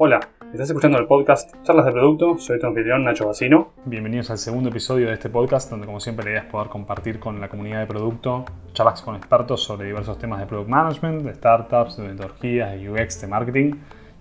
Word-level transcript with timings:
Hola, 0.00 0.20
estás 0.52 0.68
escuchando 0.68 0.96
el 0.96 1.08
podcast 1.08 1.52
Charlas 1.64 1.84
de 1.84 1.90
Producto, 1.90 2.38
soy 2.38 2.60
tu 2.60 2.68
anfitrión 2.68 3.02
Nacho 3.02 3.26
Bacino. 3.26 3.72
Bienvenidos 3.84 4.30
al 4.30 4.38
segundo 4.38 4.68
episodio 4.68 5.08
de 5.08 5.14
este 5.14 5.28
podcast, 5.28 5.68
donde 5.68 5.86
como 5.86 5.98
siempre 5.98 6.24
la 6.24 6.30
idea 6.30 6.40
es 6.42 6.46
poder 6.46 6.68
compartir 6.68 7.18
con 7.18 7.40
la 7.40 7.48
comunidad 7.48 7.80
de 7.80 7.86
producto 7.86 8.44
charlas 8.74 9.02
con 9.02 9.16
expertos 9.16 9.64
sobre 9.64 9.88
diversos 9.88 10.16
temas 10.16 10.38
de 10.38 10.46
product 10.46 10.68
management, 10.68 11.22
de 11.22 11.34
startups, 11.34 11.96
de 11.96 12.04
metodologías, 12.04 12.78
de 12.78 12.88
UX, 12.88 13.20
de 13.20 13.26
marketing 13.26 13.72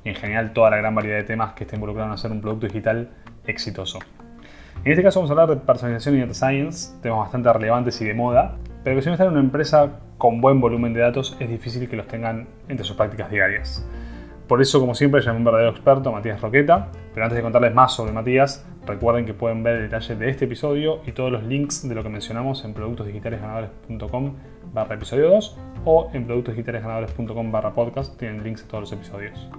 y 0.04 0.10
en 0.10 0.16
general 0.16 0.52
toda 0.52 0.72
la 0.72 0.78
gran 0.78 0.96
variedad 0.96 1.18
de 1.18 1.26
temas 1.26 1.54
que 1.54 1.66
estén 1.66 1.78
involucrados 1.78 2.10
en 2.10 2.14
hacer 2.16 2.32
un 2.32 2.42
producto 2.42 2.66
digital 2.66 3.12
exitoso. 3.46 4.00
En 4.84 4.92
este 4.92 5.04
caso 5.04 5.20
vamos 5.20 5.30
a 5.30 5.34
hablar 5.34 5.50
de 5.50 5.64
personalización 5.64 6.16
y 6.16 6.22
data 6.22 6.34
science, 6.34 7.00
temas 7.04 7.20
bastante 7.20 7.54
relevantes 7.54 8.02
y 8.02 8.06
de 8.06 8.16
moda, 8.16 8.56
pero 8.84 8.96
que 8.96 9.04
si 9.04 9.10
no 9.10 9.14
están 9.14 9.28
en 9.28 9.34
una 9.34 9.42
empresa 9.42 10.00
con 10.18 10.42
buen 10.42 10.60
volumen 10.60 10.96
de 10.96 11.02
datos 11.02 11.38
es 11.40 11.48
difícil 11.48 11.88
que 11.88 11.96
los 11.96 12.08
tengan 12.08 12.48
entre 12.68 12.84
sus 12.84 12.98
prácticas 12.98 13.30
diarias. 13.30 13.88
Por 14.48 14.62
eso, 14.62 14.80
como 14.80 14.96
siempre, 14.96 15.22
llamé 15.22 15.40
un 15.40 15.44
verdadero 15.44 15.72
experto, 15.72 16.12
Matías 16.12 16.40
Roqueta. 16.40 16.88
Pero 17.14 17.26
antes 17.26 17.36
de 17.36 17.44
contarles 17.44 17.74
más 17.74 17.94
sobre 17.94 18.14
Matías, 18.14 18.66
recuerden 18.86 19.26
que 19.26 19.34
pueden 19.34 19.62
ver 19.62 19.76
el 19.76 19.82
detalle 19.84 20.16
de 20.16 20.30
este 20.30 20.46
episodio 20.46 21.02
y 21.06 21.12
todos 21.12 21.32
los 21.32 21.44
links 21.44 21.88
de 21.88 21.94
lo 21.94 22.02
que 22.02 22.10
mencionamos 22.10 22.64
en 22.64 22.74
productosdigitalesganadores.com 22.74 24.34
barra 24.74 24.96
episodio 24.96 25.30
2 25.32 25.58
o 25.84 26.10
en 26.14 26.26
productosdigitalesganadores.com 26.26 27.52
barra 27.52 27.74
podcast. 27.74 28.18
Tienen 28.18 28.42
links 28.42 28.64
a 28.64 28.68
todos 28.70 28.84
los 28.84 28.94
episodios. 28.94 29.50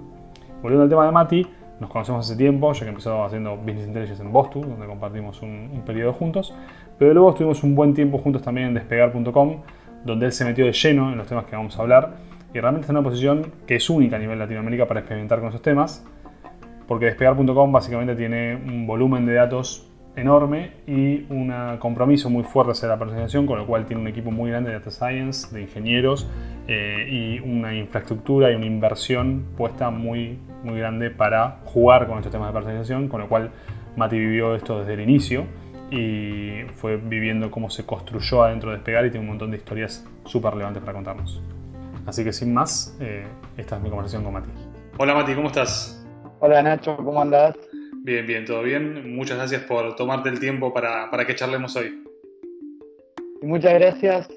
Volviendo 0.63 0.83
al 0.83 0.89
tema 0.89 1.05
de 1.05 1.11
Mati, 1.11 1.47
nos 1.79 1.91
conocemos 1.91 2.25
hace 2.25 2.35
tiempo, 2.35 2.73
ya 2.73 2.79
que 2.81 2.89
empezó 2.89 3.23
haciendo 3.23 3.57
Business 3.57 3.87
Intelligence 3.87 4.23
en 4.23 4.31
Boston, 4.31 4.69
donde 4.69 4.87
compartimos 4.87 5.41
un, 5.43 5.69
un 5.71 5.81
periodo 5.85 6.13
juntos. 6.13 6.55
Pero 6.97 7.13
luego 7.13 7.29
estuvimos 7.29 7.63
un 7.63 7.75
buen 7.75 7.93
tiempo 7.93 8.17
juntos 8.17 8.41
también 8.41 8.69
en 8.69 8.73
despegar.com, 8.73 9.61
donde 10.03 10.25
él 10.25 10.31
se 10.31 10.45
metió 10.45 10.65
de 10.65 10.73
lleno 10.73 11.11
en 11.11 11.17
los 11.19 11.27
temas 11.27 11.45
que 11.45 11.55
vamos 11.55 11.77
a 11.77 11.81
hablar 11.83 12.29
y 12.53 12.59
realmente 12.59 12.81
está 12.81 12.93
en 12.93 12.97
una 12.97 13.03
posición 13.03 13.51
que 13.67 13.75
es 13.75 13.89
única 13.89 14.15
a 14.15 14.19
nivel 14.19 14.39
Latinoamérica 14.39 14.87
para 14.87 15.01
experimentar 15.01 15.39
con 15.39 15.49
esos 15.49 15.61
temas, 15.61 16.05
porque 16.87 17.05
despegar.com 17.05 17.71
básicamente 17.71 18.15
tiene 18.15 18.55
un 18.55 18.87
volumen 18.87 19.25
de 19.25 19.33
datos 19.33 19.89
enorme 20.15 20.71
y 20.87 21.25
un 21.29 21.53
compromiso 21.79 22.29
muy 22.29 22.43
fuerte 22.43 22.71
hacia 22.71 22.87
la 22.87 22.97
personalización, 22.97 23.45
con 23.45 23.57
lo 23.57 23.65
cual 23.65 23.85
tiene 23.85 24.01
un 24.01 24.07
equipo 24.07 24.31
muy 24.31 24.49
grande 24.49 24.71
de 24.71 24.79
data 24.79 24.91
science, 24.91 25.53
de 25.53 25.61
ingenieros 25.61 26.27
eh, 26.67 27.07
y 27.09 27.39
una 27.39 27.75
infraestructura 27.75 28.51
y 28.51 28.55
una 28.55 28.65
inversión 28.65 29.45
puesta 29.55 29.89
muy, 29.89 30.39
muy 30.63 30.79
grande 30.79 31.09
para 31.09 31.59
jugar 31.65 32.07
con 32.07 32.17
estos 32.17 32.31
temas 32.31 32.49
de 32.49 32.53
personalización, 32.53 33.07
con 33.07 33.21
lo 33.21 33.29
cual 33.29 33.51
Mati 33.95 34.17
vivió 34.17 34.55
esto 34.55 34.79
desde 34.79 34.93
el 34.93 35.01
inicio 35.01 35.45
y 35.91 36.63
fue 36.75 36.97
viviendo 36.97 37.49
cómo 37.49 37.69
se 37.69 37.85
construyó 37.85 38.43
adentro 38.43 38.69
de 38.69 38.77
Despegar 38.77 39.05
y 39.05 39.11
tiene 39.11 39.25
un 39.25 39.29
montón 39.29 39.51
de 39.51 39.57
historias 39.57 40.05
súper 40.25 40.53
relevantes 40.53 40.81
para 40.81 40.93
contarnos. 40.93 41.41
Así 42.05 42.23
que 42.23 42.33
sin 42.33 42.53
más, 42.53 42.97
eh, 42.99 43.25
esta 43.57 43.77
es 43.77 43.81
mi 43.81 43.89
conversación 43.89 44.23
con 44.23 44.33
Mati. 44.33 44.49
Hola 44.97 45.13
Mati, 45.13 45.33
¿cómo 45.33 45.47
estás? 45.47 46.05
Hola 46.39 46.61
Nacho, 46.61 46.97
¿cómo 46.97 47.21
andás? 47.21 47.55
Bien, 48.03 48.25
bien, 48.25 48.45
todo 48.45 48.63
bien. 48.63 49.15
Muchas 49.15 49.37
gracias 49.37 49.63
por 49.63 49.95
tomarte 49.95 50.29
el 50.29 50.39
tiempo 50.39 50.73
para, 50.73 51.11
para 51.11 51.25
que 51.25 51.35
charlemos 51.35 51.75
hoy. 51.75 52.03
Y 53.41 53.45
muchas 53.45 53.73
gracias 53.73 54.29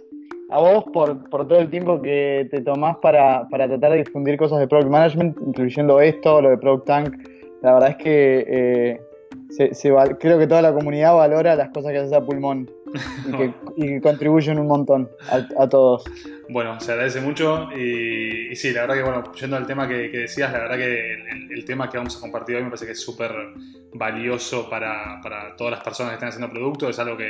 a 0.51 0.59
vos 0.59 0.85
por, 0.93 1.29
por, 1.31 1.49
todo 1.49 1.61
el 1.61 1.71
tiempo 1.71 2.03
que 2.03 2.47
te 2.51 2.61
tomás 2.61 2.97
para, 2.99 3.49
para, 3.49 3.67
tratar 3.69 3.93
de 3.93 3.99
difundir 3.99 4.37
cosas 4.37 4.59
de 4.59 4.69
Product 4.69 4.91
Management, 4.91 5.39
incluyendo 5.47 6.01
esto, 6.01 6.43
lo 6.43 6.51
de 6.51 6.59
Product 6.59 6.87
Tank. 6.87 7.29
La 7.63 7.75
verdad 7.75 7.91
es 7.91 7.97
que 7.97 8.45
eh, 8.49 9.01
creo 10.19 10.39
que 10.39 10.47
toda 10.47 10.63
la 10.63 10.73
comunidad 10.73 11.15
valora 11.15 11.55
las 11.55 11.71
cosas 11.71 11.93
que 11.93 11.99
haces 11.99 12.13
a 12.13 12.25
pulmón 12.25 12.69
y 13.77 13.87
que, 13.87 14.01
contribuyen 14.01 14.59
un 14.59 14.67
montón 14.67 15.11
a, 15.31 15.69
todos. 15.69 16.05
Bueno, 16.49 16.79
se 16.81 16.93
agradece 16.93 17.21
mucho 17.21 17.71
y, 17.73 18.55
sí, 18.55 18.73
la 18.73 18.83
verdad 18.83 18.95
que, 18.97 19.03
bueno, 19.03 19.33
yendo 19.33 19.57
al 19.57 19.67
tema 19.67 19.89
que, 19.89 20.09
decías, 20.09 20.53
la 20.53 20.61
verdad 20.61 20.77
que 20.77 21.15
el, 21.51 21.65
tema 21.65 21.89
que 21.89 21.99
vamos 21.99 22.17
a 22.17 22.21
compartir 22.21 22.57
hoy 22.57 22.65
me 22.65 22.69
parece 22.69 22.87
que 22.87 22.93
es 22.93 23.01
súper 23.01 23.33
valioso 23.95 24.69
para, 24.69 25.21
para, 25.23 25.57
todas 25.57 25.73
las 25.73 25.83
personas 25.83 26.11
que 26.11 26.15
están 26.15 26.29
haciendo 26.31 26.51
productos, 26.51 26.91
es 26.91 26.99
algo 26.99 27.17
que 27.17 27.29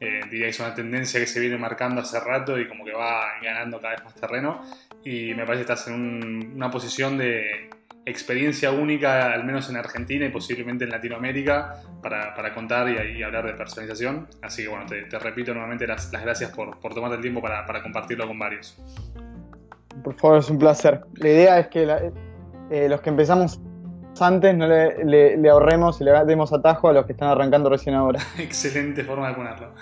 eh, 0.00 0.20
diría 0.30 0.46
que 0.46 0.50
es 0.50 0.60
una 0.60 0.74
tendencia 0.74 1.18
que 1.20 1.26
se 1.26 1.40
viene 1.40 1.56
marcando 1.58 2.00
hace 2.00 2.20
rato 2.20 2.58
y 2.58 2.68
como 2.68 2.84
que 2.84 2.92
va 2.92 3.22
ganando 3.42 3.80
cada 3.80 3.94
vez 3.94 4.04
más 4.04 4.14
terreno 4.14 4.62
y 5.04 5.34
me 5.34 5.44
parece 5.44 5.64
que 5.64 5.72
estás 5.72 5.88
en 5.88 6.52
una 6.54 6.70
posición 6.70 7.18
de 7.18 7.70
experiencia 8.08 8.70
única, 8.70 9.32
al 9.32 9.44
menos 9.44 9.68
en 9.70 9.76
Argentina 9.76 10.26
y 10.26 10.30
posiblemente 10.30 10.84
en 10.84 10.90
Latinoamérica, 10.90 11.82
para, 12.02 12.34
para 12.34 12.54
contar 12.54 12.88
y, 12.88 13.22
hablar 13.22 13.46
de 13.46 13.52
personalización. 13.52 14.28
Así 14.42 14.62
que 14.62 14.68
bueno, 14.68 14.86
te, 14.86 15.18
repito 15.18 15.52
nuevamente 15.52 15.86
las, 15.86 16.12
las 16.12 16.22
gracias 16.22 16.50
por, 16.50 16.78
por, 16.80 16.94
tomarte 16.94 17.16
el 17.16 17.22
tiempo 17.22 17.40
para, 17.40 17.66
para, 17.66 17.82
compartirlo 17.82 18.26
con 18.26 18.38
varios. 18.38 18.78
Por 20.02 20.14
favor, 20.14 20.38
es 20.38 20.50
un 20.50 20.58
placer. 20.58 21.00
La 21.14 21.28
idea 21.28 21.58
es 21.58 21.68
que 21.68 22.12
eh, 22.70 22.88
los 22.88 23.00
que 23.00 23.10
empezamos 23.10 23.60
antes 24.20 24.56
no 24.56 24.66
le, 24.66 25.36
le, 25.36 25.48
ahorremos 25.48 26.00
y 26.00 26.04
le 26.04 26.12
demos 26.24 26.52
atajo 26.52 26.88
a 26.88 26.92
los 26.92 27.06
que 27.06 27.12
están 27.12 27.28
arrancando 27.28 27.70
recién 27.70 27.94
ahora. 27.94 28.20
Excelente 28.38 29.04
forma 29.04 29.28
de 29.28 29.34
ponerlo. 29.34 29.74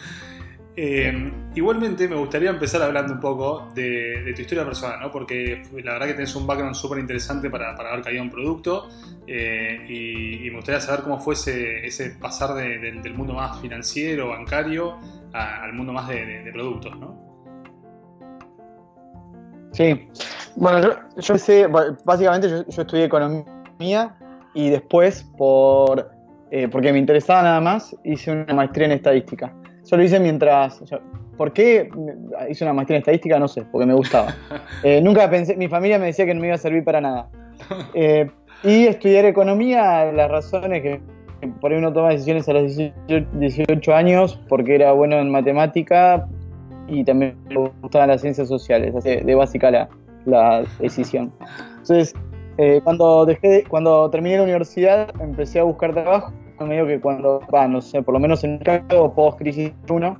Eh, 0.78 1.32
igualmente 1.54 2.06
me 2.06 2.16
gustaría 2.16 2.50
empezar 2.50 2.82
hablando 2.82 3.14
un 3.14 3.20
poco 3.20 3.70
de, 3.74 4.30
tu 4.34 4.42
historia 4.42 4.62
personal, 4.62 5.00
¿no? 5.00 5.10
porque 5.10 5.62
la 5.82 5.94
verdad 5.94 6.08
que 6.08 6.12
tienes 6.12 6.36
un 6.36 6.46
background 6.46 6.74
súper 6.74 6.98
interesante 6.98 7.48
para, 7.48 7.74
para, 7.74 7.92
haber 7.92 8.04
caído 8.04 8.22
en 8.22 8.30
producto 8.30 8.86
eh, 9.26 9.86
y, 9.88 10.50
me 10.50 10.56
gustaría 10.56 10.80
saber 10.82 11.02
cómo 11.02 11.18
fue 11.18 11.32
ese, 11.32 12.16
pasar 12.20 12.54
del 12.54 13.14
mundo 13.14 13.32
más 13.32 13.58
financiero, 13.58 14.28
bancario, 14.28 14.98
al 15.32 15.72
mundo 15.72 15.94
más 15.94 16.08
de, 16.08 16.50
productos. 16.52 16.94
¿no? 16.98 17.26
Sí, 19.72 20.08
bueno, 20.56 20.82
yo, 20.82 21.20
yo 21.20 21.38
sé, 21.38 21.66
básicamente 22.04 22.50
yo, 22.50 22.64
estudié 22.68 23.04
economía 23.04 24.14
y 24.52 24.68
después, 24.68 25.22
por, 25.38 26.10
eh, 26.50 26.68
porque 26.68 26.92
me 26.92 26.98
interesaba 26.98 27.42
nada 27.42 27.60
más, 27.62 27.96
hice 28.04 28.30
una 28.30 28.52
maestría 28.52 28.86
en 28.86 28.92
estadística. 28.92 29.54
Yo 29.90 29.96
lo 29.96 30.02
hice 30.02 30.20
mientras. 30.20 30.82
¿Por 31.36 31.52
qué 31.52 31.90
hice 32.48 32.64
una 32.64 32.72
maestría 32.72 32.96
en 32.96 33.00
estadística? 33.00 33.38
No 33.38 33.48
sé, 33.48 33.62
porque 33.70 33.86
me 33.86 33.94
gustaba. 33.94 34.34
Eh, 34.82 35.00
nunca 35.00 35.28
pensé, 35.30 35.56
mi 35.56 35.68
familia 35.68 35.98
me 35.98 36.06
decía 36.06 36.26
que 36.26 36.34
no 36.34 36.40
me 36.40 36.48
iba 36.48 36.54
a 36.54 36.58
servir 36.58 36.84
para 36.84 37.00
nada. 37.00 37.28
Eh, 37.94 38.30
y 38.62 38.86
estudiar 38.86 39.24
economía, 39.24 40.10
las 40.12 40.30
razones 40.30 40.82
que 40.82 41.00
por 41.60 41.72
ahí 41.72 41.78
uno 41.78 41.92
toma 41.92 42.10
decisiones 42.10 42.48
a 42.48 42.54
los 42.54 42.76
18, 42.76 43.94
años, 43.94 44.40
porque 44.48 44.74
era 44.74 44.92
bueno 44.92 45.18
en 45.18 45.30
matemática 45.30 46.26
y 46.88 47.04
también 47.04 47.36
me 47.48 47.70
gustaban 47.82 48.08
las 48.08 48.22
ciencias 48.22 48.48
sociales, 48.48 48.94
así 48.94 49.16
de 49.16 49.34
básica 49.34 49.70
la, 49.70 49.88
la 50.24 50.64
decisión. 50.78 51.32
Entonces, 51.78 52.14
eh, 52.58 52.80
cuando, 52.82 53.26
dejé 53.26 53.64
cuando 53.68 54.08
terminé 54.10 54.38
la 54.38 54.44
universidad, 54.44 55.10
empecé 55.20 55.60
a 55.60 55.64
buscar 55.64 55.92
trabajo 55.92 56.32
medio 56.64 56.86
que 56.86 57.00
cuando, 57.00 57.40
va, 57.52 57.68
no 57.68 57.80
sé, 57.80 58.02
por 58.02 58.14
lo 58.14 58.20
menos 58.20 58.44
en 58.44 58.54
el 58.54 58.58
caso 58.60 59.12
post-crisis 59.14 59.72
1, 59.88 60.18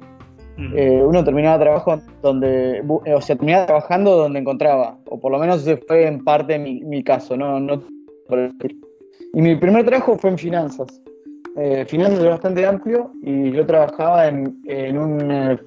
eh, 0.75 1.03
uno 1.05 1.23
terminaba 1.23 1.59
trabajo 1.59 2.01
donde, 2.23 2.79
eh, 3.05 3.15
o 3.15 3.21
sea, 3.21 3.37
terminaba 3.37 3.67
trabajando 3.67 4.17
donde 4.17 4.41
encontraba, 4.41 4.97
o 5.11 5.21
por 5.21 5.31
lo 5.31 5.39
menos 5.39 5.61
ese 5.61 5.77
fue 5.77 6.07
en 6.07 6.25
parte 6.25 6.59
mi, 6.59 6.81
mi 6.81 7.03
caso, 7.03 7.37
no, 7.37 7.61
no 7.61 7.83
Y 9.35 9.43
mi 9.43 9.57
primer 9.57 9.85
trabajo 9.85 10.17
fue 10.17 10.31
en 10.31 10.39
finanzas. 10.39 11.03
Eh, 11.59 11.85
finanzas 11.87 12.19
es 12.19 12.29
bastante 12.29 12.67
amplio 12.67 13.13
y 13.23 13.51
yo 13.53 13.65
trabajaba 13.65 14.29
en, 14.29 14.59
en, 14.67 14.99
un, 14.99 15.31
en 15.31 15.59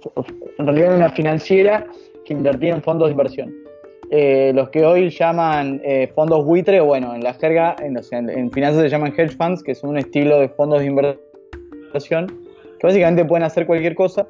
realidad 0.57 0.91
en 0.91 0.97
una 0.97 1.09
financiera 1.09 1.87
que 2.25 2.33
invertía 2.33 2.75
en 2.75 2.81
fondos 2.81 3.07
de 3.07 3.11
inversión. 3.13 3.68
Eh, 4.11 4.51
los 4.55 4.69
que 4.69 4.83
hoy 4.85 5.11
llaman 5.11 5.81
eh, 5.83 6.11
fondos 6.15 6.43
buitre, 6.43 6.79
bueno, 6.79 7.13
en 7.13 7.23
la 7.23 7.33
jerga, 7.35 7.75
en, 7.79 8.51
finanzas 8.51 8.81
se 8.81 8.89
llaman 8.89 9.13
hedge 9.15 9.35
funds, 9.35 9.61
que 9.61 9.75
son 9.75 9.91
un 9.91 9.97
estilo 9.99 10.39
de 10.39 10.49
fondos 10.49 10.79
de 10.79 10.87
inversión, 10.87 12.27
que 12.79 12.87
básicamente 12.87 13.23
pueden 13.25 13.43
hacer 13.43 13.67
cualquier 13.67 13.93
cosa, 13.93 14.25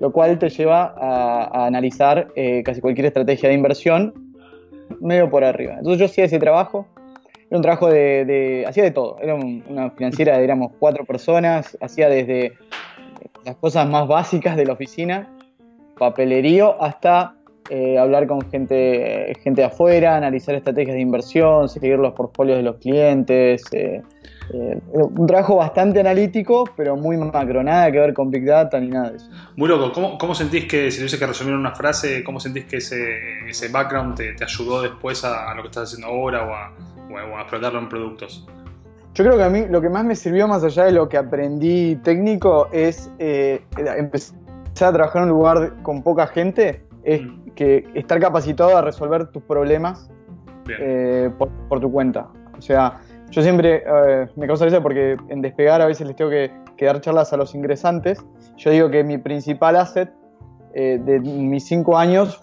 lo 0.00 0.10
cual 0.10 0.36
te 0.40 0.48
lleva 0.48 0.94
a, 0.98 1.66
analizar 1.66 2.28
eh, 2.34 2.64
casi 2.64 2.80
cualquier 2.80 3.06
estrategia 3.06 3.48
de 3.48 3.54
inversión 3.54 4.12
medio 5.00 5.30
por 5.30 5.44
arriba. 5.44 5.74
Entonces 5.78 6.00
yo 6.00 6.06
hacía 6.06 6.24
ese 6.24 6.40
trabajo, 6.40 6.88
era 7.48 7.58
un 7.58 7.62
trabajo 7.62 7.88
de, 7.88 8.64
hacía 8.66 8.82
de 8.82 8.90
todo, 8.90 9.18
era 9.20 9.36
una 9.36 9.90
financiera, 9.90 10.40
éramos 10.40 10.72
cuatro 10.80 11.04
personas, 11.04 11.78
hacía 11.80 12.08
desde 12.08 12.54
las 13.44 13.54
cosas 13.56 13.88
más 13.88 14.08
básicas 14.08 14.56
de 14.56 14.66
la 14.66 14.72
oficina, 14.72 15.28
papelerío, 15.96 16.82
hasta 16.82 17.36
eh, 17.70 17.98
hablar 17.98 18.26
con 18.26 18.40
gente, 18.50 19.32
gente 19.42 19.60
de 19.60 19.66
afuera, 19.66 20.16
analizar 20.16 20.54
estrategias 20.54 20.94
de 20.94 21.00
inversión, 21.00 21.68
seguir 21.68 21.98
los 21.98 22.12
portfolios 22.12 22.58
de 22.58 22.62
los 22.62 22.76
clientes. 22.76 23.62
Eh, 23.72 24.02
eh, 24.52 24.80
un 24.92 25.26
trabajo 25.26 25.56
bastante 25.56 26.00
analítico, 26.00 26.64
pero 26.76 26.96
muy 26.96 27.16
macro, 27.16 27.62
nada 27.62 27.90
que 27.92 27.98
ver 27.98 28.14
con 28.14 28.30
Big 28.30 28.44
Data 28.44 28.80
ni 28.80 28.88
nada 28.88 29.10
de 29.10 29.16
eso. 29.16 29.30
Muy 29.56 29.68
loco, 29.68 29.92
¿cómo, 29.92 30.18
cómo 30.18 30.34
sentís 30.34 30.66
que, 30.66 30.90
si 30.90 30.98
tuviese 30.98 31.18
que 31.18 31.26
resumir 31.26 31.54
una 31.54 31.74
frase, 31.74 32.24
cómo 32.24 32.40
sentís 32.40 32.64
que 32.64 32.78
ese, 32.78 33.48
ese 33.48 33.68
background 33.68 34.16
te, 34.16 34.34
te 34.34 34.44
ayudó 34.44 34.82
después 34.82 35.24
a, 35.24 35.54
lo 35.54 35.62
que 35.62 35.68
estás 35.68 35.84
haciendo 35.84 36.08
ahora 36.08 36.44
o 36.44 36.54
a, 36.54 36.72
o 37.14 37.36
a 37.36 37.40
explotarlo 37.42 37.78
en 37.78 37.88
productos? 37.88 38.46
Yo 39.14 39.24
creo 39.24 39.36
que 39.36 39.44
a 39.44 39.50
mí 39.50 39.66
lo 39.70 39.80
que 39.80 39.88
más 39.88 40.04
me 40.04 40.16
sirvió 40.16 40.48
más 40.48 40.64
allá 40.64 40.84
de 40.84 40.92
lo 40.92 41.08
que 41.08 41.16
aprendí 41.16 41.96
técnico 41.96 42.68
es 42.72 43.10
empezar 43.18 44.34
a 44.80 44.92
trabajar 44.92 45.22
en 45.22 45.28
un 45.28 45.36
lugar 45.36 45.74
con 45.82 46.02
poca 46.02 46.26
gente 46.26 46.82
es 47.04 47.22
que 47.54 47.84
estar 47.94 48.20
capacitado 48.20 48.76
a 48.76 48.82
resolver 48.82 49.26
tus 49.28 49.42
problemas 49.42 50.10
eh, 50.68 51.30
por, 51.38 51.80
tu 51.80 51.90
cuenta. 51.90 52.28
O 52.56 52.60
sea, 52.60 53.00
yo 53.30 53.42
siempre 53.42 53.82
eh, 53.86 54.28
me 54.36 54.46
causa 54.46 54.64
risa 54.64 54.80
porque 54.80 55.16
en 55.28 55.42
despegar 55.42 55.80
a 55.80 55.86
veces 55.86 56.06
les 56.06 56.16
tengo 56.16 56.30
que, 56.30 56.50
dar 56.80 57.00
charlas 57.00 57.32
a 57.32 57.36
los 57.36 57.54
ingresantes. 57.54 58.24
Yo 58.56 58.70
digo 58.70 58.90
que 58.90 59.04
mi 59.04 59.16
principal 59.16 59.76
asset 59.76 60.12
eh, 60.74 61.00
de 61.04 61.20
mis 61.20 61.64
cinco 61.64 61.96
años 61.96 62.42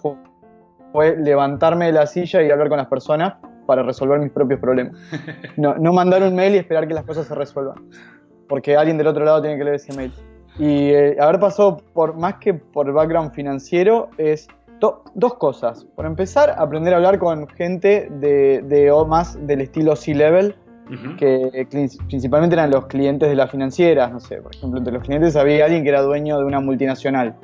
fue, 0.92 1.16
levantarme 1.18 1.86
de 1.86 1.92
la 1.92 2.06
silla 2.06 2.42
y 2.42 2.50
hablar 2.50 2.70
con 2.70 2.78
las 2.78 2.86
personas 2.86 3.34
para 3.66 3.82
resolver 3.82 4.18
mis 4.18 4.32
propios 4.32 4.60
problemas. 4.60 4.96
No, 5.56 5.74
no 5.74 5.92
mandar 5.92 6.22
un 6.22 6.34
mail 6.34 6.54
y 6.54 6.58
esperar 6.58 6.88
que 6.88 6.94
las 6.94 7.04
cosas 7.04 7.26
se 7.26 7.34
resuelvan. 7.34 7.76
Porque 8.48 8.76
alguien 8.76 8.96
del 8.96 9.06
otro 9.06 9.24
lado 9.24 9.42
tiene 9.42 9.58
que 9.58 9.64
leer 9.64 9.76
ese 9.76 9.92
mail. 9.92 10.12
Y 10.58 10.90
eh, 10.90 11.16
haber 11.20 11.40
pasado 11.40 11.78
por, 11.94 12.16
más 12.16 12.34
que 12.34 12.54
por 12.54 12.86
el 12.86 12.92
background 12.92 13.32
financiero, 13.32 14.10
es 14.18 14.48
dos 15.14 15.34
cosas. 15.34 15.84
Por 15.94 16.06
empezar, 16.06 16.54
aprender 16.56 16.94
a 16.94 16.96
hablar 16.96 17.18
con 17.18 17.46
gente 17.48 18.08
de, 18.10 18.62
de 18.62 18.92
más 19.06 19.38
del 19.46 19.60
estilo 19.60 19.94
C-Level, 19.94 20.54
que 21.18 21.66
principalmente 22.08 22.54
eran 22.54 22.70
los 22.70 22.86
clientes 22.86 23.28
de 23.28 23.36
las 23.36 23.50
financieras, 23.50 24.10
no 24.10 24.18
sé, 24.18 24.42
por 24.42 24.52
ejemplo, 24.54 24.78
entre 24.78 24.92
los 24.92 25.04
clientes 25.04 25.36
había 25.36 25.64
alguien 25.64 25.84
que 25.84 25.90
era 25.90 26.02
dueño 26.02 26.38
de 26.38 26.44
una 26.44 26.58
multinacional. 26.58 27.36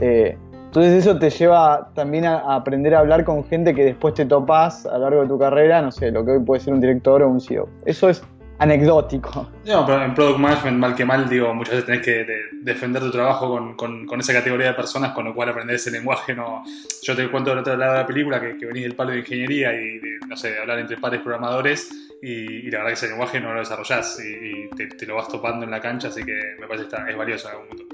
Eh, 0.00 0.38
entonces 0.68 1.04
eso 1.04 1.18
te 1.18 1.28
lleva 1.28 1.90
también 1.94 2.24
a, 2.24 2.54
aprender 2.54 2.94
a 2.94 3.00
hablar 3.00 3.24
con 3.24 3.44
gente 3.44 3.74
que 3.74 3.84
después 3.84 4.14
te 4.14 4.24
topas 4.24 4.86
a 4.86 4.96
lo 4.96 5.04
largo 5.04 5.22
de 5.22 5.28
tu 5.28 5.38
carrera, 5.38 5.82
no 5.82 5.90
sé, 5.90 6.10
lo 6.10 6.24
que 6.24 6.32
hoy 6.32 6.40
puede 6.40 6.60
ser 6.60 6.72
un 6.72 6.80
director 6.80 7.22
o 7.22 7.28
un 7.28 7.40
CEO. 7.40 7.68
Eso 7.84 8.08
es 8.08 8.22
anecdótico. 8.58 9.48
No, 9.66 9.86
pero 9.86 10.04
en 10.04 10.14
Product 10.14 10.38
Management, 10.38 10.78
mal 10.78 10.94
que 10.94 11.04
mal, 11.04 11.28
digo, 11.28 11.54
muchas 11.54 11.74
veces 11.74 11.86
tenés 11.86 12.04
que 12.04 12.26
defender 12.52 13.02
tu 13.02 13.10
trabajo 13.10 13.74
con, 13.76 14.06
con, 14.06 14.20
esa 14.20 14.32
categoría 14.32 14.68
de 14.68 14.74
personas, 14.74 15.12
con 15.12 15.24
lo 15.24 15.34
cual 15.34 15.50
aprender 15.50 15.76
ese 15.76 15.90
lenguaje 15.90 16.34
no... 16.34 16.64
Yo 17.02 17.14
te 17.14 17.30
cuento 17.30 17.50
del 17.50 17.60
otro 17.60 17.76
lado 17.76 17.92
de 17.92 17.98
la 18.00 18.06
película 18.06 18.40
que, 18.40 18.56
que 18.58 18.66
venís 18.66 18.82
del 18.82 18.94
palo 18.94 19.12
de 19.12 19.18
ingeniería 19.18 19.72
y, 19.72 19.98
de, 19.98 20.18
no 20.26 20.36
sé, 20.36 20.58
hablar 20.58 20.80
entre 20.80 20.96
pares 20.96 21.20
programadores 21.20 21.88
y, 22.20 22.70
la 22.70 22.78
verdad 22.78 22.88
que 22.88 22.94
ese 22.94 23.08
lenguaje 23.08 23.40
no 23.40 23.52
lo 23.52 23.60
desarrollás 23.60 24.18
y, 24.20 24.68
te, 24.76 25.06
lo 25.06 25.14
vas 25.14 25.28
topando 25.28 25.64
en 25.64 25.70
la 25.70 25.80
cancha, 25.80 26.08
así 26.08 26.24
que 26.24 26.56
me 26.58 26.66
parece 26.66 26.88
que 26.88 27.10
es 27.10 27.16
valioso 27.16 27.48
en 27.48 27.54
algún 27.54 27.68
punto. 27.68 27.84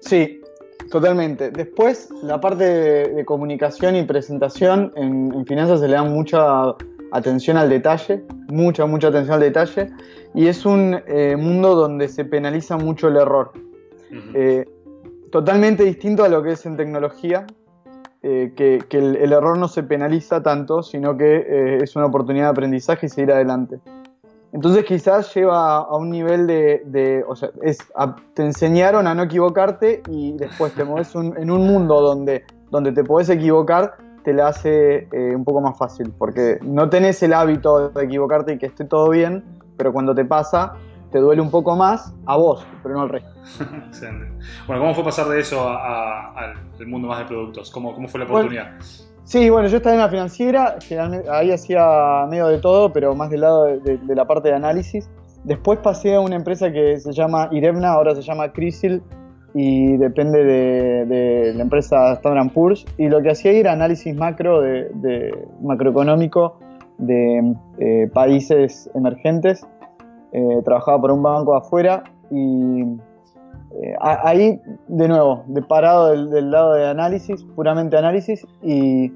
Sí, 0.00 0.40
totalmente. 0.90 1.50
Después, 1.50 2.08
la 2.22 2.40
parte 2.40 2.64
de, 2.64 3.24
comunicación 3.24 3.96
y 3.96 4.02
presentación 4.04 4.92
en, 4.96 5.32
en 5.34 5.46
finanzas 5.46 5.80
se 5.80 5.88
le 5.88 5.94
da 5.94 6.04
mucha 6.04 6.74
atención 7.12 7.56
al 7.56 7.68
detalle, 7.68 8.24
mucha, 8.48 8.86
mucha 8.86 9.08
atención 9.08 9.34
al 9.34 9.40
detalle, 9.40 9.90
y 10.34 10.48
es 10.48 10.66
un 10.66 11.00
eh, 11.06 11.36
mundo 11.36 11.74
donde 11.74 12.08
se 12.08 12.24
penaliza 12.24 12.76
mucho 12.76 13.08
el 13.08 13.16
error. 13.16 13.52
Eh, 14.34 14.64
totalmente 15.30 15.84
distinto 15.84 16.24
a 16.24 16.28
lo 16.28 16.42
que 16.42 16.52
es 16.52 16.66
en 16.66 16.76
tecnología, 16.76 17.46
eh, 18.22 18.52
que, 18.56 18.84
el, 18.90 19.32
error 19.32 19.58
no 19.58 19.68
se 19.68 19.82
penaliza 19.82 20.42
tanto, 20.42 20.82
sino 20.82 21.16
que 21.16 21.78
es 21.82 21.96
una 21.96 22.06
oportunidad 22.06 22.46
de 22.46 22.50
aprendizaje 22.50 23.06
y 23.06 23.08
seguir 23.08 23.32
adelante. 23.32 23.78
Entonces 24.52 24.84
quizás 24.84 25.34
lleva 25.34 25.78
a 25.78 25.96
un 25.96 26.10
nivel 26.10 26.46
de, 26.46 27.24
o 27.28 27.36
sea, 27.36 27.50
es, 27.62 27.78
te 28.34 28.42
enseñaron 28.42 29.06
a 29.06 29.14
no 29.14 29.24
equivocarte 29.24 30.02
y 30.08 30.32
después 30.32 30.72
te 30.72 30.84
mueves 30.84 31.14
en 31.14 31.50
un 31.50 31.66
mundo 31.66 32.00
donde, 32.00 32.44
donde 32.70 32.92
te 32.92 33.04
podés 33.04 33.28
equivocar, 33.28 33.96
te 34.26 34.32
la 34.32 34.48
hace 34.48 35.06
eh, 35.12 35.36
un 35.36 35.44
poco 35.44 35.60
más 35.60 35.78
fácil, 35.78 36.12
porque 36.18 36.58
no 36.60 36.90
tenés 36.90 37.22
el 37.22 37.32
hábito 37.32 37.90
de 37.90 38.04
equivocarte 38.04 38.54
y 38.54 38.58
que 38.58 38.66
esté 38.66 38.84
todo 38.84 39.08
bien, 39.10 39.44
pero 39.76 39.92
cuando 39.92 40.16
te 40.16 40.24
pasa, 40.24 40.72
te 41.12 41.20
duele 41.20 41.40
un 41.40 41.52
poco 41.52 41.76
más 41.76 42.12
a 42.26 42.36
vos, 42.36 42.66
pero 42.82 42.96
no 42.96 43.02
al 43.02 43.08
resto. 43.10 43.30
Excelente. 43.86 44.26
Bueno, 44.66 44.82
¿cómo 44.82 44.94
fue 44.96 45.04
pasar 45.04 45.28
de 45.28 45.38
eso 45.38 45.68
al 45.68 46.56
mundo 46.88 47.06
más 47.06 47.20
de 47.20 47.26
productos? 47.26 47.70
¿Cómo, 47.70 47.94
cómo 47.94 48.08
fue 48.08 48.18
la 48.18 48.26
oportunidad? 48.26 48.72
sí, 49.22 49.48
bueno, 49.48 49.68
yo 49.68 49.76
estaba 49.76 49.94
en 49.94 50.00
la 50.00 50.08
financiera, 50.08 50.76
ahí 51.30 51.52
hacía 51.52 52.26
medio 52.28 52.48
de 52.48 52.58
todo, 52.58 52.92
pero 52.92 53.14
más 53.14 53.30
del 53.30 53.42
lado 53.42 53.62
de, 53.66 53.96
de 53.96 54.14
la 54.16 54.24
parte 54.24 54.48
de 54.48 54.56
análisis. 54.56 55.08
Después 55.44 55.78
pasé 55.78 56.16
a 56.16 56.20
una 56.20 56.34
empresa 56.34 56.72
que 56.72 56.98
se 56.98 57.12
llama 57.12 57.48
Irevna, 57.52 57.92
ahora 57.92 58.12
se 58.16 58.22
llama 58.22 58.52
Crisil, 58.52 59.04
y 59.58 59.96
depende 59.96 60.44
de, 60.44 61.54
la 61.54 61.62
empresa 61.62 62.12
Standard 62.12 62.52
Poor's. 62.52 62.84
Y 62.98 63.08
lo 63.08 63.22
que 63.22 63.30
hacía 63.30 63.52
era 63.52 63.72
análisis 63.72 64.14
macro 64.14 64.60
de, 64.60 65.34
macroeconómico 65.62 66.58
de 66.98 67.54
eh, 67.78 68.10
países 68.12 68.90
emergentes. 68.94 69.66
Eh, 70.32 70.60
trabajaba 70.62 71.00
por 71.00 71.10
un 71.10 71.22
banco 71.22 71.56
afuera 71.56 72.04
y 72.30 72.82
eh, 72.82 73.94
ahí 74.00 74.60
de 74.88 75.08
nuevo 75.08 75.44
de 75.46 75.62
parado 75.62 76.10
del, 76.10 76.50
lado 76.50 76.74
de 76.74 76.86
análisis 76.86 77.42
puramente 77.54 77.96
análisis 77.96 78.44
y 78.62 79.12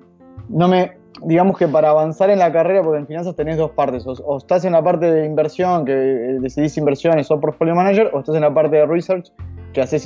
no 0.49 0.69
me 0.69 0.93
digamos 1.25 1.59
que 1.59 1.67
para 1.67 1.91
avanzar 1.91 2.31
en 2.31 2.39
la 2.39 2.53
carrera 2.53 2.83
porque 2.83 3.01
en 3.01 3.07
finanzas 3.09 3.35
tenés 3.35 3.57
dos 3.57 3.73
partes 3.73 4.07
o, 4.07 4.37
estás 4.39 4.65
en 4.65 4.73
la 4.73 4.83
parte 4.83 5.11
de 5.11 5.27
inversión 5.27 5.85
que 5.85 5.93
decidís 5.93 6.79
inversiones 6.79 7.31
o 7.31 7.41
portfolio 7.41 7.75
manager 7.75 8.11
o 8.15 8.21
estás 8.21 8.37
en 8.37 8.43
la 8.43 8.55
parte 8.55 8.77
de 8.77 8.87
research 8.87 9.33
que 9.73 9.81
haces 9.81 10.03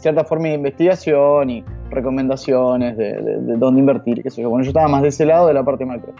cierta 0.00 0.24
forma 0.24 0.48
de 0.48 0.54
investigación 0.54 1.50
y 1.50 1.64
recomendaciones 1.90 2.96
de, 2.96 3.56
dónde 3.56 3.80
invertir, 3.80 4.22
qué 4.22 4.30
sé 4.30 4.42
yo. 4.42 4.50
Bueno, 4.50 4.64
yo 4.64 4.70
estaba 4.70 4.88
más 4.88 5.02
de 5.02 5.08
ese 5.08 5.24
lado 5.24 5.46
de 5.46 5.54
la 5.54 5.64
parte 5.64 5.84
macro. 5.84 6.12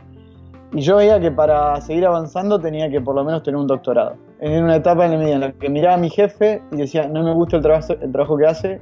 Y 0.72 0.82
yo 0.82 0.96
veía 0.96 1.18
que 1.18 1.30
para 1.30 1.80
seguir 1.80 2.04
avanzando 2.06 2.60
tenía 2.60 2.90
que 2.90 3.00
por 3.00 3.14
lo 3.14 3.24
menos 3.24 3.42
tener 3.42 3.56
un 3.56 3.66
doctorado. 3.66 4.16
En 4.40 4.62
una 4.62 4.76
etapa 4.76 5.06
en 5.06 5.12
la 5.12 5.18
media 5.18 5.34
en 5.34 5.40
la 5.40 5.52
que 5.52 5.68
miraba 5.68 5.94
a 5.94 5.98
mi 5.98 6.10
jefe 6.10 6.62
y 6.72 6.76
decía, 6.76 7.08
no 7.08 7.22
me 7.22 7.34
gusta 7.34 7.56
el 7.56 7.62
trabajo, 7.62 7.94
el 7.94 8.12
trabajo 8.12 8.36
que 8.36 8.46
hace, 8.46 8.80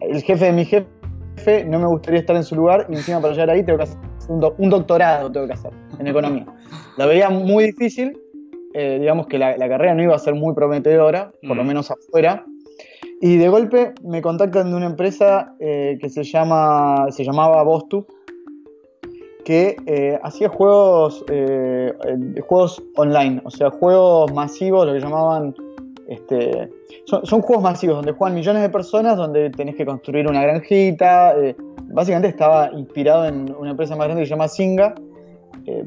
el 0.00 0.22
jefe 0.22 0.44
de 0.44 0.52
mi 0.52 0.64
jefe 0.64 1.64
no 1.66 1.78
me 1.78 1.86
gustaría 1.86 2.20
estar 2.20 2.36
en 2.36 2.44
su 2.44 2.54
lugar 2.54 2.86
y 2.90 2.94
encima 2.94 3.20
para 3.20 3.32
llegar 3.32 3.50
ahí 3.50 3.64
tengo 3.64 3.78
que 3.78 3.84
hacer 3.84 3.98
un, 4.28 4.70
doctorado 4.70 5.30
tengo 5.32 5.46
que 5.46 5.54
hacer 5.54 5.72
en 5.98 6.06
economía. 6.06 6.46
La 6.98 7.06
veía 7.06 7.30
muy 7.30 7.64
difícil, 7.64 8.16
eh, 8.74 8.98
digamos 9.00 9.26
que 9.26 9.38
la, 9.38 9.56
la, 9.56 9.68
carrera 9.68 9.94
no 9.94 10.02
iba 10.02 10.14
a 10.14 10.18
ser 10.18 10.34
muy 10.34 10.54
prometedora, 10.54 11.32
por 11.46 11.56
lo 11.56 11.64
mm. 11.64 11.66
menos 11.66 11.90
afuera, 11.90 12.44
y 13.24 13.38
de 13.38 13.48
golpe 13.48 13.94
me 14.02 14.20
contactan 14.20 14.68
de 14.68 14.76
una 14.76 14.84
empresa 14.84 15.54
eh, 15.58 15.96
que 15.98 16.10
se, 16.10 16.24
llama, 16.24 17.06
se 17.08 17.24
llamaba 17.24 17.62
Bostu, 17.62 18.06
que 19.46 19.76
eh, 19.86 20.20
hacía 20.22 20.50
juegos, 20.50 21.24
eh, 21.30 21.94
juegos 22.46 22.82
online, 22.96 23.40
o 23.42 23.50
sea, 23.50 23.70
juegos 23.70 24.30
masivos, 24.34 24.86
lo 24.86 24.92
que 24.92 25.00
llamaban... 25.00 25.54
Este, 26.06 26.68
son, 27.06 27.40
juegos 27.40 27.62
masivos 27.62 27.96
donde 27.96 28.12
juegan 28.12 28.34
millones 28.34 28.60
de 28.60 28.68
personas, 28.68 29.16
donde 29.16 29.48
tenés 29.48 29.76
que 29.76 29.86
construir 29.86 30.28
una 30.28 30.42
granjita. 30.42 31.34
básicamente 31.84 32.28
estaba 32.28 32.70
inspirado 32.74 33.24
en 33.24 33.56
una 33.58 33.70
empresa 33.70 33.96
más 33.96 34.06
grande 34.06 34.24
que 34.24 34.26
se 34.26 34.30
llama 34.34 34.48
Singa, 34.48 34.94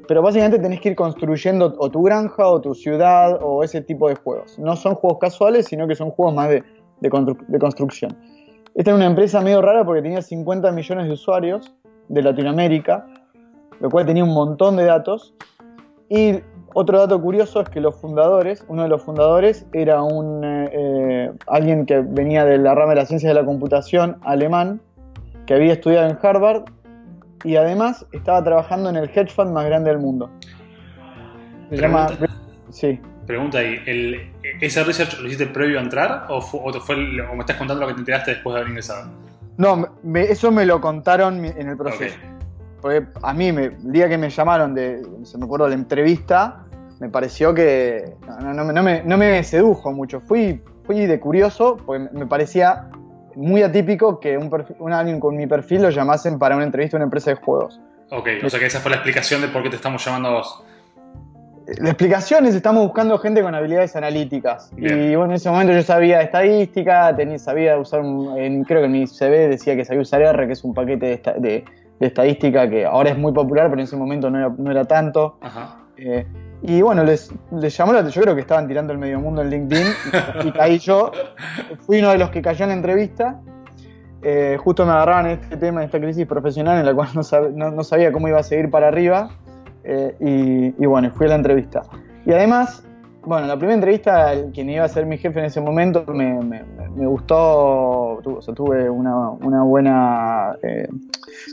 pero 0.08 0.24
básicamente 0.24 0.58
tenés 0.58 0.82
que 0.82 0.90
ir 0.90 0.96
construyendo 0.96 1.76
o 1.78 1.92
tu 1.92 2.02
granja 2.02 2.48
o 2.48 2.60
tu 2.60 2.74
ciudad 2.74 3.38
o 3.44 3.64
ese 3.64 3.82
tipo 3.82 4.10
de 4.10 4.16
juegos. 4.16 4.58
No 4.58 4.76
son 4.76 4.96
juegos 4.96 5.20
casuales, 5.20 5.68
sino 5.68 5.88
que 5.88 5.94
son 5.94 6.10
juegos 6.10 6.34
más 6.34 6.50
de 6.50 6.64
de, 7.00 7.10
construcción. 7.60 8.16
Esta 8.76 8.92
era 8.92 8.96
una 8.96 9.06
empresa 9.06 9.42
medio 9.42 9.62
rara 9.62 9.84
porque 9.84 10.02
tenía 10.02 10.22
50 10.22 10.72
millones 10.72 11.08
de 11.08 11.14
usuarios 11.14 11.74
de 12.10 12.22
Latinoamérica, 12.22 13.08
lo 13.80 13.90
cual 13.90 14.06
tenía 14.06 14.24
un 14.24 14.34
montón 14.34 14.78
de 14.78 14.86
datos. 14.86 15.34
Y 16.10 16.40
otro 16.74 17.00
dato 17.00 17.22
curioso 17.22 17.62
es 17.62 17.70
que 17.70 17.82
los 17.82 17.96
fundadores, 17.96 18.64
uno 18.68 18.84
de 18.84 18.90
los 18.90 19.02
fundadores 19.02 19.66
era 19.74 20.02
un, 20.04 20.44
eh, 20.44 20.70
eh, 20.72 21.32
alguien 21.48 21.86
que 21.86 22.02
venía 22.02 22.46
de 22.46 22.58
la 22.58 22.76
rama 22.76 22.92
de 22.92 22.98
las 22.98 23.08
ciencias 23.08 23.34
de 23.34 23.40
la 23.40 23.46
computación 23.46 24.18
alemán, 24.22 24.82
que 25.46 25.56
había 25.56 25.74
estudiado 25.74 26.10
en 26.10 26.18
Harvard 26.22 26.66
y 27.44 27.56
además 27.56 28.06
estaba 28.12 28.44
trabajando 28.44 28.90
en 28.90 28.98
el 28.98 29.10
hedge 29.10 29.32
fund 29.32 29.52
más 29.52 29.66
grande 29.66 29.90
del 29.90 30.00
mundo. 30.00 30.30
Se 31.70 31.78
llama... 31.78 32.08
Sí. 32.70 33.00
Pregunta 33.26 33.60
ahí, 33.60 33.78
¿el, 33.86 34.32
¿ese 34.62 34.84
research 34.84 35.20
lo 35.20 35.28
hiciste 35.28 35.48
previo 35.48 35.80
a 35.80 35.82
entrar 35.82 36.26
o, 36.30 36.42
fue, 36.42 36.60
o, 36.60 37.36
me 37.36 37.40
estás 37.40 37.58
contando 37.58 37.82
lo 37.82 37.88
que 37.88 37.94
te 37.94 38.00
enteraste 38.00 38.32
después 38.32 38.54
de 38.54 38.60
haber 38.60 38.70
ingresado? 38.70 39.10
No, 39.58 39.88
eso 40.14 40.52
me 40.52 40.66
lo 40.66 40.80
contaron 40.80 41.44
en 41.44 41.68
el 41.68 41.78
proceso. 41.78 42.16
Porque 42.82 43.08
a 43.24 43.34
mí, 43.34 43.52
me, 43.52 43.66
el 43.66 43.92
día 43.92 44.08
que 44.08 44.18
me 44.18 44.30
llamaron, 44.30 44.76
de, 44.76 45.02
se 45.24 45.38
me 45.38 45.46
acuerdo 45.46 45.66
de 45.66 45.72
la 45.72 45.78
entrevista, 45.78 46.64
me 47.00 47.10
pareció 47.10 47.54
que 47.54 48.14
no, 48.44 48.84
me, 48.84 49.04
no, 49.04 49.18
me, 49.18 49.44
sedujo 49.44 49.92
mucho. 49.92 50.22
Fui, 50.22 50.62
fui 50.84 51.06
de 51.08 51.20
curioso, 51.20 51.78
porque 51.86 52.08
me 52.14 52.28
parecía 52.28 52.90
muy 53.36 53.64
atípico 53.64 54.20
que 54.20 54.38
un, 54.38 54.52
un 54.80 54.94
alguien 54.94 55.20
con 55.20 55.36
mi 55.36 55.48
perfil 55.48 55.82
lo 55.84 55.90
llamasen 55.90 56.38
para 56.38 56.56
una 56.56 56.66
entrevista 56.66 56.98
a 56.98 57.00
una 57.00 57.06
empresa 57.06 57.32
de 57.32 57.38
juegos. 57.38 57.80
Ok, 58.12 58.30
o 58.44 58.50
sea 58.50 58.60
que 58.60 58.68
esa 58.68 58.80
fue 58.80 58.92
la 58.92 58.98
explicación 58.98 59.42
de 59.42 59.48
por 59.48 59.64
qué 59.64 59.70
te 59.70 59.76
estamos 59.76 60.04
llamando 60.06 60.30
a 60.30 60.32
vos 60.34 60.64
la 61.68 61.90
explicación 61.90 62.46
es 62.46 62.56
estamos 62.56 62.84
buscando 62.84 63.18
gente 63.20 63.42
con 63.42 63.54
habilidades 63.54 63.96
analíticas. 63.96 64.72
Y 64.78 65.16
bueno, 65.16 65.26
en 65.26 65.32
ese 65.34 65.50
momento 65.50 65.74
yo 65.74 65.82
sabía 65.82 66.22
estadística, 66.22 67.14
tenía, 67.16 67.38
sabía 67.40 67.78
usar, 67.78 68.02
un, 68.02 68.64
creo 68.64 68.80
que 68.80 68.86
en 68.86 68.92
mi 68.92 69.06
CV 69.06 69.50
decía 69.50 69.76
que 69.76 69.84
sabía 69.84 70.02
usar 70.02 70.22
R, 70.22 70.48
que 70.48 70.54
es 70.54 70.64
un 70.64 70.74
paquete 70.74 71.22
de, 71.38 71.66
estadística 72.00 72.70
que 72.70 72.86
ahora 72.86 73.10
es 73.10 73.18
muy 73.18 73.34
popular, 73.34 73.66
pero 73.70 73.82
en 73.82 73.86
ese 73.86 73.98
momento 73.98 74.30
no 74.30 74.72
era, 74.72 74.86
tanto. 74.86 75.40
Eh, 75.98 76.26
y 76.62 76.82
bueno, 76.82 77.04
les, 77.04 77.34
llamó 77.52 77.92
la 77.92 78.00
atención, 78.00 78.22
yo 78.22 78.22
creo 78.22 78.36
que 78.36 78.42
estaban 78.42 78.68
tirando 78.68 78.94
el 78.94 79.00
medio 79.00 79.20
mundo 79.20 79.42
en 79.42 79.50
LinkedIn 79.50 79.88
y, 80.46 80.52
caí 80.52 80.80
yo. 80.80 81.12
Fui 81.86 82.00
uno 82.00 82.12
de 82.12 82.18
los 82.18 82.30
que 82.30 82.42
cayó 82.42 82.64
en 82.64 82.70
la 82.70 82.76
entrevista. 82.76 83.42
Eh, 84.22 84.58
justo 84.58 84.86
me 84.86 84.94
agarraban 84.94 85.28
este 85.28 85.58
tema, 85.58 85.84
esta 85.84 86.00
crisis 86.00 86.26
profesional 86.26 86.80
en 86.80 86.86
la 86.86 86.94
cual 86.94 87.10
no 87.14 87.84
sabía 87.84 88.12
cómo 88.14 88.30
iba 88.30 88.40
a 88.40 88.44
seguir 88.44 88.70
para 88.70 88.88
arriba. 88.88 89.32
Eh, 89.90 90.74
y, 90.78 90.86
bueno, 90.86 91.10
fui 91.12 91.28
a 91.28 91.30
la 91.30 91.36
entrevista. 91.36 91.82
Y 92.26 92.34
además, 92.34 92.84
bueno, 93.24 93.48
la 93.48 93.56
primera 93.56 93.76
entrevista, 93.76 94.34
quien 94.54 94.70
iba 94.70 94.84
a 94.84 94.90
ser 94.90 95.06
mi 95.06 95.18
jefe 95.18 95.40
en 95.40 95.46
ese 95.46 95.62
momento, 95.62 96.04
me, 96.08 96.38
gustó, 97.06 98.20
o 98.20 98.42
sea, 98.42 98.54
tuve 98.54 98.90
una, 98.90 99.30
buena, 99.64 100.58
eh, 100.62 100.90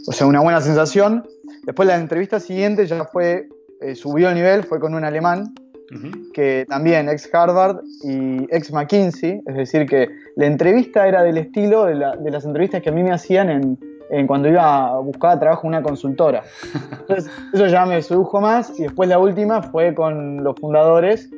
o 0.09 0.12
sea, 0.12 0.26
una 0.26 0.41
buena 0.41 0.61
sensación. 0.61 1.25
Después 1.64 1.87
la 1.87 1.97
entrevista 1.97 2.41
siguiente 2.41 2.87
ya 2.87 3.05
fue, 3.05 3.49
eh, 3.81 3.95
subió 3.95 4.29
el 4.29 4.35
nivel, 4.35 4.64
fue 4.64 4.81
con 4.81 4.95
un 4.95 5.05
alemán, 5.05 5.55
que 6.33 6.67
también 6.69 7.09
ex 7.09 7.33
Harvard 7.33 7.76
y 8.03 8.47
ex 8.50 8.73
McKinsey, 8.73 9.41
es 9.47 9.55
decir, 9.55 9.87
que 9.87 10.09
la 10.35 10.47
entrevista 10.47 11.07
era 11.07 11.23
del 11.23 11.38
estilo 11.38 11.85
de, 11.85 11.95
las 11.95 12.45
entrevistas 12.45 12.83
que 12.83 12.88
a 12.88 12.93
mí 12.93 13.05
me 13.05 13.12
hacían 13.12 13.49
en, 13.49 13.79
cuando 14.26 14.49
iba 14.49 14.87
a 14.87 14.99
buscar 14.99 15.38
trabajo 15.38 15.62
en 15.66 15.68
una 15.68 15.83
consultora. 15.83 16.42
Entonces, 17.00 17.30
eso 17.52 17.66
ya 17.66 17.85
me 17.87 18.00
sedujo 18.02 18.40
más 18.40 18.78
y 18.78 18.85
después 18.85 19.09
la 19.09 19.18
última 19.18 19.62
fue 19.62 19.94
con 19.94 20.42
los 20.42 20.59
fundadores 20.59 21.30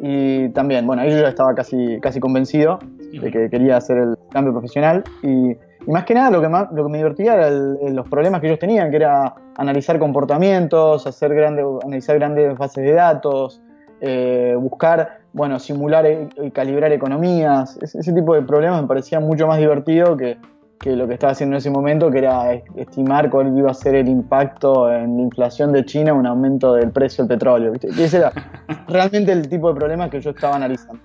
y 0.00 0.48
también, 0.50 0.86
bueno, 0.86 1.02
ahí 1.02 1.10
yo 1.10 1.20
ya 1.20 1.28
estaba 1.28 1.54
casi, 1.54 2.00
casi 2.00 2.18
convencido 2.18 2.80
de 2.98 3.30
que 3.30 3.48
quería 3.48 3.76
hacer 3.76 3.98
el 3.98 4.16
cambio 4.30 4.52
profesional 4.52 5.04
y, 5.22 5.56
más 5.86 6.04
que 6.04 6.14
nada 6.14 6.30
lo 6.30 6.40
que, 6.40 6.48
más, 6.48 6.70
lo 6.72 6.84
que 6.84 6.90
me 6.90 6.98
divertía 6.98 7.34
eran 7.34 7.94
los 7.94 8.08
problemas 8.08 8.40
que 8.40 8.46
ellos 8.46 8.58
tenían, 8.58 8.90
que 8.90 8.96
era 8.96 9.34
analizar 9.56 9.98
comportamientos, 9.98 11.06
hacer 11.06 11.34
grandes, 11.34 11.64
analizar 11.84 12.16
grandes 12.18 12.56
bases 12.56 12.84
de 12.84 12.92
datos, 12.92 13.60
eh, 14.00 14.56
buscar, 14.58 15.20
bueno, 15.32 15.58
simular 15.58 16.06
y 16.40 16.50
calibrar 16.50 16.92
economías. 16.92 17.78
Ese, 17.80 18.12
tipo 18.12 18.34
de 18.34 18.42
problemas 18.42 18.82
me 18.82 18.88
parecía 18.88 19.20
mucho 19.20 19.46
más 19.46 19.58
divertido 19.58 20.16
que, 20.16 20.38
lo 20.84 21.06
que 21.06 21.14
estaba 21.14 21.32
haciendo 21.32 21.54
en 21.54 21.58
ese 21.58 21.70
momento, 21.70 22.10
que 22.10 22.18
era 22.18 22.52
estimar 22.76 23.30
cuál 23.30 23.56
iba 23.56 23.70
a 23.70 23.74
ser 23.74 23.94
el 23.94 24.08
impacto 24.08 24.92
en 24.92 25.16
la 25.16 25.22
inflación 25.22 25.72
de 25.72 25.84
China, 25.84 26.12
un 26.12 26.26
aumento 26.26 26.74
del 26.74 26.90
precio 26.90 27.24
del 27.24 27.36
petróleo. 27.36 27.72
ese 27.74 28.16
era 28.16 28.32
realmente 28.88 29.32
el 29.32 29.48
tipo 29.48 29.68
de 29.68 29.78
problemas 29.78 30.10
que 30.10 30.20
yo 30.20 30.30
estaba 30.30 30.56
analizando. 30.56 31.00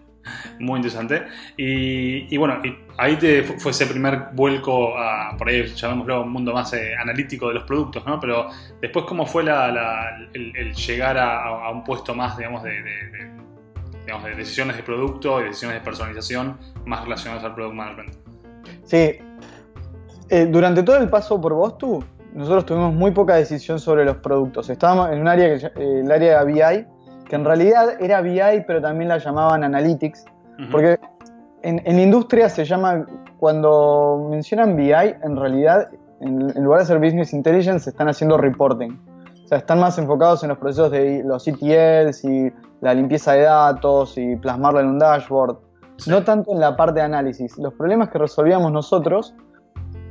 Muy 0.59 0.77
interesante. 0.77 1.23
Y, 1.55 2.35
bueno, 2.37 2.61
ahí 2.97 3.15
te 3.17 3.43
fue 3.43 3.71
ese 3.71 3.85
primer 3.85 4.29
vuelco 4.33 4.97
a, 4.97 5.35
por 5.37 5.49
ahí 5.49 5.65
llamémoslo, 5.67 6.23
un 6.23 6.31
mundo 6.31 6.53
más 6.53 6.73
eh, 6.73 6.95
analítico 6.95 7.47
de 7.47 7.55
los 7.55 7.63
productos, 7.63 8.05
¿no? 8.05 8.19
Pero 8.19 8.49
después, 8.81 9.05
¿cómo 9.05 9.25
fue 9.25 9.43
el, 9.43 10.73
llegar 10.73 11.17
a, 11.17 11.69
un 11.71 11.83
puesto 11.83 12.13
más, 12.15 12.37
digamos, 12.37 12.63
de, 12.63 12.83
decisiones 14.35 14.77
de 14.77 14.83
producto 14.83 15.41
y 15.41 15.45
decisiones 15.45 15.79
de 15.79 15.83
personalización 15.83 16.57
más 16.85 17.03
relacionadas 17.03 17.43
al 17.43 17.55
product 17.55 17.75
management? 17.75 18.15
Sí. 18.83 19.19
Eh, 20.29 20.45
durante 20.45 20.83
todo 20.83 20.97
el 20.97 21.09
paso 21.09 21.39
por 21.39 21.53
Bostu, 21.53 22.03
nosotros 22.33 22.65
tuvimos 22.65 22.93
muy 22.93 23.11
poca 23.11 23.35
decisión 23.35 23.79
sobre 23.79 24.03
los 24.03 24.17
productos. 24.17 24.69
Estábamos 24.69 25.11
en 25.11 25.21
un 25.21 25.27
área, 25.27 25.57
que, 25.57 25.65
eh, 25.67 26.01
el 26.01 26.11
área 26.11 26.43
de 26.43 26.53
BI, 26.53 26.85
que 27.27 27.35
en 27.35 27.45
realidad 27.45 28.01
era 28.01 28.21
BI, 28.21 28.63
pero 28.65 28.81
también 28.81 29.09
la 29.09 29.17
llamaban 29.17 29.63
Analytics, 29.63 30.25
porque 30.71 30.99
en, 31.61 31.81
en, 31.85 31.99
industria 31.99 32.49
se 32.49 32.65
llama, 32.65 33.05
cuando 33.37 34.27
mencionan 34.29 34.75
BI, 34.75 34.91
en 34.91 35.35
realidad, 35.35 35.89
en, 36.19 36.63
lugar 36.63 36.79
de 36.79 36.83
hacer 36.83 36.99
Business 36.99 37.33
Intelligence, 37.33 37.89
están 37.89 38.09
haciendo 38.09 38.37
reporting. 38.37 38.91
O 39.45 39.47
sea, 39.47 39.59
están 39.59 39.79
más 39.79 39.97
enfocados 39.97 40.43
en 40.43 40.49
los 40.49 40.57
procesos 40.57 40.91
de 40.91 41.23
los 41.23 41.47
ETLs 41.47 42.25
y 42.25 42.51
la 42.81 42.93
limpieza 42.93 43.33
de 43.33 43.43
datos 43.43 44.17
y 44.17 44.35
plasmarlo 44.35 44.81
en 44.81 44.87
un 44.87 44.99
dashboard. 44.99 45.57
No 46.05 46.23
tanto 46.23 46.51
en 46.51 46.59
la 46.59 46.75
parte 46.75 46.99
de 46.99 47.05
análisis. 47.05 47.57
Los 47.57 47.73
problemas 47.73 48.09
que 48.09 48.17
resolvíamos 48.17 48.71
nosotros 48.71 49.33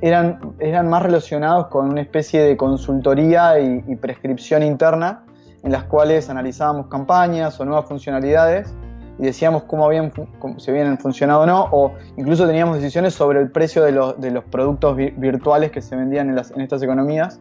eran, 0.01 0.55
eran 0.59 0.89
más 0.89 1.03
relacionados 1.03 1.69
con 1.69 1.89
una 1.91 2.01
especie 2.01 2.43
de 2.43 2.57
consultoría 2.57 3.59
y 3.59 3.97
prescripción 3.97 4.63
interna 4.63 5.25
en 5.63 5.73
las 5.73 5.85
cuales 5.85 6.31
analizábamos 6.31 6.87
campañas 6.87 7.59
o 7.59 7.65
nuevas 7.65 7.87
funcionalidades 7.87 8.73
y 9.19 9.23
decíamos 9.23 9.65
cómo, 9.65 9.87
habían, 9.87 10.13
si 10.59 10.71
habían 10.71 10.99
funcionado 10.99 11.41
o 11.41 11.47
no, 11.47 11.69
o 11.73 11.95
incluso 12.17 12.47
teníamos 12.47 12.77
decisiones 12.77 13.15
sobre 13.15 13.41
el 13.41 13.51
precio 13.51 13.83
de, 13.83 13.93
los, 13.93 14.45
productos 14.51 14.97
virtuales 14.97 15.71
que 15.71 15.81
se 15.81 15.97
vendían 15.97 16.31
en, 16.31 16.61
estas 16.61 16.83
economías. 16.83 17.41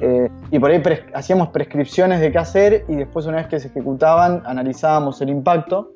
Eh, 0.00 0.28
y 0.50 0.58
por 0.58 0.70
ahí 0.70 0.80
hacíamos 1.12 1.48
prescripciones 1.48 2.20
de 2.20 2.30
qué 2.30 2.38
hacer 2.38 2.84
y 2.88 2.94
después 2.94 3.26
una 3.26 3.38
vez 3.38 3.48
que 3.48 3.58
se 3.58 3.68
ejecutaban 3.68 4.42
analizábamos 4.46 5.20
el 5.20 5.30
impacto. 5.30 5.92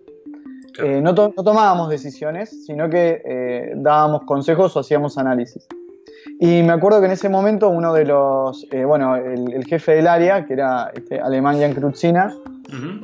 Eh, 0.83 1.01
no, 1.01 1.15
tomábamos 1.15 1.89
decisiones, 1.89 2.67
sino 2.67 2.91
que 2.91 3.23
eh, 3.25 3.73
dábamos 3.77 4.23
consejos 4.25 4.77
o 4.77 4.81
hacíamos 4.81 5.19
análisis. 5.19 5.69
Y 6.41 6.63
me 6.63 6.73
acuerdo 6.73 7.01
que 7.01 7.07
en 7.07 7.13
ese 7.13 7.29
momento 7.29 7.69
uno 7.69 7.93
de 7.93 8.05
los, 8.05 8.67
eh, 8.73 8.85
bueno, 8.85 9.17
el, 9.17 9.65
jefe 9.65 9.93
del 9.93 10.09
área, 10.09 10.45
que 10.45 10.55
era 10.55 10.91
este, 10.95 11.21
alemán 11.21 11.61
Jan 11.61 11.73
Krutzina, 11.75 12.35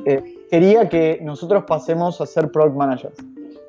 eh, 0.05 0.21
quería 0.49 0.89
que 0.89 1.19
nosotros 1.21 1.63
pasemos 1.65 2.19
a 2.21 2.25
ser 2.25 2.51
product 2.51 2.75
managers. 2.75 3.15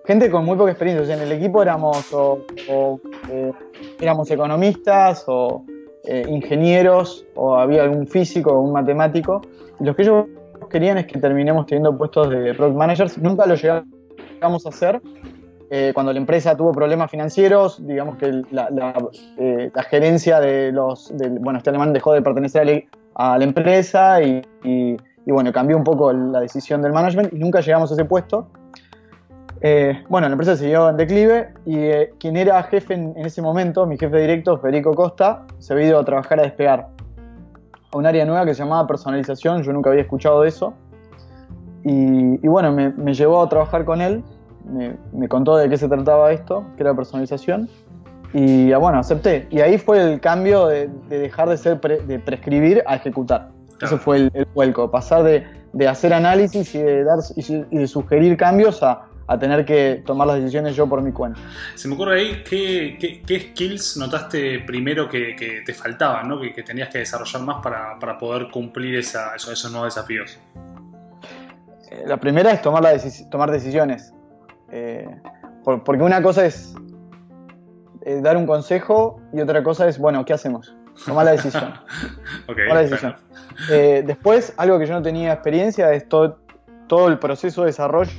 Gente 0.07 0.31
con 0.31 0.45
muy 0.45 0.57
poca 0.57 0.71
experiencia, 0.71 1.03
o 1.03 1.07
sea, 1.07 1.17
en 1.17 1.23
el 1.23 1.33
equipo 1.33 1.63
éramos, 1.63 2.13
o, 2.13 2.41
eh, 3.29 3.53
éramos 4.01 4.31
economistas 4.31 5.25
o 5.29 5.65
ingenieros, 6.29 7.25
o 7.37 7.55
había 7.55 7.83
algún 7.83 8.07
físico 8.07 8.51
o 8.51 8.61
un 8.63 8.73
matemático. 8.73 9.43
Y 9.79 9.85
lo 9.85 9.95
que 9.95 10.03
ellos 10.03 10.25
querían 10.69 10.99
es 10.99 11.07
que 11.07 11.21
terminemos 11.21 11.67
teniendo 11.67 11.97
puestos 11.97 12.31
de 12.31 12.55
product 12.55 12.77
managers. 12.77 13.19
Nunca 13.19 13.47
lo 13.47 13.55
llegamos 13.55 14.67
a 14.67 14.71
hacer, 14.71 15.01
eh, 15.73 15.93
cuando 15.95 16.13
la 16.13 16.19
empresa 16.19 16.57
tuvo 16.57 16.73
problemas 16.73 17.09
financieros, 17.13 17.87
digamos 17.87 18.17
que 18.17 18.43
la, 18.51 18.69
eh, 19.39 19.71
gerencia 19.89 20.41
de 20.41 20.73
los, 20.73 21.13
bueno, 21.39 21.59
este 21.59 21.71
alemán 21.71 21.93
dejó 21.93 22.13
de 22.13 22.23
pertenecer 22.23 22.89
a 23.15 23.39
la, 23.39 23.45
empresa 23.45 24.21
y, 24.21 24.43
bueno, 25.27 25.53
cambió 25.53 25.77
un 25.77 25.85
poco 25.85 26.13
la 26.13 26.41
decisión 26.41 26.83
del 26.83 26.93
management 26.93 27.33
y 27.33 27.39
nunca 27.39 27.61
llegamos 27.61 27.89
a 27.93 27.95
ese 27.95 28.05
puesto. 28.05 28.49
Eh, 29.61 30.03
bueno, 30.09 30.27
la 30.27 30.33
empresa 30.33 30.57
siguió 30.57 30.89
en 30.89 30.97
declive 30.97 31.55
y 31.65 31.79
quien 32.19 32.37
era 32.37 32.61
jefe 32.65 32.95
en, 32.95 33.17
ese 33.19 33.41
momento, 33.41 33.87
mi 33.87 33.97
jefe 33.97 34.17
directo, 34.17 34.59
Federico 34.59 34.93
Costa, 34.93 35.45
se 35.61 35.73
había 35.73 35.87
ido 35.87 36.01
a 36.01 36.05
trabajar 36.05 36.41
a 36.41 36.43
despegar 36.43 36.89
a 37.93 37.97
un 37.97 38.07
área 38.07 38.25
nueva 38.25 38.45
que 38.45 38.55
se 38.55 38.65
llamaba 38.65 38.89
personalización, 38.89 39.63
yo 39.63 39.73
nunca 39.73 39.91
había 39.91 40.03
escuchado 40.03 40.43
de 40.43 40.49
eso. 40.49 40.75
Y, 41.85 42.45
bueno, 42.49 42.73
me, 42.73 42.91
me 42.91 43.15
llevó 43.15 43.41
a 43.41 43.49
trabajar 43.49 43.85
con 43.85 44.01
él 44.01 44.25
me, 44.65 45.29
contó 45.29 45.57
de 45.57 45.69
qué 45.69 45.77
se 45.77 45.89
trataba 45.89 46.33
esto, 46.33 46.65
que 46.77 46.83
era 46.83 46.95
personalización, 46.95 47.69
y 48.33 48.73
ah, 48.73 48.79
bueno, 48.79 48.99
acepté. 48.99 49.47
Y 49.51 49.61
ahí 49.61 49.79
fue 49.79 50.13
el 50.13 50.21
cambio 50.21 50.67
de, 50.67 50.89
dejar 51.09 51.49
de 51.49 51.57
ser 51.57 51.81
de 51.81 52.19
prescribir 52.19 52.83
a 52.87 52.97
ejecutar. 52.97 53.51
Ese 53.81 53.97
fue 53.97 54.17
el, 54.17 54.47
vuelco, 54.55 54.91
pasar 54.91 55.23
de, 55.23 55.89
hacer 55.89 56.13
análisis 56.13 56.75
y 56.75 56.79
de, 56.79 57.05
dar, 57.05 57.19
y, 57.37 57.77
de 57.77 57.87
sugerir 57.87 58.37
cambios 58.37 58.83
a, 58.83 59.07
tener 59.39 59.65
que 59.65 60.03
tomar 60.05 60.27
las 60.27 60.39
decisiones 60.39 60.75
yo 60.75 60.89
por 60.89 61.01
mi 61.03 61.13
cuenta. 61.13 61.39
Se 61.77 61.87
me 61.87 61.95
ocurre 61.95 62.21
ahí, 62.21 62.43
¿qué, 62.43 63.23
qué, 63.25 63.41
skills 63.41 63.97
notaste 63.97 64.59
primero 64.67 65.09
que, 65.09 65.63
te 65.65 65.73
faltaban, 65.73 66.29
¿no? 66.29 66.41
que, 66.41 66.63
tenías 66.65 66.89
que 66.89 66.99
desarrollar 66.99 67.43
más 67.43 67.63
para, 67.63 68.19
poder 68.19 68.51
cumplir 68.51 68.97
esa, 68.97 69.37
esos, 69.37 69.71
nuevos 69.71 69.95
desafíos? 69.95 70.37
Eh, 71.93 72.03
la 72.07 72.17
primera 72.17 72.51
es 72.51 72.61
tomar, 72.61 72.83
la 72.83 72.99
tomar 73.31 73.53
decisiones. 73.53 74.13
Eh, 74.73 75.09
porque 75.65 76.03
una 76.03 76.23
cosa 76.23 76.47
es 76.47 76.75
eh, 78.03 78.21
dar 78.23 78.37
un 78.37 78.47
consejo 78.47 79.21
y 79.33 79.41
otra 79.41 79.63
cosa 79.63 79.89
es, 79.89 79.99
bueno, 79.99 80.25
¿qué 80.25 80.33
hacemos? 80.33 80.75
Tomar 81.05 81.25
la 81.27 81.33
decisión. 81.33 81.75
la 82.69 82.83
decisión. 82.83 83.17
Eh, 83.71 84.03
después, 84.07 84.55
algo 84.57 84.79
que 84.79 84.87
yo 84.87 84.95
no 84.95 85.03
tenía 85.03 85.33
experiencia 85.33 85.93
es 85.93 86.09
todo, 86.09 86.39
todo 86.87 87.09
el 87.09 87.19
proceso 87.19 87.63
de 87.63 87.69
desarrollo, 87.69 88.11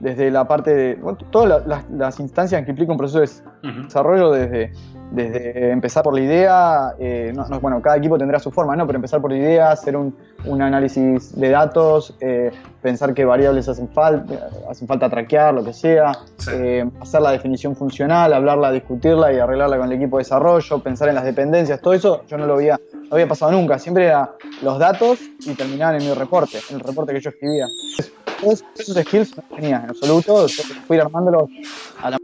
desde 0.00 0.30
la 0.30 0.48
parte 0.48 0.74
de 0.74 0.98
todas 1.30 1.64
las, 1.88 2.20
instancias 2.20 2.64
que 2.64 2.70
implica 2.70 2.92
un 2.92 2.98
proceso 2.98 3.20
de 3.62 3.72
desarrollo, 3.84 4.32
desde 4.32 4.72
desde 5.10 5.72
empezar 5.72 6.04
por 6.04 6.14
la 6.14 6.20
idea, 6.20 6.94
eh, 6.98 7.32
bueno, 7.60 7.82
cada 7.82 7.96
equipo 7.96 8.16
tendrá 8.16 8.38
su 8.38 8.50
forma, 8.50 8.76
¿no? 8.76 8.86
Pero 8.86 8.96
empezar 8.96 9.20
por 9.20 9.32
la 9.32 9.38
idea, 9.38 9.72
hacer 9.72 9.96
un, 9.96 10.14
análisis 10.60 11.38
de 11.38 11.50
datos, 11.50 12.14
eh, 12.20 12.50
pensar 12.80 13.12
qué 13.12 13.24
variables 13.24 13.68
hacen 13.68 13.88
falta, 13.88 14.48
hacen 14.70 14.86
falta 14.86 15.10
traquear, 15.10 15.52
lo 15.52 15.64
que 15.64 15.72
sea, 15.72 16.12
eh, 16.52 16.88
hacer 17.00 17.20
la 17.22 17.32
definición 17.32 17.76
funcional, 17.76 18.32
hablarla, 18.32 18.70
discutirla 18.70 19.32
y 19.32 19.38
arreglarla 19.38 19.78
con 19.78 19.86
el 19.86 19.92
equipo 19.92 20.16
de 20.16 20.22
desarrollo, 20.22 20.78
pensar 20.82 21.08
en 21.08 21.16
las 21.16 21.24
dependencias, 21.24 21.80
todo 21.80 21.92
eso 21.92 22.22
yo 22.26 22.38
no 22.38 22.46
lo 22.46 22.54
había, 22.54 22.80
no 22.92 23.08
había 23.10 23.28
pasado 23.28 23.52
nunca, 23.52 23.78
siempre 23.78 24.06
era 24.06 24.30
los 24.62 24.78
datos 24.78 25.18
y 25.40 25.54
terminaban 25.54 26.00
en 26.00 26.08
mi 26.08 26.14
reporte, 26.14 26.58
en 26.70 26.76
el 26.76 26.80
reporte 26.80 27.12
que 27.12 27.20
yo 27.20 27.30
escribía. 27.30 27.66
Todos 28.40 28.64
esos 28.78 28.96
skills 28.96 29.36
no 29.36 29.42
tenía 29.54 29.76
en 29.84 29.90
absoluto, 29.90 30.46
fui 30.86 30.98
armándolos 30.98 31.48
a 31.98 32.10
la 32.10 32.18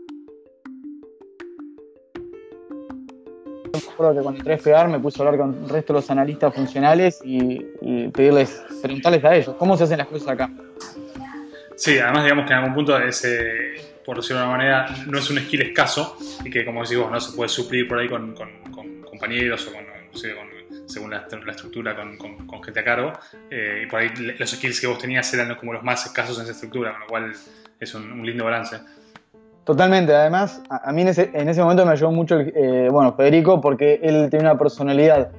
recuerdo 3.96 4.14
que 4.14 4.22
cuando 4.22 4.40
entré 4.40 4.54
a 4.54 4.58
pegar 4.58 4.88
me 4.88 4.98
puse 4.98 5.22
a 5.22 5.26
hablar 5.26 5.40
con 5.40 5.64
el 5.64 5.68
resto 5.68 5.92
de 5.92 6.00
los 6.00 6.10
analistas 6.10 6.54
funcionales 6.54 7.20
y, 7.24 7.58
pedirles, 8.12 8.62
preguntarles 8.82 9.24
a 9.24 9.34
ellos, 9.34 9.56
¿cómo 9.58 9.76
se 9.76 9.84
hacen 9.84 9.98
las 9.98 10.06
cosas 10.06 10.28
acá? 10.28 10.50
Sí, 11.76 11.98
además 11.98 12.24
digamos 12.24 12.46
que 12.46 12.52
en 12.52 12.58
algún 12.58 12.74
punto 12.74 12.98
ese, 12.98 13.74
por 14.04 14.16
decirlo 14.16 14.40
de 14.40 14.48
una 14.48 14.56
manera, 14.56 14.86
no 15.06 15.18
es 15.18 15.30
un 15.30 15.38
skill 15.38 15.62
escaso 15.62 16.16
y 16.44 16.50
que 16.50 16.64
como 16.64 16.82
decís 16.82 16.98
vos, 16.98 17.10
no 17.10 17.20
se 17.20 17.36
puede 17.36 17.48
suplir 17.48 17.88
por 17.88 17.98
ahí 17.98 18.08
con, 18.08 18.34
compañeros 19.04 19.66
o 19.68 19.72
con, 19.72 19.84
según 20.86 21.10
la, 21.10 21.26
estructura 21.50 21.94
con, 21.94 22.16
con, 22.46 22.62
gente 22.62 22.80
a 22.80 22.84
cargo. 22.84 23.12
Eh, 23.50 23.82
y 23.84 23.90
por 23.90 24.00
ahí 24.00 24.08
los 24.38 24.50
skills 24.50 24.80
que 24.80 24.86
vos 24.86 24.98
tenías 24.98 25.32
eran 25.34 25.54
como 25.56 25.72
los 25.72 25.82
más 25.82 26.06
escasos 26.06 26.36
en 26.38 26.44
esa 26.44 26.52
estructura, 26.52 26.92
con 26.92 27.00
lo 27.00 27.06
cual 27.06 27.32
es 27.78 27.94
un, 27.94 28.24
lindo 28.24 28.44
balance. 28.44 28.78
Totalmente, 29.64 30.14
además, 30.14 30.62
a, 30.70 30.92
mí 30.92 31.02
en 31.02 31.08
ese, 31.08 31.30
en 31.34 31.48
ese, 31.48 31.60
momento 31.60 31.84
me 31.84 31.92
ayudó 31.92 32.12
mucho, 32.12 32.38
eh, 32.38 32.88
bueno, 32.90 33.14
Federico, 33.14 33.60
porque 33.60 33.98
él 34.02 34.28
tiene 34.30 34.44
una 34.44 34.56
personalidad 34.56 35.32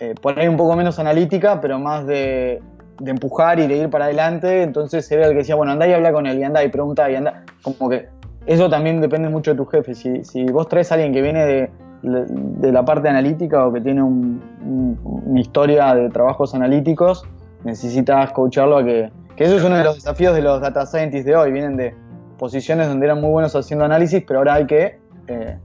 eh, 0.00 0.14
por 0.20 0.38
ahí 0.38 0.48
un 0.48 0.56
poco 0.56 0.74
menos 0.76 0.98
analítica, 0.98 1.60
pero 1.60 1.78
más 1.78 2.06
de, 2.06 2.62
empujar 3.04 3.58
y 3.58 3.66
de 3.66 3.76
ir 3.76 3.90
para 3.90 4.06
adelante, 4.06 4.62
entonces 4.62 5.10
era 5.10 5.26
el 5.26 5.32
que 5.32 5.38
decía, 5.38 5.56
bueno, 5.56 5.72
andá 5.72 5.88
y 5.88 5.92
habla 5.92 6.12
con 6.12 6.26
él, 6.26 6.38
y 6.38 6.44
andá 6.44 6.62
y 6.64 6.68
pregunta, 6.68 7.10
y 7.10 7.16
anda, 7.16 7.44
como 7.62 7.90
que 7.90 8.08
eso 8.46 8.68
también 8.68 9.00
depende 9.00 9.28
mucho 9.28 9.52
de 9.52 9.56
tu 9.56 9.66
jefe, 9.66 9.94
si, 9.94 10.24
si 10.24 10.44
vos 10.44 10.68
traes 10.68 10.90
a 10.92 10.94
alguien 10.94 11.12
que 11.12 11.22
viene 11.22 11.44
de, 11.44 11.70
de 12.04 12.72
la 12.72 12.84
parte 12.84 13.08
analítica 13.08 13.66
o 13.66 13.72
que 13.72 13.80
tiene 13.80 14.02
una 14.02 15.40
historia 15.40 15.94
de 15.94 16.10
trabajos 16.10 16.54
analíticos, 16.54 17.24
necesitas 17.64 18.32
coacharlo 18.32 18.78
a 18.78 18.84
que, 18.84 19.10
que 19.36 19.44
eso 19.44 19.56
es 19.56 19.64
uno 19.64 19.76
de 19.76 19.84
los 19.84 19.96
desafíos 19.96 20.34
de 20.34 20.42
los 20.42 20.60
data 20.60 20.84
scientists 20.86 21.24
de 21.24 21.34
hoy, 21.34 21.50
vienen 21.50 21.76
de 21.76 21.94
posiciones 22.38 22.88
donde 22.88 23.06
eran 23.06 23.20
muy 23.20 23.30
buenos 23.30 23.56
haciendo 23.56 23.84
análisis, 23.84 24.22
pero 24.26 24.40
ahora 24.40 24.54
hay 24.54 24.66
que, 24.66 24.98
eh, 25.28 25.58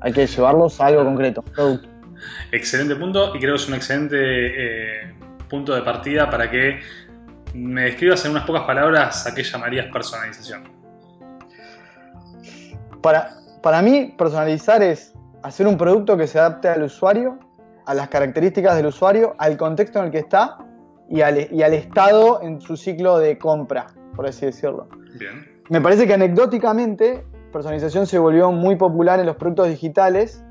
hay 0.00 0.12
que 0.12 0.26
llevarlos 0.26 0.80
a 0.80 0.86
algo 0.86 1.04
concreto, 1.04 1.44
Excelente 2.50 2.96
punto 2.96 3.34
y 3.34 3.38
creo 3.38 3.54
que 3.54 3.62
es 3.62 3.68
un 3.68 3.74
excelente 3.74 4.16
eh, 4.18 5.14
punto 5.48 5.74
de 5.74 5.82
partida 5.82 6.30
para 6.30 6.50
que 6.50 6.80
me 7.54 7.82
describas 7.84 8.24
en 8.24 8.32
unas 8.32 8.44
pocas 8.44 8.62
palabras 8.62 9.26
a 9.26 9.34
qué 9.34 9.42
llamarías 9.42 9.86
personalización. 9.92 10.64
Para, 13.02 13.36
para 13.62 13.82
mí, 13.82 14.14
personalizar 14.16 14.82
es 14.82 15.15
hacer 15.42 15.66
un 15.66 15.76
producto 15.76 16.16
que 16.16 16.26
se 16.26 16.38
adapte 16.38 16.68
al 16.68 16.82
usuario, 16.82 17.38
a 17.84 17.94
las 17.94 18.08
características 18.08 18.76
del 18.76 18.86
usuario, 18.86 19.34
al 19.38 19.56
contexto 19.56 19.98
en 20.00 20.06
el 20.06 20.10
que 20.10 20.18
está 20.18 20.58
y 21.08 21.20
al, 21.20 21.52
y 21.52 21.62
al 21.62 21.72
estado 21.72 22.42
en 22.42 22.60
su 22.60 22.76
ciclo 22.76 23.18
de 23.18 23.38
compra, 23.38 23.86
por 24.14 24.26
así 24.26 24.46
decirlo. 24.46 24.88
Bien. 25.18 25.46
Me 25.68 25.80
parece 25.80 26.06
que 26.06 26.14
anecdóticamente 26.14 27.24
personalización 27.56 28.06
se 28.06 28.18
volvió 28.18 28.52
muy 28.52 28.76
popular 28.76 29.18
en 29.18 29.26
los 29.26 29.36
productos 29.36 29.68
digitales 29.68 30.44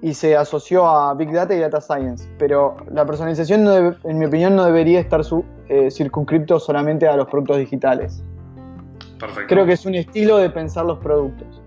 y 0.00 0.14
se 0.14 0.36
asoció 0.36 0.86
a 0.88 1.14
Big 1.14 1.30
Data 1.30 1.54
y 1.54 1.60
Data 1.60 1.80
Science, 1.80 2.28
pero 2.36 2.76
la 2.90 3.06
personalización, 3.06 3.96
en 4.02 4.18
mi 4.18 4.24
opinión, 4.24 4.56
no 4.56 4.64
debería 4.64 4.98
estar 4.98 5.22
su, 5.22 5.44
eh, 5.68 5.90
circunscripto 5.90 6.58
solamente 6.58 7.06
a 7.06 7.16
los 7.16 7.28
productos 7.28 7.58
digitales. 7.58 8.24
Perfecto. 9.20 9.46
Creo 9.46 9.64
que 9.64 9.74
es 9.74 9.86
un 9.86 9.94
estilo 9.94 10.38
de 10.38 10.50
pensar 10.50 10.84
los 10.84 10.98
productos. 10.98 11.61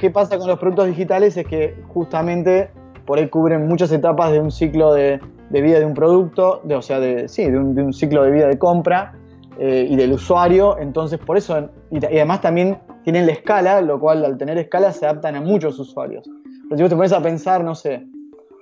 ¿Qué, 0.00 0.10
pasa 0.10 0.38
con 0.38 0.48
los 0.48 0.58
productos 0.58 0.88
digitales? 0.88 1.36
Es 1.36 1.46
que 1.46 1.76
justamente 1.88 2.70
por 3.04 3.18
ahí 3.18 3.28
cubren 3.28 3.66
muchas 3.68 3.92
etapas 3.92 4.32
de 4.32 4.40
un 4.40 4.50
ciclo 4.50 4.92
de, 4.92 5.20
vida 5.50 5.78
de 5.78 5.84
un 5.84 5.94
producto, 5.94 6.60
de, 6.64 6.74
o 6.74 6.82
sea, 6.82 6.98
de, 6.98 7.28
sí, 7.28 7.48
de 7.48 7.58
un, 7.58 7.92
ciclo 7.92 8.24
de 8.24 8.30
vida 8.30 8.48
de 8.48 8.58
compra 8.58 9.14
eh, 9.58 9.86
y 9.88 9.96
del 9.96 10.12
usuario. 10.12 10.78
Entonces, 10.78 11.18
por 11.18 11.36
eso, 11.36 11.70
y, 11.90 12.04
además 12.04 12.40
también 12.40 12.78
tienen 13.04 13.26
la 13.26 13.32
escala, 13.32 13.80
lo 13.80 14.00
cual 14.00 14.24
al 14.24 14.36
tener 14.36 14.58
escala 14.58 14.92
se 14.92 15.06
adaptan 15.06 15.36
a 15.36 15.40
muchos 15.40 15.78
usuarios. 15.78 16.28
Pero 16.68 16.76
si 16.76 16.82
vos 16.82 16.90
te 16.90 16.96
pones 16.96 17.12
a 17.12 17.22
pensar, 17.22 17.62
no 17.62 17.74
sé, 17.74 18.04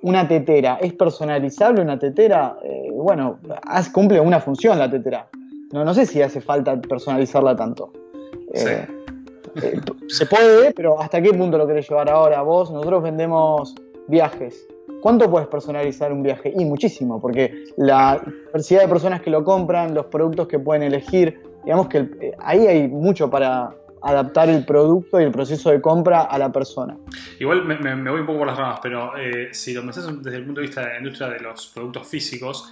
una 0.02 0.28
tetera, 0.28 0.76
¿es 0.82 0.92
personalizable 0.92 1.80
una 1.80 1.98
tetera? 1.98 2.58
Eh, 2.62 2.90
bueno, 2.92 3.38
cumple 3.92 4.20
una 4.20 4.38
función 4.40 4.78
la 4.78 4.90
tetera. 4.90 5.28
No, 5.72 5.84
no 5.84 5.94
sé 5.94 6.04
si 6.04 6.20
hace 6.20 6.42
falta 6.42 6.78
personalizarla 6.78 7.56
tanto. 7.56 7.90
Eh, 8.52 8.86
eh, 9.62 9.80
se 10.08 10.26
puede, 10.26 10.72
pero 10.72 11.00
¿hasta 11.00 11.20
qué 11.20 11.32
punto 11.32 11.58
lo 11.58 11.66
querés 11.66 11.88
llevar 11.88 12.10
ahora 12.10 12.42
vos? 12.42 12.70
Nosotros 12.70 13.02
vendemos 13.02 13.74
viajes. 14.08 14.66
¿Cuánto 15.00 15.30
puedes 15.30 15.48
personalizar 15.48 16.12
un 16.12 16.22
viaje? 16.22 16.52
Y 16.56 16.64
muchísimo, 16.64 17.20
porque 17.20 17.64
la 17.76 18.22
diversidad 18.46 18.82
de 18.82 18.88
personas 18.88 19.20
que 19.20 19.30
lo 19.30 19.44
compran, 19.44 19.94
los 19.94 20.06
productos 20.06 20.48
que 20.48 20.58
pueden 20.58 20.82
elegir, 20.82 21.40
digamos 21.64 21.88
que 21.88 21.98
eh, 21.98 22.32
ahí 22.38 22.66
hay 22.66 22.88
mucho 22.88 23.28
para 23.30 23.74
adaptar 24.04 24.50
el 24.50 24.64
producto 24.64 25.18
y 25.18 25.24
el 25.24 25.32
proceso 25.32 25.70
de 25.70 25.80
compra 25.80 26.22
a 26.22 26.38
la 26.38 26.52
persona. 26.52 26.96
Igual 27.40 27.64
me, 27.64 28.10
voy 28.10 28.20
un 28.20 28.26
poco 28.26 28.40
por 28.40 28.46
las 28.46 28.58
ramas, 28.58 28.80
pero 28.82 29.16
eh, 29.16 29.48
si 29.52 29.72
lo 29.72 29.80
pensás 29.80 30.06
desde 30.22 30.38
el 30.38 30.44
punto 30.44 30.60
de 30.60 30.66
vista 30.66 30.82
de 30.82 30.88
la 30.88 30.98
industria 30.98 31.28
de 31.28 31.40
los 31.40 31.68
productos 31.74 32.06
físicos, 32.06 32.70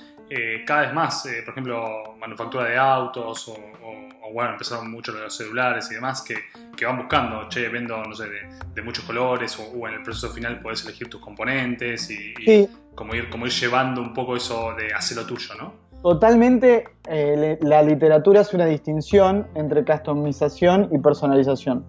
cada 0.66 0.82
vez 0.82 0.94
más, 0.94 1.28
por 1.44 1.52
ejemplo, 1.52 2.14
manufactura 2.18 2.64
de 2.64 2.78
autos 2.78 3.48
o 3.48 4.32
bueno, 4.32 4.52
empezaron 4.52 4.90
mucho 4.90 5.12
los 5.12 5.36
celulares 5.36 5.90
y 5.90 5.94
demás, 5.94 6.22
que, 6.22 6.36
que 6.76 6.84
van 6.84 6.96
buscando, 6.96 7.48
che, 7.48 7.68
vendo, 7.68 8.02
no 8.02 8.14
sé, 8.14 8.24
de, 8.74 8.82
muchos 8.82 9.04
colores, 9.04 9.58
o, 9.58 9.88
en 9.88 9.94
el 9.94 10.02
proceso 10.02 10.32
final 10.32 10.60
puedes 10.60 10.84
elegir 10.84 11.08
tus 11.08 11.20
componentes 11.20 12.10
y, 12.10 12.68
como, 12.94 13.14
ir, 13.14 13.28
como 13.30 13.46
ir 13.46 13.52
llevando 13.52 14.00
un 14.00 14.14
poco 14.14 14.36
eso 14.36 14.74
de 14.74 14.92
hacerlo 14.94 15.26
tuyo, 15.26 15.54
¿no? 15.58 15.74
Totalmente, 16.02 16.88
eh, 17.08 17.58
la 17.60 17.82
literatura 17.82 18.40
es 18.40 18.52
una 18.54 18.66
distinción 18.66 19.46
entre 19.54 19.84
customización 19.84 20.88
y 20.90 20.98
personalización. 20.98 21.84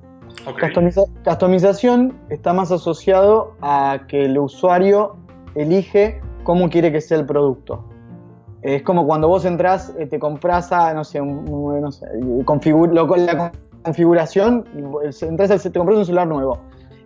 customización 1.23 2.19
está 2.29 2.53
más 2.53 2.71
asociado 2.71 3.55
a 3.61 4.01
que 4.07 4.25
el 4.25 4.37
usuario 4.37 5.17
elige 5.55 6.21
cómo 6.43 6.69
quiere 6.69 6.91
que 6.91 7.01
sea 7.01 7.17
el 7.17 7.25
producto. 7.25 7.83
Es 8.63 8.81
como 8.81 9.05
cuando 9.05 9.27
vos 9.27 9.43
entras, 9.43 9.93
eh, 9.99 10.05
te 10.05 10.19
compras 10.19 10.71
a, 10.71 10.93
no 10.93 11.03
sé, 11.03 11.19
la 11.19 13.51
configuración, 13.83 14.65
entras 15.21 15.63
te 15.63 15.77
compras 15.77 15.97
un 15.97 16.05
celular 16.05 16.27
nuevo 16.27 16.59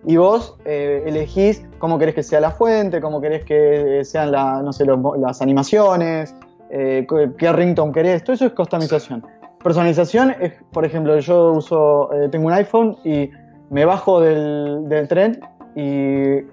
y 0.05 0.17
vos 0.17 0.55
eh, 0.65 1.03
elegís 1.07 1.65
cómo 1.79 1.97
querés 1.97 2.13
que 2.13 2.21
sea 2.21 2.39
la 2.39 2.51
fuente, 2.51 3.01
cómo 3.01 3.19
querés 3.19 3.43
que 3.43 4.05
sean 4.05 4.31
no 4.31 4.71
sé, 4.71 4.85
las 5.17 5.41
animaciones, 5.41 6.35
eh, 6.69 7.07
qué 7.37 7.51
ringtone 7.51 7.91
querés, 7.91 8.23
todo 8.23 8.35
eso 8.35 8.45
es 8.45 8.53
customización. 8.53 9.25
Personalización 9.63 10.35
es, 10.39 10.53
por 10.71 10.85
ejemplo, 10.85 11.19
yo 11.19 11.53
uso, 11.53 12.09
tengo 12.29 12.45
un 12.45 12.53
iPhone 12.53 12.97
y 13.03 13.31
me 13.71 13.83
bajo 13.83 14.21
del, 14.21 14.87
del 14.87 15.07
tren 15.07 15.39
y 15.75 16.45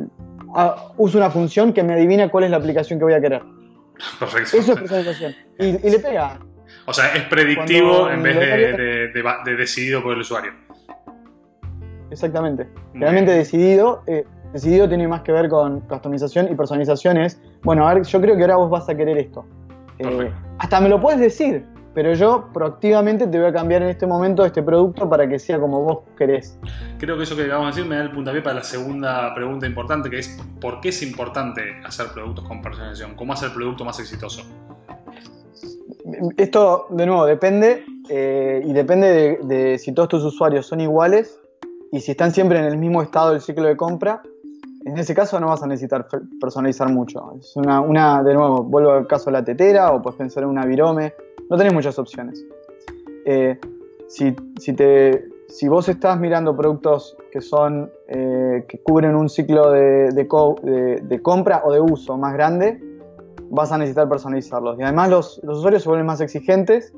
ah, 0.55 0.77
uso 0.97 1.19
una 1.19 1.29
función 1.29 1.75
que 1.75 1.83
me 1.83 1.93
adivina 1.93 2.31
cuál 2.31 2.45
es 2.45 2.51
la 2.51 2.57
aplicación 2.57 2.99
que 2.99 3.05
voy 3.05 3.15
a 3.15 3.21
querer. 3.21 3.43
Perfecto. 4.19 4.57
Eso 4.57 4.73
es 4.73 4.79
personalización. 4.79 5.35
Y, 5.59 5.91
le 5.91 5.99
pega. 5.99 6.39
O 6.87 6.93
sea, 6.93 7.15
es 7.15 7.23
predictivo 7.25 8.11
en 8.11 8.23
vez 8.23 8.37
de, 8.37 9.57
decidido 9.57 10.03
por 10.03 10.15
el 10.15 10.21
usuario. 10.21 10.53
Exactamente. 12.11 12.69
Realmente 12.95 13.33
decidido. 13.33 14.03
Eh, 14.07 14.25
decidido 14.53 14.89
tiene 14.89 15.09
más 15.09 15.23
que 15.23 15.33
ver 15.33 15.49
con 15.49 15.81
customización 15.81 16.51
y 16.51 16.55
personalización 16.55 17.17
es, 17.19 17.41
bueno, 17.63 17.89
a 17.89 17.95
ver, 17.95 18.05
yo 18.05 18.21
creo 18.21 18.37
que 18.37 18.43
ahora 18.43 18.57
vos 18.57 18.71
vas 18.71 18.89
a 18.89 18.95
querer 18.95 19.19
esto. 19.19 19.45
Eh, 19.99 20.31
hasta 20.59 20.81
me 20.81 20.89
lo 20.89 21.01
puedes 21.01 21.21
decir, 21.21 21.65
pero 21.95 22.13
yo 22.13 22.49
proactivamente 22.53 23.27
te 23.27 23.39
voy 23.39 23.47
a 23.47 23.53
cambiar 23.53 23.83
en 23.83 23.89
este 23.89 24.07
momento 24.07 24.45
este 24.45 24.63
producto 24.63 25.09
para 25.09 25.29
que 25.29 25.39
sea 25.39 25.61
como 25.61 25.81
vos 25.83 25.99
querés. 26.19 26.59
Creo 26.99 27.17
que 27.17 27.23
eso 27.23 27.37
que 27.37 27.45
acabamos 27.45 27.75
de 27.75 27.81
decir 27.81 27.89
me 27.89 27.97
da 27.97 28.03
el 28.03 28.11
puntapié 28.11 28.43
para 28.43 28.57
la 28.57 28.65
segunda 28.65 29.33
pregunta 29.35 29.67
importante, 29.67 30.11
que 30.11 30.19
es 30.19 30.37
¿por 30.61 30.81
qué 30.81 30.89
es 30.89 31.03
importante 31.03 31.63
hacer 31.85 32.09
productos 32.13 32.47
con 32.49 32.61
personalización? 32.61 33.15
¿Cómo 33.15 33.33
hacer 33.33 33.51
el 33.51 33.55
producto 33.55 33.85
más 33.85 34.01
exitoso? 34.01 34.43
Esto, 36.37 36.87
de 36.91 37.07
nuevo, 37.07 37.25
depende 37.27 37.85
eh, 38.09 38.61
y 38.65 38.73
depende 38.73 39.39
de, 39.43 39.79
si 39.79 39.93
todos 39.93 40.09
tus 40.09 40.25
usuarios 40.25 40.67
son 40.67 40.81
iguales 40.81 41.41
y 41.93 42.01
si 42.01 42.11
están 42.11 42.33
siempre 42.33 42.59
en 42.59 42.65
el 42.65 42.77
mismo 42.77 43.03
estado 43.03 43.31
del 43.31 43.41
ciclo 43.41 43.65
de 43.65 43.77
compra. 43.77 44.21
En 44.85 44.99
ese 44.99 45.15
caso 45.15 45.41
no 45.41 45.47
vas 45.47 45.63
a 45.63 45.67
necesitar 45.67 46.07
personalizar 46.39 46.91
mucho. 46.91 47.35
Es 47.39 47.57
una, 47.57 47.81
una 47.81 48.23
de 48.23 48.35
nuevo, 48.35 48.65
vuelvo 48.65 48.91
al 48.91 49.07
caso 49.07 49.27
de 49.27 49.33
la 49.33 49.45
tetera 49.45 49.93
o 49.93 50.03
puedes 50.03 50.19
pensar 50.19 50.43
en 50.43 50.51
una 50.51 50.67
virome 50.67 51.15
no 51.49 51.57
tenés 51.57 51.73
muchas 51.73 51.99
opciones. 51.99 52.45
Eh, 53.25 53.59
si, 54.09 54.33
te, 54.75 55.29
si 55.49 55.69
vos 55.69 55.89
estás 55.89 56.19
mirando 56.19 56.57
productos 56.57 57.17
que 57.33 57.41
son 57.41 57.91
eh, 58.09 58.65
que 58.69 58.79
cubren 58.83 59.17
un 59.17 59.29
ciclo 59.29 59.71
de, 59.71 60.11
de, 60.13 61.23
compra 61.23 61.63
o 61.65 61.73
de 61.73 61.81
uso 61.81 62.17
más 62.17 62.35
grande, 62.35 62.81
vas 63.51 63.73
a 63.73 63.79
necesitar 63.79 64.09
personalizarlos. 64.09 64.79
Y 64.79 64.83
además 64.83 65.11
los, 65.11 65.41
usuarios 65.43 65.83
se 65.83 65.89
vuelven 65.89 66.07
más 66.07 66.21
exigentes 66.21 66.93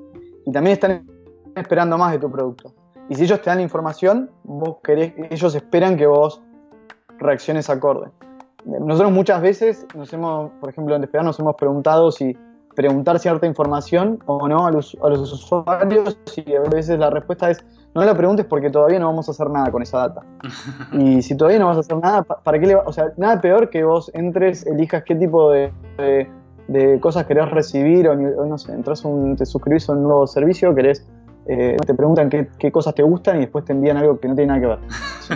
y 0.44 0.52
también 0.52 0.74
están 0.74 1.06
esperando 1.54 1.96
más 1.96 2.12
de 2.12 2.18
tu 2.18 2.30
producto. 2.30 2.74
Y 3.08 3.14
si 3.14 3.24
ellos 3.24 3.40
te 3.40 3.50
dan 3.50 3.60
información, 3.60 4.30
vos 4.42 4.78
querés, 4.82 5.12
ellos 5.30 5.54
esperan 5.54 5.96
que 5.96 6.06
vos 6.06 6.42
reacciones 7.18 7.70
acorde. 7.70 8.10
Nosotros 8.64 9.12
muchas 9.12 9.40
veces 9.40 9.86
nos 9.94 10.12
hemos, 10.12 10.50
por 10.60 10.70
ejemplo, 10.70 10.96
en 10.96 11.02
Despegar 11.02 11.24
nos 11.24 11.38
hemos 11.38 11.54
preguntado 11.54 12.10
si 12.10 12.36
preguntar 12.76 13.18
cierta 13.18 13.46
información 13.46 14.20
o 14.26 14.46
no 14.46 14.66
a 14.66 14.70
los, 14.70 14.94
usuarios 14.94 16.16
y 16.36 16.54
a 16.54 16.60
veces 16.60 16.98
la 16.98 17.10
respuesta 17.10 17.50
es 17.50 17.64
no 17.94 18.04
la 18.04 18.14
preguntes 18.14 18.44
porque 18.44 18.68
todavía 18.68 18.98
no 18.98 19.06
vamos 19.06 19.26
a 19.28 19.32
hacer 19.32 19.48
nada 19.48 19.72
con 19.72 19.82
esa 19.82 19.98
data. 20.08 20.22
y 20.92 21.22
si 21.22 21.34
todavía 21.34 21.58
no 21.58 21.66
vas 21.66 21.78
a 21.78 21.80
hacer 21.80 21.96
nada, 21.96 22.22
¿para 22.22 22.58
qué 22.60 22.66
le 22.66 22.76
O 22.76 22.92
sea, 22.92 23.06
nada 23.16 23.40
peor 23.40 23.70
que 23.70 23.82
vos 23.82 24.10
entres, 24.14 24.66
elijas 24.66 25.02
qué 25.04 25.14
tipo 25.14 25.50
de, 25.50 25.72
de, 26.68 27.00
cosas 27.00 27.24
querés 27.24 27.50
recibir 27.50 28.06
o, 28.08 28.14
no 28.14 28.58
sé, 28.58 28.72
entras 28.72 29.04
un, 29.04 29.34
te 29.34 29.46
suscribís 29.46 29.88
a 29.88 29.92
un 29.92 30.02
nuevo 30.02 30.26
servicio, 30.26 30.74
querés, 30.74 31.06
eh, 31.46 31.78
te 31.86 31.94
preguntan 31.94 32.28
qué, 32.28 32.48
qué, 32.58 32.70
cosas 32.70 32.94
te 32.94 33.02
gustan 33.02 33.36
y 33.38 33.40
después 33.40 33.64
te 33.64 33.72
envían 33.72 33.96
algo 33.96 34.20
que 34.20 34.28
no 34.28 34.34
tiene 34.34 34.48
nada 34.48 34.60
que 34.60 34.66
ver. 34.66 34.78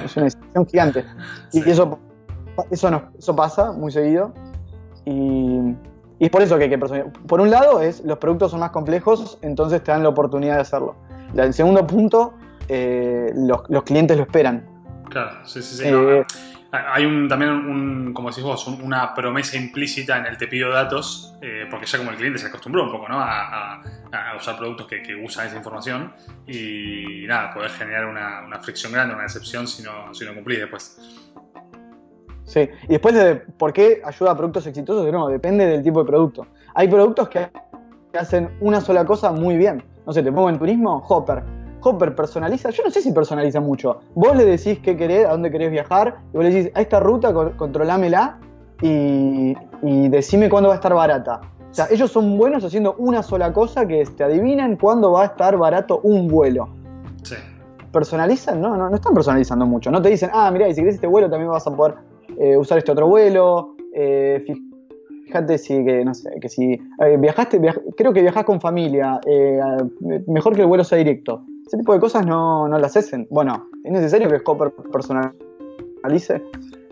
Es, 0.04 0.16
una 0.16 0.24
decisión 0.24 0.66
gigante. 0.66 1.04
Y 1.52 1.70
eso, 1.70 1.98
eso, 2.70 2.90
no, 2.90 3.04
eso 3.18 3.34
pasa 3.34 3.72
muy 3.72 3.90
seguido. 3.90 4.32
Y 5.06 5.74
Y 6.20 6.26
es 6.26 6.30
por 6.30 6.42
eso 6.42 6.58
que 6.58 6.64
hay 6.64 6.70
que 6.70 6.78
personalizar. 6.78 7.26
Por 7.26 7.40
un 7.40 7.50
lado, 7.50 7.80
es 7.80 8.04
los 8.04 8.18
productos 8.18 8.50
son 8.50 8.60
más 8.60 8.70
complejos, 8.70 9.38
entonces 9.40 9.82
te 9.82 9.90
dan 9.90 10.02
la 10.02 10.10
oportunidad 10.10 10.56
de 10.56 10.60
hacerlo. 10.60 10.94
El 11.34 11.54
segundo 11.54 11.86
punto, 11.86 12.34
eh, 12.68 13.32
los, 13.34 13.62
los, 13.70 13.82
clientes 13.84 14.18
lo 14.18 14.24
esperan. 14.24 14.66
Claro, 15.08 15.38
sí, 15.46 15.62
sí, 15.62 15.76
sí. 15.76 15.84
Eh, 15.86 16.22
hay 16.72 17.06
un, 17.06 17.26
también, 17.26 17.50
un, 17.50 18.12
como 18.12 18.28
decís 18.28 18.44
vos, 18.44 18.66
una 18.66 19.14
promesa 19.14 19.56
implícita 19.56 20.18
en 20.18 20.26
el 20.26 20.36
te 20.36 20.46
pido 20.46 20.70
datos, 20.70 21.34
eh, 21.40 21.66
porque 21.70 21.86
ya 21.86 21.98
como 21.98 22.10
el 22.10 22.16
cliente 22.16 22.38
se 22.38 22.46
acostumbró 22.48 22.84
un 22.84 22.92
poco 22.92 23.08
¿no? 23.08 23.18
a, 23.18 23.82
usar 24.36 24.58
productos 24.58 24.86
que, 24.86 25.14
usan 25.24 25.46
esa 25.46 25.56
información 25.56 26.12
y 26.46 27.24
nada, 27.26 27.52
poder 27.54 27.70
generar 27.70 28.06
una, 28.06 28.42
una 28.42 28.60
fricción 28.60 28.92
grande, 28.92 29.14
una 29.14 29.24
decepción 29.24 29.66
si 29.66 29.82
no, 29.82 30.12
si 30.14 30.24
no 30.24 30.34
cumplís 30.34 30.60
después. 30.60 30.98
Sí, 32.50 32.68
y 32.82 32.88
después 32.88 33.14
de 33.14 33.36
por 33.36 33.72
qué 33.72 34.02
ayuda 34.04 34.32
a 34.32 34.36
productos 34.36 34.66
exitosos, 34.66 35.10
no, 35.12 35.28
depende 35.28 35.66
del 35.66 35.84
tipo 35.84 36.00
de 36.00 36.06
producto. 36.06 36.48
Hay 36.74 36.88
productos 36.88 37.28
que 37.28 37.48
hacen 38.18 38.50
una 38.60 38.80
sola 38.80 39.04
cosa 39.04 39.30
muy 39.30 39.56
bien. 39.56 39.84
No 40.04 40.12
sé, 40.12 40.20
te 40.20 40.32
pongo 40.32 40.50
en 40.50 40.58
turismo, 40.58 41.00
Hopper. 41.08 41.44
Hopper 41.80 42.16
personaliza, 42.16 42.70
yo 42.70 42.82
no 42.82 42.90
sé 42.90 43.02
si 43.02 43.12
personaliza 43.12 43.60
mucho. 43.60 44.00
Vos 44.16 44.34
le 44.34 44.44
decís 44.44 44.80
qué 44.80 44.96
querés, 44.96 45.26
a 45.26 45.30
dónde 45.30 45.52
querés 45.52 45.70
viajar, 45.70 46.16
y 46.32 46.38
vos 46.38 46.44
le 46.44 46.52
decís, 46.52 46.72
a 46.74 46.80
esta 46.80 46.98
ruta 46.98 47.32
controlámela 47.56 48.40
y, 48.82 49.54
y 49.82 50.08
decime 50.08 50.50
cuándo 50.50 50.70
va 50.70 50.74
a 50.74 50.78
estar 50.78 50.92
barata. 50.92 51.42
O 51.70 51.72
sea, 51.72 51.86
ellos 51.88 52.10
son 52.10 52.36
buenos 52.36 52.64
haciendo 52.64 52.96
una 52.98 53.22
sola 53.22 53.52
cosa 53.52 53.86
que 53.86 54.00
es, 54.00 54.16
te 54.16 54.24
adivinan 54.24 54.74
cuándo 54.74 55.12
va 55.12 55.22
a 55.22 55.26
estar 55.26 55.56
barato 55.56 56.00
un 56.02 56.26
vuelo. 56.26 56.68
Sí. 57.22 57.36
¿Personalizan? 57.92 58.60
No, 58.60 58.76
no, 58.76 58.90
no 58.90 58.96
están 58.96 59.14
personalizando 59.14 59.66
mucho. 59.66 59.92
No 59.92 60.02
te 60.02 60.08
dicen, 60.08 60.30
ah, 60.32 60.50
mira, 60.50 60.68
y 60.68 60.74
si 60.74 60.80
querés 60.80 60.96
este 60.96 61.06
vuelo 61.06 61.30
también 61.30 61.48
vas 61.48 61.64
a 61.64 61.70
poder 61.70 62.10
eh, 62.40 62.56
usar 62.56 62.78
este 62.78 62.90
otro 62.92 63.06
vuelo. 63.06 63.76
Eh, 63.94 64.42
fíjate 65.26 65.58
si, 65.58 65.84
que, 65.84 66.04
no 66.04 66.14
sé, 66.14 66.30
que 66.40 66.48
si 66.48 66.72
eh, 66.72 67.16
viajaste, 67.18 67.60
creo 67.96 68.12
que 68.12 68.22
viajás 68.22 68.44
con 68.44 68.60
familia, 68.60 69.20
mejor 70.26 70.54
que 70.54 70.62
el 70.62 70.66
vuelo 70.66 70.82
sea 70.82 70.98
directo. 70.98 71.44
Ese 71.66 71.76
tipo 71.76 71.92
de 71.92 72.00
cosas 72.00 72.26
no, 72.26 72.66
no 72.66 72.78
las 72.78 72.96
hacen. 72.96 73.28
Bueno, 73.30 73.68
es 73.84 73.92
necesario 73.92 74.28
que 74.28 74.38
Scopper 74.38 74.72
personalice. 74.90 76.42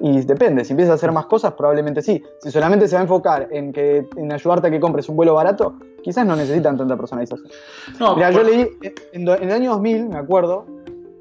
Y 0.01 0.21
depende, 0.21 0.65
si 0.65 0.75
empiezas 0.75 0.93
a 0.93 0.95
hacer 0.95 1.11
más 1.11 1.27
cosas, 1.27 1.55
probablemente 1.55 2.03
sí. 2.03 2.23
Si 2.41 2.53
solamente 2.53 2.87
se 2.87 2.95
va 2.95 3.01
a 3.01 3.03
enfocar 3.03 3.49
en, 3.51 3.73
que, 3.73 4.07
en 4.17 4.31
ayudarte 4.31 4.69
a 4.69 4.71
que 4.71 4.79
compres 4.79 5.09
un 5.09 5.17
vuelo 5.17 5.35
barato, 5.35 5.75
quizás 6.03 6.25
no 6.25 6.37
necesitan 6.37 6.77
tanta 6.77 6.97
personalización. 6.97 7.51
Mira, 8.15 8.31
yo 8.31 8.45
leí 8.45 8.69
en, 9.13 9.29
en, 9.29 9.43
el 9.43 9.51
año 9.51 9.73
2000, 9.73 10.11
me 10.11 10.19
acuerdo, 10.19 10.67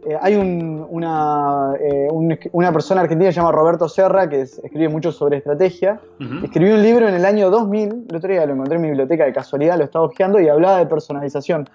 eh, 0.05 0.15
hay 0.21 0.35
una, 0.35 1.73
eh, 1.79 2.07
una 2.51 2.71
persona 2.71 3.01
argentina 3.01 3.29
que 3.29 3.33
se 3.33 3.39
llama 3.39 3.51
Roberto 3.51 3.89
Serra, 3.89 4.29
que 4.29 4.41
escribe 4.41 4.89
mucho 4.89 5.11
sobre 5.11 5.37
estrategia. 5.37 5.99
Escribió 6.43 6.75
un 6.75 6.83
libro 6.83 7.07
en 7.07 7.15
el 7.15 7.25
año 7.25 7.49
2000, 7.49 8.05
el 8.09 8.15
otro 8.15 8.29
día 8.29 8.45
lo 8.45 8.53
encontré 8.53 8.75
en 8.75 8.81
mi 8.81 8.87
biblioteca 8.89 9.25
de 9.25 9.33
casualidad, 9.33 9.77
lo 9.77 9.85
estaba 9.85 10.05
hojeando 10.05 10.39
y 10.39 10.47
hablaba 10.47 10.77
de 10.77 10.85
personalización. 10.85 11.67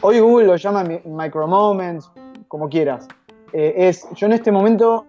Hoy 0.00 0.20
Google 0.20 0.46
lo 0.46 0.56
llama 0.56 0.84
micro 1.04 1.46
moments, 1.46 2.10
como 2.48 2.68
quieras. 2.68 3.08
Eh, 3.52 3.74
es, 3.76 4.06
yo 4.14 4.26
en 4.26 4.32
este 4.32 4.52
momento, 4.52 5.06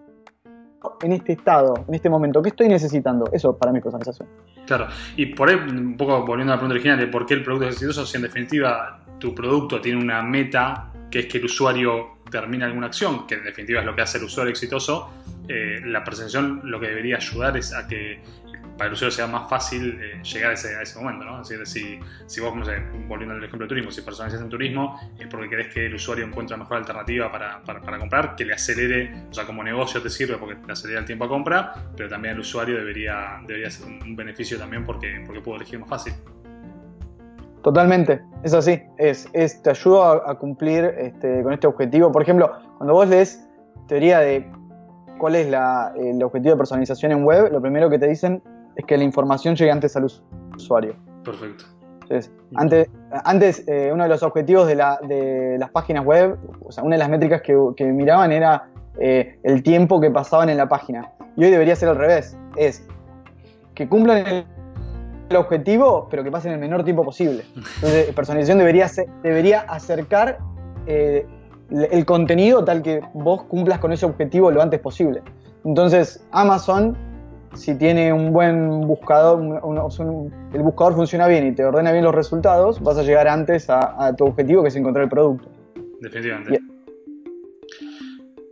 en 1.02 1.14
este 1.14 1.34
estado, 1.34 1.76
en 1.88 1.94
este 1.94 2.10
momento, 2.10 2.42
¿qué 2.42 2.50
estoy 2.50 2.68
necesitando? 2.68 3.30
Eso 3.32 3.56
para 3.56 3.72
mí 3.72 3.78
es 3.78 3.84
personalización. 3.84 4.28
Claro, 4.66 4.88
y 5.16 5.28
por 5.28 5.50
ahí, 5.50 5.56
un 5.56 5.96
poco 5.96 6.26
volviendo 6.26 6.54
a 6.54 6.56
la 6.56 6.60
pregunta 6.60 6.74
original 6.74 7.00
de 7.00 7.08
por 7.08 7.26
qué 7.26 7.36
el 7.36 7.44
producto 7.44 7.68
es 7.68 7.76
exitoso, 7.76 8.06
si 8.06 8.18
en 8.18 8.24
definitiva 8.24 9.04
tu 9.20 9.34
producto 9.34 9.80
tiene 9.80 10.02
una 10.02 10.22
meta 10.22 10.92
que 11.10 11.20
es 11.20 11.26
que 11.28 11.38
el 11.38 11.46
usuario 11.46 12.17
termine 12.30 12.66
alguna 12.66 12.88
acción, 12.88 13.28
que 13.28 13.36
en 13.36 13.44
definitiva 13.44 13.80
es 13.80 13.86
lo 13.86 13.96
que 13.96 14.02
hace 14.02 14.18
el 14.18 14.26
usuario 14.26 14.52
exitoso, 14.52 15.12
eh, 15.48 15.82
la 15.86 16.04
percepción 16.04 16.62
lo 16.64 16.80
que 16.80 16.88
debería 16.88 17.18
ayudar 17.18 17.56
es 17.56 17.74
a 17.74 17.88
que 17.88 18.22
para 18.78 18.90
el 18.90 18.94
usuario 18.94 19.12
sea 19.12 19.28
más 19.28 19.50
fácil 19.50 20.00
eh, 20.02 20.22
llegar 20.24 20.52
a 20.52 20.54
ese, 20.54 21.00
momento, 21.00 21.26
¿no? 21.26 21.42
Es 21.42 21.50
decir, 21.50 22.00
si, 22.28 22.40
vos, 22.40 22.54
volviendo 23.08 23.34
al 23.34 23.44
ejemplo 23.44 23.66
de 23.66 23.68
turismo, 23.68 23.92
si 23.92 24.02
personalizas 24.02 24.42
en 24.42 24.50
turismo, 24.50 25.00
es 25.20 25.28
porque 25.28 25.50
querés 25.50 25.74
que 25.74 25.88
el 25.88 25.96
usuario 25.96 26.26
encuentre 26.26 26.56
mejor 26.58 26.78
alternativa 26.78 27.32
para, 27.32 27.62
comprar, 28.00 28.36
que 28.36 28.46
le 28.46 28.54
acelere, 28.54 29.26
o 29.30 29.34
sea, 29.34 29.46
como 29.46 29.64
negocio 29.64 30.02
te 30.02 30.10
sirve 30.10 30.38
porque 30.38 30.56
te 30.56 30.72
acelera 30.72 31.00
el 31.00 31.06
tiempo 31.06 31.26
a 31.26 31.28
compra, 31.28 31.74
pero 31.96 32.08
también 32.08 32.36
el 32.36 32.42
usuario 32.42 32.78
debería, 32.78 33.40
debería 33.46 33.70
ser 33.72 33.88
un, 33.88 34.16
beneficio 34.16 34.58
también 34.58 34.86
porque, 34.86 35.24
porque 35.26 35.42
puedo 35.42 35.58
elegir 35.58 35.80
más 35.80 35.90
fácil. 35.90 36.14
Totalmente, 37.68 38.22
es 38.44 38.54
así, 38.54 38.82
es, 38.98 39.28
es 39.34 39.62
te 39.62 39.72
ayuda 39.72 40.22
a, 40.26 40.36
cumplir 40.36 40.86
este, 40.86 41.44
con 41.44 41.52
este 41.52 41.68
objetivo. 41.68 42.14
Por 42.14 42.22
ejemplo, 42.22 42.50
cuando 42.78 42.94
vos 42.94 43.10
lees 43.10 43.46
teoría 43.90 44.20
de 44.20 44.50
cuál 45.18 45.36
es 45.36 45.48
el 45.48 46.24
objetivo 46.24 46.52
de 46.54 46.58
personalización 46.58 47.12
en 47.12 47.26
web, 47.26 47.52
lo 47.52 47.62
primero 47.62 47.90
que 47.90 48.00
te 48.00 48.08
dicen 48.08 48.42
es 48.78 48.86
que 48.86 48.96
la 48.96 49.04
información 49.04 49.58
llegue 49.58 49.70
antes 49.70 49.98
al 49.98 50.06
usuario. 50.56 50.96
Perfecto. 51.26 51.66
antes, 52.56 52.90
antes 53.26 53.68
eh, 53.68 53.90
uno 53.92 54.04
de 54.04 54.10
los 54.12 54.24
objetivos 54.24 54.66
de, 54.66 55.58
las 55.60 55.70
páginas 55.72 56.06
web, 56.06 56.40
o 56.66 56.72
sea, 56.72 56.86
una 56.86 56.96
de 56.96 57.00
las 57.00 57.10
métricas 57.10 57.42
que, 57.42 57.84
miraban 57.84 58.32
era 58.32 58.70
eh, 58.98 59.40
el 59.44 59.62
tiempo 59.62 60.00
que 60.00 60.10
pasaban 60.10 60.48
en 60.48 60.56
la 60.56 60.70
página. 60.70 61.12
Y 61.36 61.44
hoy 61.44 61.52
debería 61.52 61.76
ser 61.76 61.90
al 61.90 61.98
revés, 61.98 62.38
es 62.56 62.88
que 63.76 63.90
cumplan 63.90 64.26
el 64.26 64.46
el 65.30 65.36
objetivo, 65.36 66.08
pero 66.10 66.24
que 66.24 66.32
pase 66.32 66.48
en 66.48 66.56
el 66.56 66.60
menor 66.60 66.84
tiempo 66.84 67.04
posible. 67.04 67.44
Entonces, 67.76 68.12
personalización 68.16 68.58
debería, 68.58 68.88
debería 69.24 69.62
acercar 69.62 70.40
eh, 70.86 71.26
el 71.70 72.06
contenido 72.06 72.64
tal 72.64 72.82
que 72.82 73.02
vos 73.14 73.44
cumplas 73.44 73.80
con 73.80 73.92
ese 73.92 74.06
objetivo 74.06 74.52
lo 74.52 74.62
antes 74.62 74.80
posible. 74.80 75.22
Entonces, 75.66 76.26
Amazon, 76.32 76.98
si 77.54 77.76
tiene 77.76 78.14
un 78.14 78.32
buen 78.32 78.82
buscador, 78.82 79.62
el 80.54 80.62
buscador 80.62 80.96
funciona 80.96 81.28
bien 81.28 81.48
y 81.48 81.52
te 81.54 81.66
ordena 81.66 81.92
bien 81.92 82.06
los 82.06 82.16
resultados, 82.16 82.82
vas 82.82 82.98
a 82.98 83.04
llegar 83.04 83.28
antes 83.28 83.70
a, 83.70 84.14
tu 84.16 84.26
objetivo 84.26 84.62
que 84.62 84.70
es 84.70 84.76
encontrar 84.76 85.04
el 85.04 85.10
producto. 85.10 85.50
Definitivamente. 86.00 86.60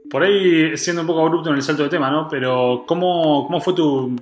Por 0.10 0.24
ahí, 0.24 0.78
siendo 0.78 1.02
un 1.02 1.08
poco 1.08 1.22
abrupto 1.22 1.50
en 1.50 1.56
el 1.56 1.62
salto 1.62 1.84
de 1.84 1.90
tema, 1.90 2.10
¿no? 2.10 2.28
Pero, 2.30 2.84
¿cómo, 2.86 3.46
cómo 3.48 3.60
fue 3.60 3.74
tu, 3.74 4.16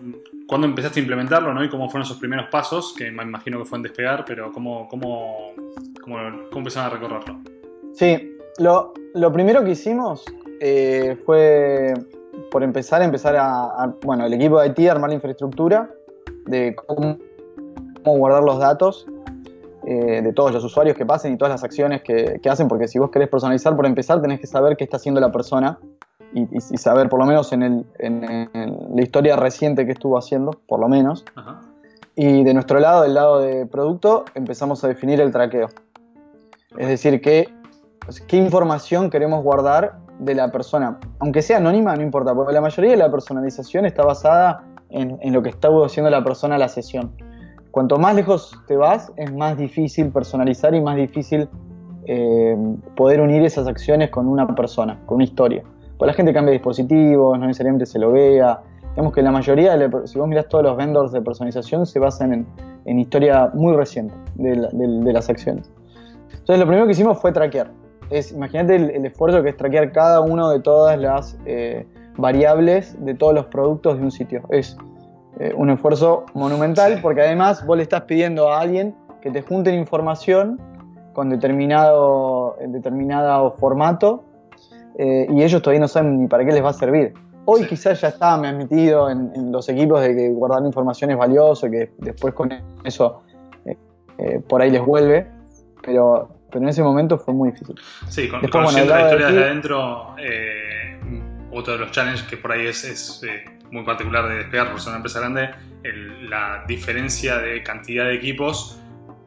¿Cuándo 0.47 0.67
empezaste 0.67 0.99
a 0.99 1.03
implementarlo 1.03 1.53
¿no? 1.53 1.63
y 1.63 1.69
cómo 1.69 1.89
fueron 1.89 2.05
esos 2.05 2.17
primeros 2.17 2.47
pasos? 2.49 2.93
Que 2.97 3.11
me 3.11 3.23
imagino 3.23 3.59
que 3.59 3.65
fue 3.65 3.77
en 3.77 3.83
despegar, 3.83 4.25
pero 4.25 4.51
¿cómo, 4.51 4.87
cómo, 4.89 5.53
cómo, 6.01 6.19
empezaron 6.55 6.91
a 6.91 6.93
recorrerlo? 6.93 7.39
Sí, 7.93 8.37
lo, 8.59 8.93
lo 9.13 9.31
primero 9.31 9.63
que 9.63 9.71
hicimos 9.71 10.25
eh, 10.59 11.17
fue, 11.25 11.93
por 12.51 12.63
empezar, 12.63 13.01
empezar 13.01 13.35
a, 13.37 13.93
bueno, 14.01 14.25
el 14.25 14.33
equipo 14.33 14.59
de 14.59 14.67
IT 14.67 14.89
armar 14.89 15.09
la 15.09 15.15
infraestructura 15.15 15.89
de 16.45 16.75
cómo, 16.75 17.17
guardar 18.03 18.43
los 18.43 18.59
datos 18.59 19.07
eh, 19.87 20.21
de 20.21 20.33
todos 20.33 20.51
los 20.51 20.63
usuarios 20.63 20.97
que 20.97 21.05
pasen 21.05 21.33
y 21.33 21.37
todas 21.37 21.51
las 21.51 21.63
acciones 21.63 22.01
que, 22.01 22.39
que, 22.41 22.49
hacen, 22.49 22.67
porque 22.67 22.87
si 22.87 22.99
vos 22.99 23.11
querés 23.11 23.29
personalizar, 23.29 23.75
por 23.75 23.85
empezar, 23.85 24.21
tenés 24.21 24.39
que 24.39 24.47
saber 24.47 24.75
qué 24.75 24.83
está 24.83 24.97
haciendo 24.97 25.21
la 25.21 25.31
persona 25.31 25.79
y, 26.33 26.59
saber, 26.77 27.09
por 27.09 27.19
lo 27.19 27.25
menos 27.25 27.51
en, 27.53 27.85
la 27.99 29.01
historia 29.01 29.35
reciente 29.35 29.85
que 29.85 29.91
estuvo 29.91 30.17
haciendo, 30.17 30.51
por 30.67 30.79
lo 30.79 30.87
menos. 30.87 31.25
Y 32.15 32.43
de 32.43 32.53
nuestro 32.53 32.79
lado, 32.79 33.03
del 33.03 33.13
lado 33.13 33.39
de 33.39 33.65
producto, 33.65 34.25
empezamos 34.35 34.83
a 34.83 34.87
definir 34.87 35.21
el 35.21 35.31
traqueo. 35.31 35.69
Es 36.77 36.87
decir, 36.87 37.21
qué, 37.21 37.53
qué 38.27 38.37
información 38.37 39.09
queremos 39.09 39.43
guardar 39.43 39.97
de 40.19 40.35
la 40.35 40.51
persona. 40.51 40.99
Aunque 41.19 41.41
sea 41.41 41.57
anónima, 41.57 41.95
no 41.95 42.01
importa, 42.01 42.33
porque 42.33 42.53
la 42.53 42.61
mayoría 42.61 42.91
de 42.91 42.97
la 42.97 43.11
personalización 43.11 43.85
está 43.85 44.03
basada 44.03 44.63
en, 44.89 45.33
lo 45.33 45.41
que 45.41 45.49
está 45.49 45.69
haciendo 45.83 46.09
la 46.09 46.23
persona 46.23 46.55
a 46.55 46.57
la 46.57 46.69
sesión. 46.69 47.11
Cuanto 47.71 47.97
más 47.97 48.15
lejos 48.15 48.55
te 48.67 48.77
vas, 48.77 49.11
es 49.15 49.33
más 49.33 49.57
difícil 49.57 50.11
personalizar 50.11 50.75
y 50.75 50.81
más 50.81 50.95
difícil 50.95 51.49
eh, 52.05 52.55
poder 52.95 53.21
unir 53.21 53.43
esas 53.43 53.67
acciones 53.67 54.11
con 54.11 54.27
una 54.27 54.47
persona, 54.55 54.99
con 55.05 55.15
una 55.15 55.23
historia. 55.23 55.63
Pues 56.03 56.11
la 56.11 56.17
gente 56.17 56.33
cambia 56.33 56.51
dispositivos, 56.51 57.39
no 57.39 57.47
necesariamente 57.47 57.85
se 57.85 57.97
lo 57.97 58.11
vea. 58.11 58.59
Digamos 58.89 59.13
que 59.13 59.21
la 59.21 59.31
mayoría, 59.31 59.73
si 60.03 60.19
vos 60.19 60.27
mirás 60.27 60.49
todos 60.49 60.61
los 60.61 60.75
vendors 60.75 61.13
de 61.13 61.21
personalización, 61.21 61.85
se 61.85 61.97
basan 61.97 62.45
en, 62.83 62.99
historia 62.99 63.49
muy 63.53 63.73
reciente 63.73 64.13
de, 64.35 65.13
las 65.13 65.29
acciones. 65.29 65.71
Entonces 66.29 66.59
lo 66.59 66.65
primero 66.65 66.85
que 66.87 66.91
hicimos 66.91 67.21
fue 67.21 67.31
traquear. 67.31 67.71
Es, 68.09 68.33
imagínate 68.33 68.75
el, 68.75 69.05
esfuerzo 69.05 69.41
que 69.43 69.51
es 69.51 69.55
traquear 69.55 69.93
cada 69.93 70.19
uno 70.19 70.49
de 70.49 70.59
todas 70.59 70.99
las 70.99 71.39
eh, 71.45 71.87
variables 72.17 72.97
de 73.05 73.13
todos 73.13 73.33
los 73.33 73.45
productos 73.45 73.97
de 73.97 74.03
un 74.03 74.11
sitio. 74.11 74.41
Es 74.49 74.75
eh, 75.39 75.53
un 75.55 75.69
esfuerzo 75.69 76.25
monumental 76.33 76.99
porque 77.01 77.21
además 77.21 77.65
vos 77.65 77.77
le 77.77 77.83
estás 77.83 78.01
pidiendo 78.01 78.51
a 78.51 78.59
alguien 78.59 78.93
que 79.21 79.31
te 79.31 79.41
junten 79.41 79.75
información 79.75 80.59
con 81.13 81.29
determinado, 81.29 82.57
determinado 82.59 83.51
formato 83.53 84.25
eh, 84.97 85.27
y 85.29 85.43
ellos 85.43 85.61
todavía 85.61 85.81
no 85.81 85.87
saben 85.87 86.21
ni 86.21 86.27
para 86.27 86.45
qué 86.45 86.51
les 86.51 86.63
va 86.63 86.69
a 86.69 86.73
servir. 86.73 87.13
Hoy 87.45 87.65
quizás 87.65 87.99
ya 87.99 88.09
está 88.09 88.37
me 88.37 88.53
metido 88.53 89.09
en, 89.09 89.31
en, 89.35 89.51
los 89.51 89.67
equipos 89.67 90.01
de 90.01 90.15
que 90.15 90.29
guardar 90.29 90.65
información 90.65 91.11
es 91.11 91.17
valioso 91.17 91.69
que 91.69 91.91
después 91.97 92.33
con 92.33 92.53
eso 92.85 93.23
eh, 93.65 93.77
eh, 94.17 94.39
por 94.47 94.61
ahí 94.61 94.71
les 94.71 94.81
vuelve, 94.81 95.27
pero, 95.81 96.29
pero 96.49 96.63
en 96.63 96.69
ese 96.69 96.83
momento 96.83 97.17
fue 97.17 97.33
muy 97.33 97.51
difícil. 97.51 97.75
Sí, 98.07 98.29
con, 98.29 98.47
conociendo 98.47 98.93
la 98.93 99.01
historia 99.01 99.27
de 99.27 99.33
desde 99.33 99.45
adentro, 99.45 100.15
otro 101.51 101.73
de 101.73 101.79
los 101.79 101.91
challenges 101.91 102.23
que 102.23 102.37
por 102.37 102.51
ahí 102.51 102.67
es, 102.67 102.83
es 102.85 103.21
muy 103.71 103.83
particular 103.83 104.29
de 104.29 104.35
Despegar, 104.35 104.71
por 104.71 104.79
ser 104.79 104.89
una 104.89 104.97
empresa 104.97 105.19
grande, 105.19 105.49
la 106.29 106.63
diferencia 106.67 107.39
de 107.39 107.61
cantidad 107.61 108.05
de 108.05 108.15
equipos 108.15 108.79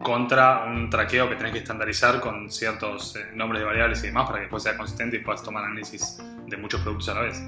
contra 0.02 0.64
un 0.64 0.90
traqueo 0.90 1.28
que 1.28 1.36
tenés 1.36 1.52
que 1.52 1.58
estandarizar 1.58 2.20
con 2.20 2.50
ciertos 2.50 3.16
eh, 3.16 3.20
nombres 3.34 3.60
de 3.60 3.66
variables 3.66 4.04
y 4.04 4.08
demás 4.08 4.26
para 4.26 4.38
que 4.38 4.42
después 4.42 4.62
sea 4.62 4.76
consistente 4.76 5.16
y 5.16 5.20
puedas 5.20 5.42
tomar 5.42 5.64
análisis 5.64 6.18
de 6.46 6.56
muchos 6.56 6.80
productos 6.82 7.08
a 7.08 7.14
la 7.14 7.20
vez. 7.22 7.42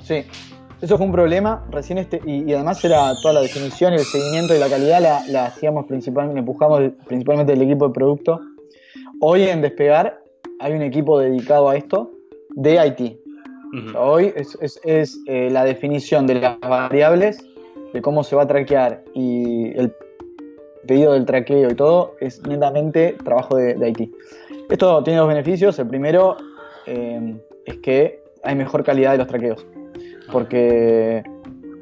Sí, 0.00 0.24
eso 0.80 0.96
fue 0.96 1.06
un 1.06 1.12
problema. 1.12 1.64
Recién 1.70 1.98
este, 1.98 2.20
y, 2.24 2.52
además 2.52 2.84
era 2.84 3.12
toda 3.20 3.34
la 3.34 3.40
definición 3.40 3.94
y 3.94 3.96
el 3.96 4.04
seguimiento 4.04 4.54
y 4.54 4.58
la 4.58 4.68
calidad 4.68 5.24
la, 5.28 5.46
hacíamos 5.46 5.86
principalmente, 5.86 6.40
empujamos 6.40 6.92
principalmente 7.06 7.52
el 7.52 7.62
equipo 7.62 7.88
de 7.88 7.94
producto. 7.94 8.40
Hoy 9.20 9.42
en 9.44 9.62
Despegar 9.62 10.22
hay 10.60 10.72
un 10.72 10.82
equipo 10.82 11.18
dedicado 11.18 11.68
a 11.68 11.76
esto 11.76 12.12
de 12.50 12.86
IT. 12.86 13.18
Hoy 13.98 14.32
es, 14.34 14.80
eh, 14.84 15.50
la 15.50 15.64
definición 15.64 16.26
de 16.26 16.36
las 16.36 16.58
variables, 16.60 17.44
de 17.92 18.00
cómo 18.00 18.24
se 18.24 18.34
va 18.34 18.44
a 18.44 18.46
traquear 18.46 19.04
y 19.14 19.76
el 19.78 19.92
pedido 20.86 21.12
del 21.12 21.26
traqueo 21.26 21.70
y 21.70 21.74
todo 21.74 22.14
es 22.20 22.42
netamente 22.46 23.16
trabajo 23.24 23.56
de, 23.56 23.88
IT. 23.88 24.10
Esto 24.70 25.02
tiene 25.02 25.18
dos 25.18 25.28
beneficios. 25.28 25.78
El 25.78 25.88
primero 25.88 26.36
eh, 26.86 27.36
es 27.64 27.78
que 27.78 28.22
hay 28.42 28.54
mejor 28.54 28.84
calidad 28.84 29.12
de 29.12 29.18
los 29.18 29.26
traqueos. 29.26 29.66
Porque, 30.32 31.22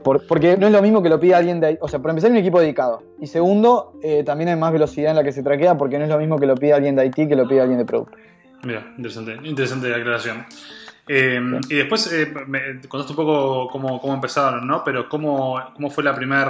porque 0.03 0.57
no 0.57 0.67
es 0.67 0.73
lo 0.73 0.83
mismo 0.83 1.03
que 1.03 1.09
lo 1.09 1.19
pida 1.19 1.39
alguien 1.39 1.61
de 1.61 1.79
O 1.81 1.89
sea, 1.89 1.99
por 2.01 2.11
empezar, 2.11 2.31
hay 2.31 2.37
un 2.37 2.41
equipo 2.41 2.61
dedicado. 2.61 3.03
Y 3.21 3.27
segundo, 3.27 3.93
eh, 4.03 4.23
también 4.25 4.51
hay 4.51 4.57
más 4.57 4.73
velocidad 4.73 5.11
en 5.11 5.17
la 5.17 5.25
que 5.25 5.33
se 5.33 5.43
traquea 5.43 5.77
porque 5.77 5.99
no 5.99 6.05
es 6.05 6.11
lo 6.11 6.19
mismo 6.19 6.39
que 6.39 6.47
lo 6.47 6.55
pida 6.57 6.77
alguien 6.77 6.97
de 6.97 7.07
IT 7.07 7.15
que 7.15 7.37
lo 7.37 7.49
pida 7.49 7.63
alguien 7.63 7.79
de 7.79 7.85
producto. 7.85 8.17
Mira, 8.65 8.93
interesante, 8.97 9.37
interesante 9.45 9.89
la 9.89 9.97
aclaración. 9.97 10.47
Eh, 11.07 11.41
y 11.69 11.75
después 11.75 12.11
eh, 12.13 12.33
me 12.47 12.81
contaste 12.89 13.13
un 13.13 13.17
poco 13.17 13.69
cómo, 13.71 14.01
cómo, 14.01 14.15
empezaron, 14.15 14.67
¿no? 14.67 14.83
Pero 14.83 15.09
cómo, 15.09 15.61
cómo 15.75 15.91
fue 15.91 16.05
el 16.05 16.15
primer 16.15 16.49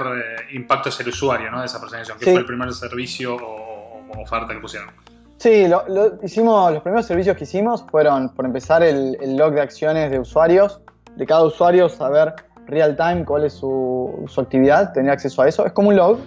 impacto 0.52 0.90
hacia 0.90 1.02
el 1.02 1.08
usuario, 1.08 1.50
¿no? 1.50 1.60
De 1.60 1.66
esa 1.66 1.80
presentación. 1.80 2.18
¿Qué 2.18 2.30
fue 2.30 2.40
el 2.40 2.46
primer 2.46 2.72
servicio 2.72 3.34
o, 3.36 4.22
oferta 4.22 4.54
que 4.54 4.60
pusieron? 4.60 4.90
Sí, 5.38 5.66
lo, 5.66 5.84
hicimos, 6.22 6.72
los 6.72 6.82
primeros 6.82 7.06
servicios 7.06 7.36
que 7.36 7.44
hicimos 7.44 7.84
fueron, 7.90 8.28
por 8.30 8.44
empezar, 8.44 8.82
el, 8.82 9.18
el 9.20 9.36
log 9.36 9.54
de 9.54 9.60
acciones 9.60 10.10
de 10.10 10.20
usuarios 10.20 10.80
de 11.16 11.26
cada 11.26 11.44
usuario, 11.44 11.88
saber 11.88 12.34
real 12.66 12.96
time 12.96 13.24
cuál 13.24 13.44
es 13.44 13.54
su, 13.54 14.26
actividad, 14.36 14.92
tener 14.92 15.10
acceso 15.10 15.42
a 15.42 15.48
eso. 15.48 15.66
Es 15.66 15.72
como 15.72 15.88
un 15.88 15.96
log, 15.96 16.18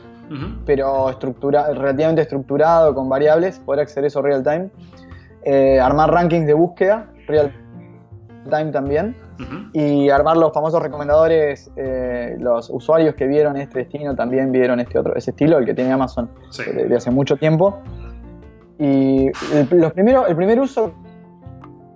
pero 0.65 1.09
estructura, 1.09 1.73
relativamente 1.73 2.21
estructurado, 2.21 2.93
con 2.93 3.09
variables, 3.09 3.59
poder 3.59 3.81
acceder 3.81 4.05
a 4.05 4.07
eso 4.07 4.21
real 4.21 4.43
time. 4.43 4.69
Eh, 5.43 5.79
armar 5.79 6.11
rankings 6.11 6.45
de 6.45 6.53
búsqueda, 6.53 7.07
real 7.27 7.53
time 8.47 8.71
también. 8.71 9.15
Y 9.73 10.09
armar 10.09 10.37
los 10.37 10.51
famosos 10.51 10.81
recomendadores, 10.81 11.71
eh, 11.75 12.35
los 12.39 12.69
usuarios 12.69 13.13
que 13.15 13.27
vieron 13.27 13.55
este 13.57 13.79
destino 13.79 14.15
también 14.15 14.51
vieron 14.51 14.79
este 14.79 14.97
otro, 14.97 15.15
ese 15.15 15.31
estilo, 15.31 15.59
el 15.59 15.65
que 15.65 15.73
tiene 15.75 15.91
Amazon 15.91 16.29
de, 16.57 16.95
hace 16.95 17.11
mucho 17.11 17.37
tiempo. 17.37 17.79
Y 18.79 19.29
los 19.71 19.93
el 19.95 20.35
primer 20.35 20.59
uso 20.59 20.93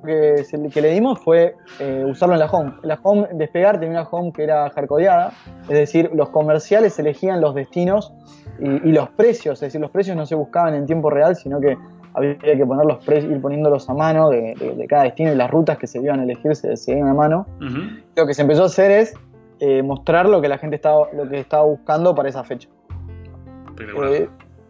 que, 0.06 0.46
que, 0.72 0.82
le 0.82 0.94
dimos 0.94 1.20
fue 1.20 1.56
eh, 1.80 2.04
usarlo 2.08 2.36
en 2.36 2.40
la 2.40 2.48
home. 2.48 2.74
La 2.84 3.00
home, 3.02 3.28
despegar 3.34 3.80
tenía 3.80 4.02
una 4.02 4.10
home 4.10 4.32
que 4.34 4.44
era 4.44 4.70
hardcodeada, 4.70 5.32
es 5.64 5.70
decir, 5.70 6.12
los 6.14 6.30
comerciales 6.30 6.98
elegían 7.00 7.42
los 7.42 7.56
destinos 7.56 8.14
y, 8.60 8.92
los 8.92 9.10
precios, 9.10 9.56
es 9.56 9.68
decir, 9.68 9.82
los 9.82 9.92
precios 9.92 10.16
no 10.16 10.26
se 10.26 10.36
buscaban 10.36 10.76
en 10.76 10.86
tiempo 10.86 11.10
real, 11.10 11.36
sino 11.36 11.60
que 11.60 11.78
había 12.14 12.38
que 12.38 12.66
poner 12.66 12.86
los 12.86 13.04
precios, 13.04 13.32
ir 13.32 13.42
poniéndolos 13.42 13.90
a 13.90 13.94
mano 13.94 14.30
de, 14.30 14.86
cada 14.90 15.04
destino 15.04 15.32
y 15.32 15.36
las 15.36 15.50
rutas 15.50 15.78
que 15.78 15.88
se 15.88 16.00
iban 16.00 16.20
a 16.20 16.24
elegir 16.24 16.56
se 16.56 16.70
decidían 16.70 17.08
a 17.08 17.14
mano. 17.14 17.46
Lo 18.16 18.28
que 18.28 18.34
se 18.34 18.42
empezó 18.42 18.64
a 18.64 18.66
hacer 18.68 18.92
es 18.92 19.14
eh, 19.60 19.84
mostrar 19.84 20.28
lo 20.28 20.42
que 20.42 20.48
la 20.48 20.58
gente 20.58 20.76
estaba, 20.76 21.08
lo 21.14 21.30
que 21.30 21.40
estaba 21.40 21.64
buscando 21.64 22.16
para 22.16 22.30
esa 22.30 22.44
fecha. 22.44 22.68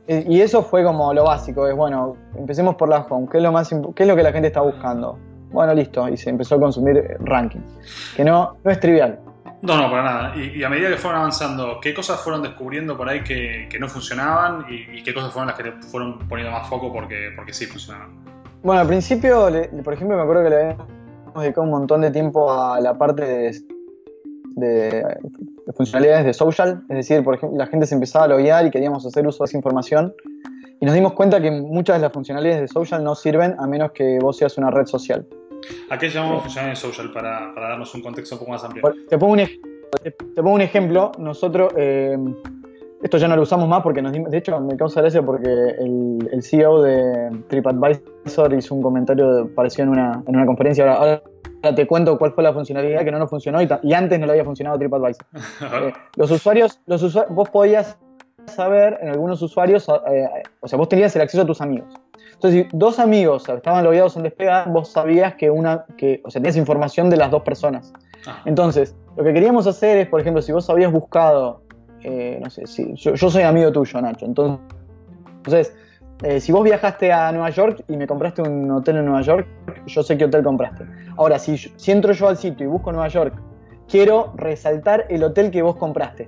Eh, 0.08 0.26
y 0.28 0.42
eso 0.42 0.64
fue 0.64 0.84
como 0.84 1.14
lo 1.14 1.24
básico, 1.26 1.68
es 1.68 1.76
bueno, 1.76 2.18
empecemos 2.36 2.76
por 2.76 2.90
la 2.90 3.06
home, 3.10 3.28
¿qué 3.32 3.38
es 3.38 3.44
lo, 3.44 3.52
más, 3.52 3.70
qué 3.96 4.04
es 4.04 4.10
lo 4.10 4.16
que 4.16 4.24
la 4.24 4.32
gente 4.32 4.48
está 4.48 4.62
buscando? 4.62 5.18
Bueno, 5.52 5.74
listo, 5.74 6.08
y 6.10 6.18
se 6.18 6.30
empezó 6.30 6.56
a 6.56 6.60
consumir 6.60 7.18
ranking, 7.20 7.60
que 8.16 8.24
no, 8.24 8.58
no 8.64 8.72
es 8.72 8.80
trivial. 8.80 9.20
No, 9.62 9.78
no, 9.78 9.92
para 9.92 10.04
nada. 10.04 10.36
Y, 10.36 10.64
a 10.64 10.70
medida 10.70 10.90
que 10.90 10.98
fueron 10.98 11.20
avanzando, 11.20 11.80
¿qué 11.82 11.94
cosas 11.94 12.20
fueron 12.20 12.42
descubriendo 12.42 12.98
por 12.98 13.08
ahí 13.08 13.24
que, 13.24 13.78
no 13.80 13.88
funcionaban 13.88 14.66
y, 14.70 15.04
qué 15.04 15.14
cosas 15.14 15.32
fueron 15.32 15.48
las 15.48 15.58
que 15.58 15.64
te 15.64 15.72
fueron 15.88 16.20
poniendo 16.28 16.52
más 16.52 16.68
foco 16.68 16.92
porque, 16.92 17.32
porque 17.36 17.54
sí 17.54 17.66
funcionaban? 17.66 18.10
Bueno, 18.64 18.82
al 18.82 18.88
principio, 18.88 19.50
por 19.84 19.94
ejemplo, 19.94 20.18
me 20.18 20.24
acuerdo 20.24 20.44
que 20.44 20.50
le 20.50 20.56
habíamos 20.56 20.88
dedicado 21.36 21.64
un 21.64 21.72
montón 21.72 22.02
de 22.02 22.12
tiempo 22.12 22.52
a 22.52 22.80
la 22.80 22.98
parte 22.98 23.24
de, 23.24 23.62
de, 24.56 25.18
funcionalidades 25.76 26.26
de 26.26 26.34
social, 26.34 26.84
es 26.90 26.98
decir, 26.98 27.24
por 27.24 27.36
ejemplo, 27.36 27.58
la 27.58 27.68
gente 27.68 27.86
se 27.86 27.96
empezaba 27.96 28.26
a 28.26 28.28
loguear 28.28 28.66
y 28.66 28.72
queríamos 28.72 29.06
hacer 29.06 29.26
uso 29.26 29.44
de 29.44 29.48
esa 29.48 29.58
información 29.58 30.14
y 30.80 30.86
nos 30.86 30.96
dimos 30.96 31.14
cuenta 31.14 31.40
que 31.40 31.52
muchas 31.52 31.98
de 31.98 32.02
las 32.02 32.12
funcionalidades 32.12 32.62
de 32.62 32.68
social 32.68 33.04
no 33.04 33.16
sirven 33.16 33.56
a 33.60 33.68
menos 33.68 33.92
que 33.92 34.18
vos 34.20 34.38
seas 34.38 34.58
una 34.58 34.72
red 34.72 34.86
social. 34.88 35.26
¿A 35.90 35.98
qué 35.98 36.10
llamamos 36.10 36.44
funcionalidades 36.44 36.80
social 36.80 37.12
para, 37.12 37.54
darnos 37.54 37.94
un 37.96 38.02
contexto 38.02 38.36
un 38.36 38.40
poco 38.40 38.52
más 38.52 38.64
amplio? 38.64 38.84
Te 39.10 39.18
pongo 39.18 39.34
un, 39.34 39.40
te 40.04 40.12
pongo 40.12 40.56
un 40.56 40.62
ejemplo. 40.62 41.12
Nosotros, 41.18 41.74
eh, 41.78 42.18
esto 43.02 43.18
ya 43.18 43.28
no 43.28 43.36
lo 43.36 43.44
usamos 43.44 43.68
más 43.68 43.82
porque 43.82 44.02
nos 44.02 44.12
dimos, 44.12 44.32
de 44.32 44.38
hecho 44.38 44.60
me 44.60 44.78
causa 44.78 45.02
gracia 45.02 45.22
porque 45.22 45.50
el, 45.50 46.42
CEO 46.42 46.82
de 46.82 47.44
TripAdvisor 47.48 48.54
hizo 48.54 48.76
un 48.76 48.82
comentario 48.82 49.50
parecido 49.56 49.84
en 49.84 49.90
una, 49.90 50.24
en 50.26 50.36
una 50.36 50.46
conferencia. 50.46 50.92
Ahora, 50.94 51.22
te 51.76 51.86
cuento 51.86 52.18
cuál 52.18 52.34
fue 52.34 52.44
la 52.44 52.54
funcionalidad 52.54 53.04
que 53.04 53.12
no 53.12 53.20
nos 53.20 53.30
funcionó 53.30 53.62
y, 53.62 53.94
antes 53.94 54.20
no 54.20 54.26
le 54.26 54.32
había 54.32 54.46
funcionado 54.46 54.78
TripAdvisor. 54.78 55.26
Eh, 55.82 55.94
los 56.16 56.30
usuarios, 56.32 56.80
los 56.86 57.02
usuarios, 57.02 57.34
vos 57.34 57.50
podías 57.50 57.98
saber 58.46 58.98
en 59.02 59.10
algunos 59.10 59.42
usuarios, 59.42 59.88
eh, 59.90 60.28
o 60.60 60.68
sea, 60.68 60.78
vos 60.78 60.90
tenías 60.90 61.16
el 61.16 61.22
acceso 61.22 61.44
a 61.44 61.46
tus 61.46 61.62
amigos. 61.62 61.94
Entonces, 62.42 62.68
si 62.72 62.76
dos 62.76 62.98
amigos 62.98 63.48
estaban 63.48 63.84
logueados 63.84 64.18
en 64.18 64.24
Despega, 64.24 64.66
vos 64.66 64.90
sabías 64.90 65.36
que 65.36 65.52
una, 65.52 65.86
que, 65.96 66.22
o 66.24 66.32
sea, 66.32 66.42
tenías 66.42 66.58
información 66.58 67.08
de 67.08 67.18
las 67.18 67.30
dos 67.30 67.44
personas. 67.44 67.94
Ah. 68.26 68.42
Entonces, 68.46 68.96
lo 69.16 69.24
que 69.24 69.32
queríamos 69.32 69.68
hacer 69.68 70.00
es, 70.00 70.08
por 70.08 70.22
ejemplo, 70.22 70.42
si 70.42 70.52
vos 70.52 70.68
habías 70.68 70.92
buscado, 70.92 71.62
eh, 72.02 72.40
no 72.42 72.50
sé, 72.50 72.66
si, 72.66 72.96
yo, 72.96 73.16
soy 73.16 73.44
amigo 73.44 73.72
tuyo, 73.72 74.02
Nacho, 74.02 74.26
entonces, 74.26 74.60
entonces 75.38 75.78
eh, 76.24 76.40
si 76.40 76.52
vos 76.52 76.64
viajaste 76.64 77.14
a 77.14 77.32
Nueva 77.32 77.52
York 77.52 77.84
y 77.88 77.96
me 77.96 78.08
compraste 78.08 78.42
un 78.42 78.72
hotel 78.72 78.98
en 78.98 79.06
Nueva 79.06 79.22
York, 79.22 79.48
yo 79.86 80.02
sé 80.02 80.18
qué 80.18 80.26
hotel 80.26 80.44
compraste. 80.44 80.84
Ahora, 81.18 81.38
si, 81.38 81.58
si 81.58 81.92
entro 81.92 82.12
yo 82.12 82.28
al 82.28 82.38
sitio 82.38 82.66
y 82.66 82.70
busco 82.70 82.92
Nueva 82.92 83.10
York, 83.10 83.36
quiero 83.88 84.34
resaltar 84.36 85.06
el 85.10 85.24
hotel 85.24 85.52
que 85.52 85.62
vos 85.62 85.76
compraste. 85.76 86.28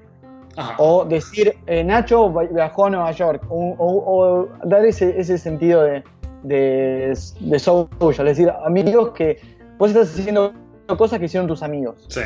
O 0.77 1.05
decir, 1.05 1.55
eh, 1.65 1.83
Nacho 1.83 2.31
viajó 2.51 2.85
a 2.85 2.89
Nueva 2.89 3.11
York, 3.11 3.43
o, 3.49 4.47
dar 4.63 4.85
ese, 4.85 5.19
ese 5.19 5.37
sentido 5.37 5.81
de, 5.83 6.03
de, 6.43 7.17
de 7.39 7.59
social, 7.59 8.27
es 8.27 8.37
decir, 8.37 8.53
amigos 8.65 9.11
que 9.11 9.39
vos 9.77 9.89
estás 9.89 10.17
haciendo 10.17 10.53
cosas 10.97 11.19
que 11.19 11.25
hicieron 11.25 11.47
tus 11.47 11.63
amigos. 11.63 12.05
Sí. 12.09 12.21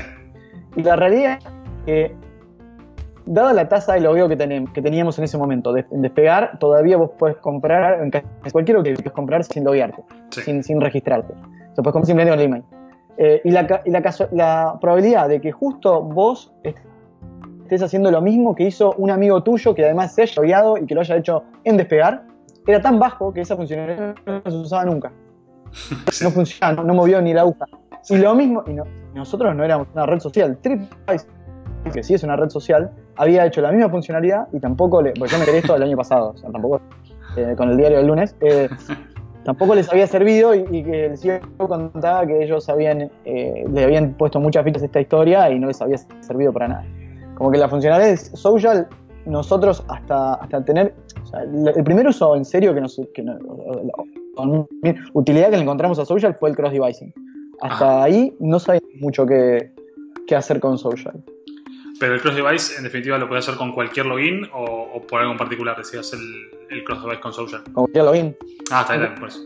Y 0.75 0.83
la 0.83 0.95
realidad 0.95 1.39
es 1.39 1.45
que, 1.85 2.15
dada 3.25 3.53
la 3.53 3.67
tasa 3.67 3.93
de 3.93 4.01
logueo 4.01 4.27
que, 4.27 4.37
que 4.73 4.81
teníamos 4.81 5.17
en 5.17 5.25
ese 5.25 5.37
momento, 5.37 5.73
de, 5.73 5.85
en 5.91 6.01
despegar, 6.01 6.57
todavía 6.59 6.97
vos 6.97 7.11
puedes 7.17 7.37
comprar, 7.37 8.01
en 8.01 8.11
cualquier 8.51 8.83
que 8.83 8.93
puedes 8.93 9.11
comprar 9.11 9.43
sin 9.43 9.63
loguearte, 9.63 10.03
sin, 10.31 10.63
sin 10.63 10.81
registrarte. 10.81 11.33
Se 11.75 11.81
puedes 11.81 11.93
comprar 11.93 12.05
simplemente 12.05 12.31
con 12.31 12.39
el 12.39 12.45
email. 12.45 12.63
Eh, 13.17 13.41
y, 13.43 13.51
la, 13.51 13.81
y 13.83 13.89
la, 13.89 14.27
la, 14.31 14.77
probabilidad 14.79 15.27
de 15.27 15.41
que 15.41 15.51
justo 15.51 16.03
vos 16.03 16.53
estés 16.63 16.83
haciendo 17.75 18.12
lo 18.12 18.21
mismo 18.21 18.56
que 18.56 18.63
hizo 18.63 18.93
un 18.97 19.12
amigo 19.12 19.43
tuyo 19.43 19.75
que 19.75 19.86
además 19.86 20.13
se 20.13 20.23
haya 20.23 20.34
logueado 20.38 20.77
y 20.77 20.86
que 20.86 20.95
lo 20.95 21.01
haya 21.01 21.15
hecho 21.15 21.43
en 21.63 21.77
despegar, 21.77 22.23
era 22.65 22.82
tan 22.82 22.99
bajo 22.99 23.34
que 23.34 23.41
esa 23.41 23.56
funcionalidad 23.56 24.15
no 24.25 24.41
se 24.45 24.58
usaba 24.58 24.86
nunca. 24.86 25.12
No 26.23 26.32
funcionaba, 26.32 26.84
no, 26.84 26.93
movió 26.93 27.21
ni 27.21 27.34
la 27.34 27.41
aguja. 27.41 27.65
Y 28.10 28.17
lo 28.17 28.34
mismo, 28.36 28.63
y 28.67 28.75
nosotros 29.15 29.53
no 29.56 29.63
éramos 29.63 29.88
una 29.93 30.06
red 30.06 30.19
social. 30.19 30.58
TripAdvisor, 30.62 31.30
que 31.93 32.03
sí 32.03 32.13
es 32.13 32.23
una 32.23 32.36
red 32.36 32.49
social, 32.49 32.91
había 33.17 33.45
hecho 33.45 33.62
la 33.62 33.71
misma 33.71 33.89
funcionalidad 33.89 34.47
y 34.53 34.60
tampoco 34.60 35.01
le. 35.01 35.13
Porque 35.13 35.34
yo 35.34 35.39
me 35.39 35.45
quedé 35.45 35.58
esto 35.60 35.75
el 35.75 35.84
año 35.84 35.97
pasado, 35.97 36.32
o 36.32 36.38
sea, 36.38 36.49
tampoco. 36.49 36.82
Eh, 37.38 37.53
con 37.56 37.69
el 37.69 37.77
diario 37.77 37.97
del 37.97 38.08
lunes. 38.08 38.36
Eh, 38.41 38.67
tampoco 39.43 39.75
les 39.75 39.89
había 39.91 40.08
servido 40.08 40.56
y, 40.56 40.84
que 40.84 41.06
el 41.06 41.17
CEO 41.17 41.39
contaba 41.58 42.25
que 42.25 42.43
ellos 42.43 42.67
habían, 42.67 43.12
eh, 43.25 43.63
le 43.71 43.84
habían 43.84 44.13
puesto 44.13 44.39
muchas 44.39 44.63
fichas 44.63 44.82
a 44.82 44.86
esta 44.86 45.01
historia 45.01 45.49
y 45.51 45.60
no 45.60 45.67
les 45.67 45.82
había 45.82 45.97
servido 46.21 46.51
para 46.51 46.67
nada. 46.67 46.86
Como 47.38 47.52
que 47.52 47.58
la 47.60 47.69
funcionalidad 47.69 48.10
de 48.10 48.17
social, 48.17 48.88
nosotros 49.26 49.84
hasta, 49.88 50.36
hasta 50.36 50.65
tener. 50.65 50.95
el 51.76 51.84
primer 51.84 52.08
uso 52.08 52.36
en 52.36 52.43
serio 52.43 52.73
que 52.73 52.82
nos. 52.82 53.00
Que 53.13 53.23
la, 53.23 53.38
utilidad 55.13 55.50
que 55.50 55.58
le 55.58 55.63
encontramos 55.63 56.00
a 56.00 56.06
social 56.06 56.36
fue 56.39 56.50
el 56.50 56.56
cross-devicing. 56.56 57.13
Hasta 57.62 58.04
ahí 58.04 58.36
no 58.39 58.60
sabíamos 58.60 58.89
mucho 59.00 59.26
qué, 59.26 59.71
qué, 60.28 60.36
hacer 60.36 60.60
con 60.60 60.78
social. 60.78 61.23
Pero 61.99 62.13
el 62.13 62.21
cross 62.21 62.36
device, 62.36 62.77
en 62.77 62.83
definitiva, 62.83 63.17
lo 63.17 63.27
puede 63.27 63.39
hacer 63.39 63.55
con 63.55 63.71
cualquier 63.71 64.05
login 64.05 64.47
o, 64.53 65.01
por 65.07 65.21
algo 65.21 65.31
en 65.31 65.38
particular, 65.38 65.77
decías 65.77 66.13
el, 66.13 66.49
el 66.69 66.83
cross 66.83 67.03
device 67.03 67.21
con 67.21 67.33
social. 67.33 67.63
Con 67.63 67.73
cualquier 67.73 68.05
login. 68.05 68.38
Ah, 68.71 68.81
está 68.81 68.97
bien, 68.97 69.15
por 69.15 69.29
eso. 69.29 69.39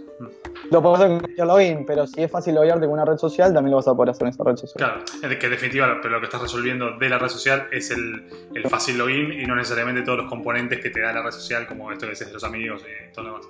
Lo 0.70 0.82
puedes 0.82 1.00
hacer 1.00 1.10
con 1.10 1.20
cualquier 1.20 1.48
login, 1.48 1.86
pero 1.86 2.08
si 2.08 2.24
es 2.24 2.32
fácil 2.32 2.56
loguearte 2.56 2.86
con 2.86 2.94
una 2.94 3.06
red 3.06 3.18
social, 3.18 3.54
también 3.54 3.72
lo 3.72 3.78
vas 3.78 3.88
a 3.88 3.96
poder 3.96 4.12
hacer 4.12 4.28
en 4.28 4.34
esa 4.34 4.44
red 4.44 4.56
social. 4.56 4.76
Claro, 4.78 5.40
que 5.40 5.46
en 5.46 5.52
definitiva 5.52 6.00
pero 6.02 6.16
lo 6.16 6.20
que 6.20 6.26
estás 6.26 6.42
resolviendo 6.42 6.98
de 6.98 7.10
la 7.10 7.18
red 7.18 7.30
social 7.30 7.68
es 7.72 7.92
el, 7.92 8.28
el 8.54 8.68
fácil 8.70 8.98
login 8.98 9.32
y 9.34 9.46
no 9.46 9.56
necesariamente 9.56 10.02
todos 10.02 10.20
los 10.20 10.30
componentes 10.30 10.80
que 10.80 10.90
te 10.90 11.02
da 11.02 11.14
la 11.14 11.24
red 11.24 11.32
social, 11.32 11.68
como 11.68 11.92
esto 11.92 12.06
que 12.06 12.12
decías 12.12 12.30
de 12.30 12.34
los 12.34 12.44
amigos 12.44 12.84
y 12.84 13.14
todo 13.14 13.26
lo 13.26 13.32
demás. 13.32 13.48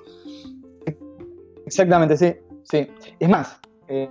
Exactamente, 1.65 2.17
sí. 2.17 2.35
sí. 2.63 2.87
Es 3.19 3.29
más, 3.29 3.59
eh, 3.87 4.09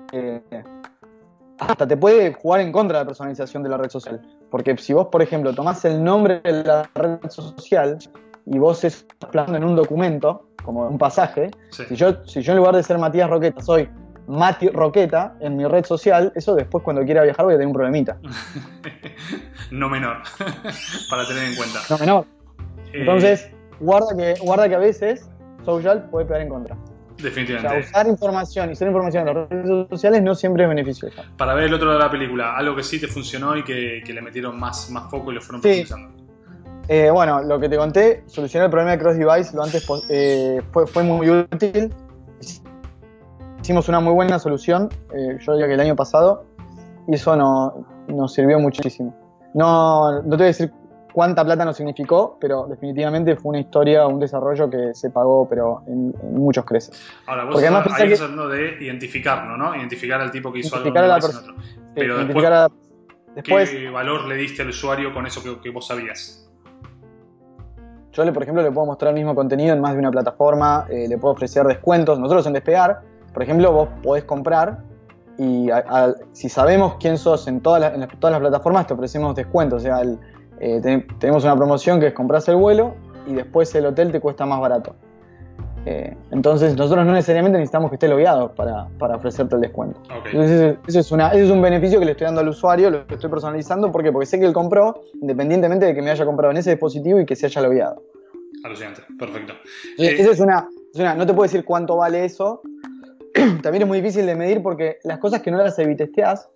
hasta 1.60 1.86
te 1.86 1.96
puede 1.96 2.32
jugar 2.32 2.62
en 2.62 2.72
contra 2.72 2.98
de 2.98 3.04
la 3.04 3.06
personalización 3.06 3.62
de 3.62 3.68
la 3.68 3.76
red 3.76 3.90
social. 3.90 4.20
Porque 4.50 4.76
si 4.78 4.92
vos, 4.92 5.08
por 5.08 5.22
ejemplo, 5.22 5.54
tomás 5.54 5.84
el 5.84 6.02
nombre 6.02 6.40
de 6.40 6.64
la 6.64 6.88
red 6.94 7.18
social 7.28 7.98
y 8.46 8.58
vos 8.58 8.82
estás 8.82 9.28
plasmando 9.30 9.58
en 9.58 9.64
un 9.72 9.76
documento, 9.76 10.46
como 10.64 10.86
un 10.86 10.98
pasaje, 10.98 11.50
si, 11.70 11.94
yo, 11.94 12.24
si 12.24 12.42
yo 12.42 12.52
en 12.52 12.58
lugar 12.58 12.76
de 12.76 12.82
ser 12.82 12.98
Matías 12.98 13.30
Roqueta 13.30 13.62
soy 13.62 13.88
Mati 14.26 14.68
Roqueta 14.68 15.34
en 15.40 15.56
mi 15.56 15.64
red 15.66 15.84
social, 15.84 16.32
eso 16.34 16.54
después 16.54 16.82
cuando 16.84 17.04
quiera 17.04 17.22
viajar 17.22 17.44
voy 17.44 17.54
a 17.54 17.56
tener 17.56 17.68
un 17.68 17.74
problemita. 17.74 18.18
no 19.70 19.88
menor, 19.88 20.18
para 21.10 21.26
tener 21.26 21.44
en 21.44 21.56
cuenta. 21.56 21.80
No 21.90 21.98
menor. 21.98 22.26
Eh, 22.92 23.00
Entonces, 23.00 23.50
guarda 23.80 24.16
que, 24.16 24.34
guarda 24.40 24.68
que 24.68 24.74
a 24.74 24.78
veces 24.78 25.28
social 25.64 26.08
puede 26.10 26.26
pegar 26.26 26.42
en 26.42 26.48
contra. 26.48 26.76
Definitivamente. 27.22 27.78
O 27.78 27.82
sea, 27.82 27.90
usar 27.90 28.06
información 28.08 28.70
y 28.70 28.72
usar 28.72 28.88
información 28.88 29.28
en 29.28 29.34
las 29.34 29.48
redes 29.48 29.88
sociales 29.88 30.22
no 30.22 30.34
siempre 30.34 30.64
es 30.64 30.68
beneficioso. 30.68 31.22
Para 31.36 31.54
ver 31.54 31.64
el 31.64 31.74
otro 31.74 31.86
lado 31.86 31.98
de 31.98 32.04
la 32.04 32.10
película, 32.10 32.56
algo 32.56 32.76
que 32.76 32.82
sí 32.82 33.00
te 33.00 33.08
funcionó 33.08 33.56
y 33.56 33.64
que, 33.64 34.02
le 34.06 34.22
metieron 34.22 34.58
más, 34.58 34.90
más 34.90 35.10
foco 35.10 35.30
y 35.30 35.34
lo 35.34 35.40
fueron 35.40 35.62
sí. 35.62 35.84
Eh, 36.88 37.08
bueno, 37.10 37.40
lo 37.42 37.60
que 37.60 37.68
te 37.68 37.76
conté, 37.76 38.24
solucionar 38.26 38.66
el 38.66 38.70
problema 38.70 38.90
de 38.92 38.98
cross 38.98 39.16
device 39.16 39.54
lo 39.54 39.62
antes 39.62 39.86
eh, 40.08 40.60
fue, 40.72 40.88
fue, 40.88 41.04
muy 41.04 41.30
útil. 41.30 41.94
Hicimos 43.62 43.88
una 43.88 44.00
muy 44.00 44.12
buena 44.12 44.40
solución, 44.40 44.88
eh, 45.14 45.38
yo 45.40 45.52
diría 45.52 45.68
que 45.68 45.74
el 45.74 45.80
año 45.80 45.94
pasado, 45.94 46.46
y 47.06 47.14
eso 47.14 47.36
no, 47.36 47.86
nos 48.08 48.34
sirvió 48.34 48.58
muchísimo. 48.58 49.14
No, 49.54 50.22
no 50.22 50.30
te 50.30 50.36
voy 50.36 50.42
a 50.42 50.46
decir 50.46 50.72
cuánta 51.12 51.44
plata 51.44 51.64
nos 51.64 51.76
significó, 51.76 52.36
pero 52.40 52.66
definitivamente 52.66 53.36
fue 53.36 53.50
una 53.50 53.60
historia, 53.60 54.06
un 54.06 54.20
desarrollo 54.20 54.68
que 54.70 54.94
se 54.94 55.10
pagó, 55.10 55.48
pero 55.48 55.82
en, 55.86 56.14
muchos 56.32 56.64
creces. 56.64 57.00
Ahora, 57.26 57.44
vos 57.44 57.62
estás 57.62 58.00
ahí 58.00 58.12
hablando 58.12 58.48
de 58.48 58.76
identificarlo, 58.80 59.56
¿no? 59.56 59.74
Identificar 59.76 60.20
al 60.20 60.30
tipo 60.30 60.52
que 60.52 60.60
hizo 60.60 60.76
algo 60.76 60.98
a 60.98 61.02
la 61.02 61.16
otro. 61.16 61.30
Pero 61.94 62.18
después, 63.34 63.70
¿qué 63.70 63.90
valor 63.90 64.26
le 64.26 64.36
diste 64.36 64.62
al 64.62 64.68
usuario 64.68 65.12
con 65.12 65.26
eso 65.26 65.42
que, 65.60 65.70
vos 65.70 65.86
sabías? 65.86 66.48
Yo, 68.12 68.32
por 68.32 68.42
ejemplo, 68.42 68.62
le 68.62 68.72
puedo 68.72 68.86
mostrar 68.86 69.10
el 69.10 69.14
mismo 69.14 69.34
contenido 69.34 69.72
en 69.72 69.80
más 69.80 69.92
de 69.92 70.00
una 70.00 70.10
plataforma, 70.10 70.86
eh, 70.90 71.06
le 71.08 71.16
puedo 71.16 71.34
ofrecer 71.34 71.64
descuentos. 71.64 72.18
Nosotros 72.18 72.46
en 72.46 72.54
Despegar, 72.54 73.02
por 73.32 73.42
ejemplo, 73.42 73.72
vos 73.72 73.88
podés 74.02 74.24
comprar 74.24 74.78
y 75.38 75.70
si 76.32 76.50
sabemos 76.50 76.96
quién 77.00 77.16
sos 77.16 77.48
en 77.48 77.62
todas, 77.62 77.94
en 77.94 78.06
todas 78.18 78.32
las 78.32 78.40
plataformas, 78.40 78.86
te 78.86 78.94
ofrecemos 78.94 79.34
descuentos. 79.34 79.80
O 79.80 79.84
sea, 79.84 80.00
el, 80.00 80.18
eh, 80.60 81.06
tenemos 81.18 81.44
una 81.44 81.56
promoción 81.56 81.98
que 81.98 82.08
es 82.08 82.12
compras 82.12 82.48
el 82.48 82.56
vuelo 82.56 82.94
y 83.26 83.34
después 83.34 83.74
el 83.74 83.86
hotel 83.86 84.12
te 84.12 84.20
cuesta 84.20 84.46
más 84.46 84.60
barato. 84.60 84.94
Eh, 85.86 86.14
entonces 86.30 86.76
nosotros 86.76 87.06
no 87.06 87.12
necesariamente 87.12 87.58
necesitamos 87.58 87.90
que 87.90 87.96
esté 87.96 88.06
logueado 88.06 88.54
para, 88.54 88.88
para 88.98 89.16
ofrecerte 89.16 89.54
el 89.54 89.62
descuento. 89.62 89.98
Entonces 90.26 90.76
eso 90.86 91.00
es, 91.00 91.12
una, 91.12 91.28
eso 91.28 91.44
es 91.44 91.50
un 91.50 91.62
beneficio 91.62 91.98
que 91.98 92.04
le 92.04 92.12
estoy 92.12 92.26
dando 92.26 92.42
al 92.42 92.48
usuario, 92.48 92.90
lo 92.90 92.98
estoy 93.08 93.30
personalizando. 93.30 93.90
¿Por 93.90 94.02
qué? 94.02 94.12
Porque 94.12 94.26
sé 94.26 94.38
que 94.38 94.44
él 94.44 94.52
compró 94.52 95.02
independientemente 95.14 95.86
de 95.86 95.94
que 95.94 96.02
me 96.02 96.10
haya 96.10 96.26
comprado 96.26 96.50
en 96.50 96.58
ese 96.58 96.70
dispositivo 96.70 97.18
y 97.20 97.24
que 97.24 97.34
se 97.34 97.46
haya 97.46 97.62
logueado. 97.62 98.02
Alucinante, 98.62 99.00
perfecto. 99.18 99.54
Eh, 99.96 100.16
eso 100.18 100.32
es 100.32 100.40
una, 100.40 100.68
es 100.92 101.00
una, 101.00 101.14
no 101.14 101.24
te 101.24 101.32
puedo 101.32 101.44
decir 101.44 101.64
cuánto 101.64 101.96
vale 101.96 102.26
eso. 102.26 102.60
También 103.62 103.82
es 103.82 103.88
muy 103.88 104.02
difícil 104.02 104.26
de 104.26 104.34
medir 104.34 104.62
porque 104.62 104.98
las 105.04 105.18
cosas 105.18 105.40
que 105.40 105.50
no 105.50 105.56
las 105.56 105.78
evitesteas 105.78 106.50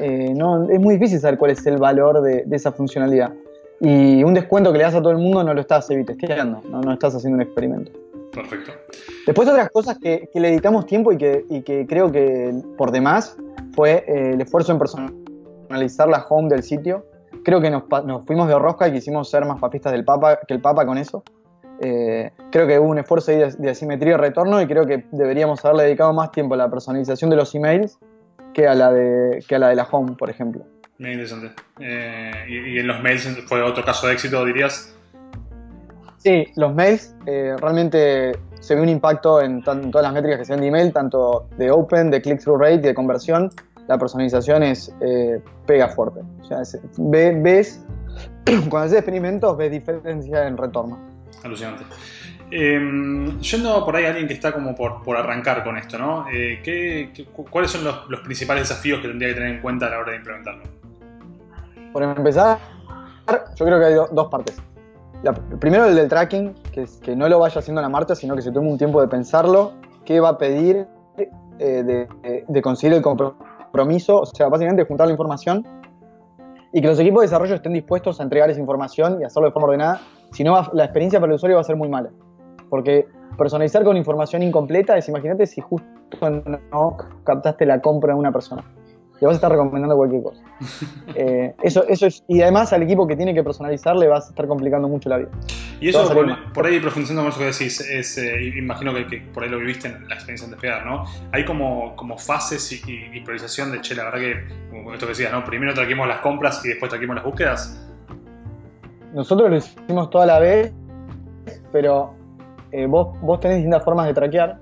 eh, 0.00 0.32
no, 0.34 0.68
es 0.68 0.80
muy 0.80 0.94
difícil 0.94 1.20
saber 1.20 1.38
cuál 1.38 1.52
es 1.52 1.64
el 1.66 1.78
valor 1.78 2.20
de, 2.22 2.44
esa 2.50 2.72
funcionalidad. 2.72 3.32
Y 3.80 4.22
un 4.22 4.34
descuento 4.34 4.72
que 4.72 4.78
le 4.78 4.84
das 4.84 4.94
a 4.94 5.00
todo 5.00 5.10
el 5.10 5.18
mundo 5.18 5.42
no 5.42 5.52
lo 5.52 5.60
estás 5.60 5.86
testeando, 5.86 6.60
no, 6.68 6.80
no 6.80 6.92
estás 6.92 7.14
haciendo 7.14 7.36
un 7.36 7.42
experimento. 7.42 7.92
Perfecto. 8.32 8.72
Después 9.26 9.48
otras 9.48 9.70
cosas 9.70 9.98
que, 9.98 10.28
le 10.34 10.48
dedicamos 10.48 10.86
tiempo 10.86 11.12
y 11.12 11.16
que, 11.16 11.44
que, 11.64 11.86
creo 11.86 12.10
que 12.10 12.54
por 12.76 12.90
demás 12.90 13.36
fue 13.74 14.04
eh, 14.06 14.32
el 14.34 14.40
esfuerzo 14.40 14.72
en 14.72 14.78
personalizar 14.78 16.08
la 16.08 16.24
home 16.28 16.48
del 16.48 16.62
sitio. 16.62 17.06
Creo 17.44 17.60
que 17.60 17.70
nos, 17.70 17.84
fuimos 18.26 18.48
de 18.48 18.58
rosca 18.58 18.88
y 18.88 18.92
quisimos 18.92 19.28
ser 19.30 19.44
más 19.44 19.60
papistas 19.60 19.92
del 19.92 20.04
Papa 20.04 20.40
que 20.46 20.54
el 20.54 20.60
Papa 20.60 20.84
con 20.86 20.98
eso. 20.98 21.22
Eh, 21.80 22.30
creo 22.50 22.66
que 22.66 22.78
hubo 22.78 22.88
un 22.88 22.98
esfuerzo 22.98 23.32
de, 23.32 23.52
de 23.58 23.70
asimetría 23.70 24.14
y 24.14 24.16
retorno 24.16 24.60
y 24.60 24.66
creo 24.66 24.86
que 24.86 25.04
deberíamos 25.10 25.64
haberle 25.64 25.84
dedicado 25.84 26.12
más 26.12 26.30
tiempo 26.30 26.54
a 26.54 26.56
la 26.56 26.70
personalización 26.70 27.30
de 27.30 27.36
los 27.36 27.54
emails 27.54 27.98
que 28.54 28.66
a 28.66 28.74
la 28.74 28.90
de, 28.90 29.44
que 29.46 29.56
a 29.56 29.58
la, 29.58 29.68
de 29.68 29.74
la 29.74 29.84
home, 29.84 30.16
por 30.16 30.30
ejemplo. 30.30 30.64
Muy 30.98 31.10
interesante. 31.10 31.52
Eh, 31.80 32.32
y, 32.48 32.78
en 32.78 32.86
los 32.86 33.02
mails 33.02 33.26
fue 33.46 33.62
otro 33.62 33.84
caso 33.84 34.06
de 34.06 34.14
éxito, 34.14 34.44
dirías? 34.44 34.94
Sí, 36.18 36.46
los 36.56 36.74
mails 36.74 37.14
eh, 37.26 37.54
realmente 37.60 38.32
se 38.60 38.74
ve 38.74 38.80
un 38.80 38.88
impacto 38.88 39.42
en, 39.42 39.62
todas 39.62 40.02
las 40.02 40.12
métricas 40.12 40.38
que 40.38 40.44
se 40.46 40.52
ven 40.52 40.62
de 40.62 40.68
email, 40.68 40.92
tanto 40.92 41.48
de 41.58 41.70
open, 41.70 42.10
de 42.10 42.22
click-through 42.22 42.58
rate 42.58 42.74
y 42.74 42.78
de 42.78 42.94
conversión. 42.94 43.50
La 43.88 43.98
personalización 43.98 44.62
es 44.62 44.94
eh, 45.02 45.38
pega 45.66 45.88
fuerte. 45.88 46.20
O 46.40 46.44
sea, 46.44 46.62
ves, 46.96 47.84
cuando 48.44 48.78
haces 48.78 48.98
experimentos, 48.98 49.54
ves 49.58 49.70
diferencia 49.70 50.46
en 50.46 50.56
retorno. 50.56 50.98
Alucinante. 51.42 51.84
Eh, 52.50 53.38
yendo 53.40 53.84
por 53.84 53.96
ahí 53.96 54.04
a 54.04 54.08
alguien 54.08 54.28
que 54.28 54.34
está 54.34 54.52
como 54.52 54.74
por, 54.74 55.16
arrancar 55.16 55.64
con 55.64 55.76
esto, 55.76 55.98
¿no? 55.98 56.26
Eh, 56.32 57.12
cuáles 57.50 57.70
son 57.70 57.84
los, 57.84 58.20
principales 58.20 58.68
desafíos 58.68 59.00
que 59.00 59.08
tendría 59.08 59.30
que 59.30 59.34
tener 59.34 59.54
en 59.56 59.60
cuenta 59.60 59.86
a 59.86 59.90
la 59.90 59.98
hora 59.98 60.12
de 60.12 60.18
implementarlo? 60.18 60.62
Por 61.92 62.02
empezar, 62.02 62.58
yo 63.56 63.64
creo 63.64 63.78
que 63.78 63.84
hay 63.86 63.94
dos 63.94 64.28
partes. 64.28 64.56
primero 65.58 65.86
el 65.86 65.96
del 65.96 66.08
tracking, 66.08 66.54
que, 66.72 66.86
que 67.02 67.16
no 67.16 67.28
lo 67.28 67.38
vaya 67.38 67.58
haciendo 67.58 67.80
la 67.80 67.88
marcha, 67.88 68.14
sino 68.14 68.36
que 68.36 68.42
se 68.42 68.52
tome 68.52 68.68
un 68.68 68.78
tiempo 68.78 69.00
de 69.00 69.08
pensarlo, 69.08 69.72
qué 70.04 70.20
va 70.20 70.30
a 70.30 70.38
pedir, 70.38 70.86
eh, 71.58 72.08
de, 72.48 72.62
conseguir 72.62 72.96
el 72.96 73.02
compromiso, 73.02 74.20
o 74.20 74.26
sea, 74.26 74.48
básicamente 74.48 74.84
juntar 74.84 75.06
la 75.06 75.12
información 75.12 75.64
y 76.72 76.80
que 76.80 76.88
los 76.88 76.98
equipos 76.98 77.20
de 77.20 77.26
desarrollo 77.26 77.54
estén 77.54 77.72
dispuestos 77.72 78.18
a 78.18 78.24
entregar 78.24 78.50
esa 78.50 78.58
información 78.58 79.20
y 79.20 79.24
hacerlo 79.24 79.46
de 79.46 79.52
forma 79.52 79.68
ordenada, 79.68 80.00
si 80.32 80.42
no 80.42 80.60
la 80.72 80.84
experiencia 80.84 81.20
para 81.20 81.30
el 81.30 81.36
usuario 81.36 81.56
va 81.56 81.60
a 81.60 81.64
ser 81.64 81.76
muy 81.76 81.88
mala. 81.88 82.10
Porque 82.70 83.06
personalizar 83.36 83.84
con 83.84 83.96
información 83.96 84.42
incompleta 84.42 84.96
es, 84.96 85.08
imagínate 85.08 85.46
si 85.46 85.60
justo 85.60 85.86
no 86.30 86.96
captaste 87.24 87.66
la 87.66 87.80
compra 87.80 88.14
de 88.14 88.18
una 88.18 88.32
persona. 88.32 88.62
Le 89.20 89.26
vas 89.26 89.34
a 89.34 89.36
estar 89.36 89.50
recomendando 89.50 89.96
cualquier 89.96 90.22
cosa. 90.22 90.42
Eh, 91.16 91.54
eso, 91.62 91.86
eso 91.86 92.06
es, 92.06 92.24
y 92.26 92.42
además 92.42 92.72
al 92.72 92.82
equipo 92.82 93.06
que 93.06 93.14
tiene 93.14 93.32
que 93.32 93.44
personalizar 93.44 93.94
le 93.94 94.08
vas 94.08 94.26
a 94.26 94.30
estar 94.30 94.48
complicando 94.48 94.88
mucho 94.88 95.08
la 95.08 95.18
vida. 95.18 95.28
Y 95.80 95.90
eso, 95.90 96.12
por, 96.52 96.66
ahí 96.66 96.80
profundizando 96.80 97.22
con 97.22 97.30
eso 97.30 97.38
que 97.38 97.46
decís, 97.46 97.80
es, 97.80 98.18
eh, 98.18 98.52
imagino 98.56 98.92
que, 98.94 99.20
por 99.32 99.42
ahí 99.42 99.50
lo 99.50 99.58
viviste 99.58 99.88
en 99.88 100.08
la 100.08 100.14
experiencia 100.14 100.48
de 100.48 100.54
despegar, 100.54 100.86
¿no? 100.86 101.04
Hay 101.30 101.44
como, 101.44 101.94
como 101.94 102.16
fases 102.16 102.72
y, 102.72 103.20
priorización 103.20 103.70
de, 103.70 103.80
che, 103.80 103.94
la 103.94 104.04
verdad 104.04 104.18
que, 104.18 104.44
como 104.70 104.92
esto 104.92 105.06
que 105.06 105.10
decías, 105.10 105.30
¿no? 105.30 105.44
Primero 105.44 105.74
traquemos 105.74 106.08
las 106.08 106.18
compras 106.18 106.64
y 106.64 106.68
después 106.68 106.90
traquemos 106.90 107.16
las 107.16 107.24
búsquedas. 107.24 107.86
Nosotros 109.12 109.50
lo 109.50 109.56
hicimos 109.56 110.10
toda 110.10 110.26
la 110.26 110.38
vez, 110.38 110.72
pero 111.70 112.13
eh, 112.76 112.86
vos, 112.86 113.16
vos 113.20 113.38
tenés 113.38 113.58
distintas 113.58 113.84
formas 113.84 114.08
de 114.08 114.14
traquear, 114.14 114.58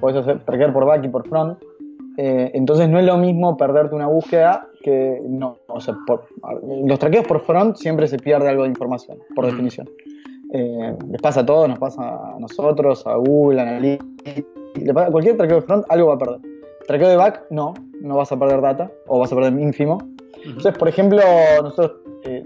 podés 0.00 0.18
hacer 0.18 0.38
traquear 0.44 0.72
por 0.72 0.86
back 0.86 1.04
y 1.04 1.08
por 1.08 1.28
front, 1.28 1.58
eh, 2.16 2.52
entonces 2.54 2.88
no 2.88 3.00
es 3.00 3.04
lo 3.04 3.16
mismo 3.16 3.56
perderte 3.56 3.96
una 3.96 4.06
búsqueda 4.06 4.68
que 4.82 5.20
no, 5.28 5.56
o 5.66 5.80
sea, 5.80 5.96
los 6.86 6.98
traqueos 7.00 7.26
por 7.26 7.40
front 7.40 7.74
siempre 7.74 8.06
se 8.06 8.18
pierde 8.18 8.48
algo 8.48 8.62
de 8.62 8.68
información, 8.68 9.18
por 9.34 9.46
definición. 9.46 9.88
Eh, 10.52 10.96
les 11.10 11.20
pasa 11.20 11.40
a 11.40 11.46
todos, 11.46 11.68
nos 11.68 11.80
pasa 11.80 12.02
a 12.02 12.38
nosotros, 12.38 13.04
a 13.04 13.16
Google, 13.16 13.60
a 13.60 13.62
Analytics, 13.62 14.44
cualquier 15.10 15.36
traqueo 15.36 15.56
de 15.56 15.62
front 15.62 15.84
algo 15.88 16.06
va 16.06 16.14
a 16.14 16.18
perder. 16.18 16.40
Traqueo 16.86 17.08
de 17.08 17.16
back, 17.16 17.46
no, 17.50 17.74
no 18.00 18.14
vas 18.14 18.30
a 18.30 18.38
perder 18.38 18.60
data 18.60 18.92
o 19.08 19.18
vas 19.18 19.32
a 19.32 19.34
perder 19.34 19.58
ínfimo. 19.58 19.98
Entonces, 20.44 20.78
por 20.78 20.86
ejemplo, 20.86 21.20
nosotros 21.64 21.96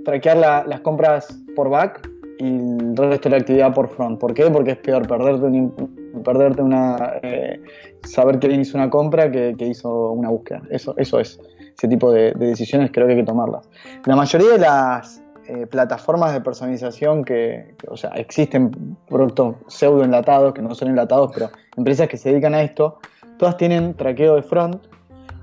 traquear 0.03 0.39
las 0.67 0.81
compras 0.81 1.43
por 1.55 1.69
back 1.69 2.10
el 2.41 2.97
resto 2.97 3.29
de 3.29 3.37
la 3.37 3.37
actividad 3.37 3.75
por 3.75 3.89
front. 3.89 4.19
¿Por 4.19 4.33
qué? 4.35 4.51
Porque 4.51 4.73
es 4.73 4.79
peor 4.79 5.07
perderte, 5.07 5.47
perderte 6.25 6.63
una. 6.63 7.19
Eh, 7.23 7.61
saber 8.03 8.39
que 8.39 8.47
alguien 8.47 8.63
hizo 8.63 8.79
una 8.79 8.89
compra 8.89 9.31
que, 9.31 9.55
que, 9.57 9.67
hizo 9.67 10.13
una 10.13 10.31
búsqueda. 10.31 10.63
Eso, 10.71 10.95
eso 10.97 11.21
es. 11.21 11.39
Ese 11.77 11.89
tipo 11.89 12.13
de, 12.13 12.33
decisiones 12.33 12.91
creo 12.93 13.07
que 13.07 13.13
hay 13.13 13.19
que 13.21 13.25
tomarlas. 13.25 13.69
La 14.07 14.17
mayoría 14.17 14.53
de 14.53 14.59
las 14.59 15.23
eh, 15.47 15.67
plataformas 15.67 16.33
de 16.33 16.41
personalización 16.41 17.25
que, 17.25 17.75
o 17.89 17.97
sea, 17.97 18.11
existen 18.11 18.97
productos 19.09 19.57
pseudo 19.67 20.03
enlatados, 20.03 20.55
que 20.55 20.63
no 20.63 20.75
son 20.75 20.89
enlatados, 20.89 21.31
pero 21.35 21.51
empresas 21.77 22.09
que 22.09 22.17
se 22.17 22.31
dedican 22.31 22.55
a 22.55 22.63
esto, 22.63 22.99
todas 23.39 23.57
tienen 23.57 23.95
traqueo 23.95 24.37
de 24.37 24.43
front 24.43 24.87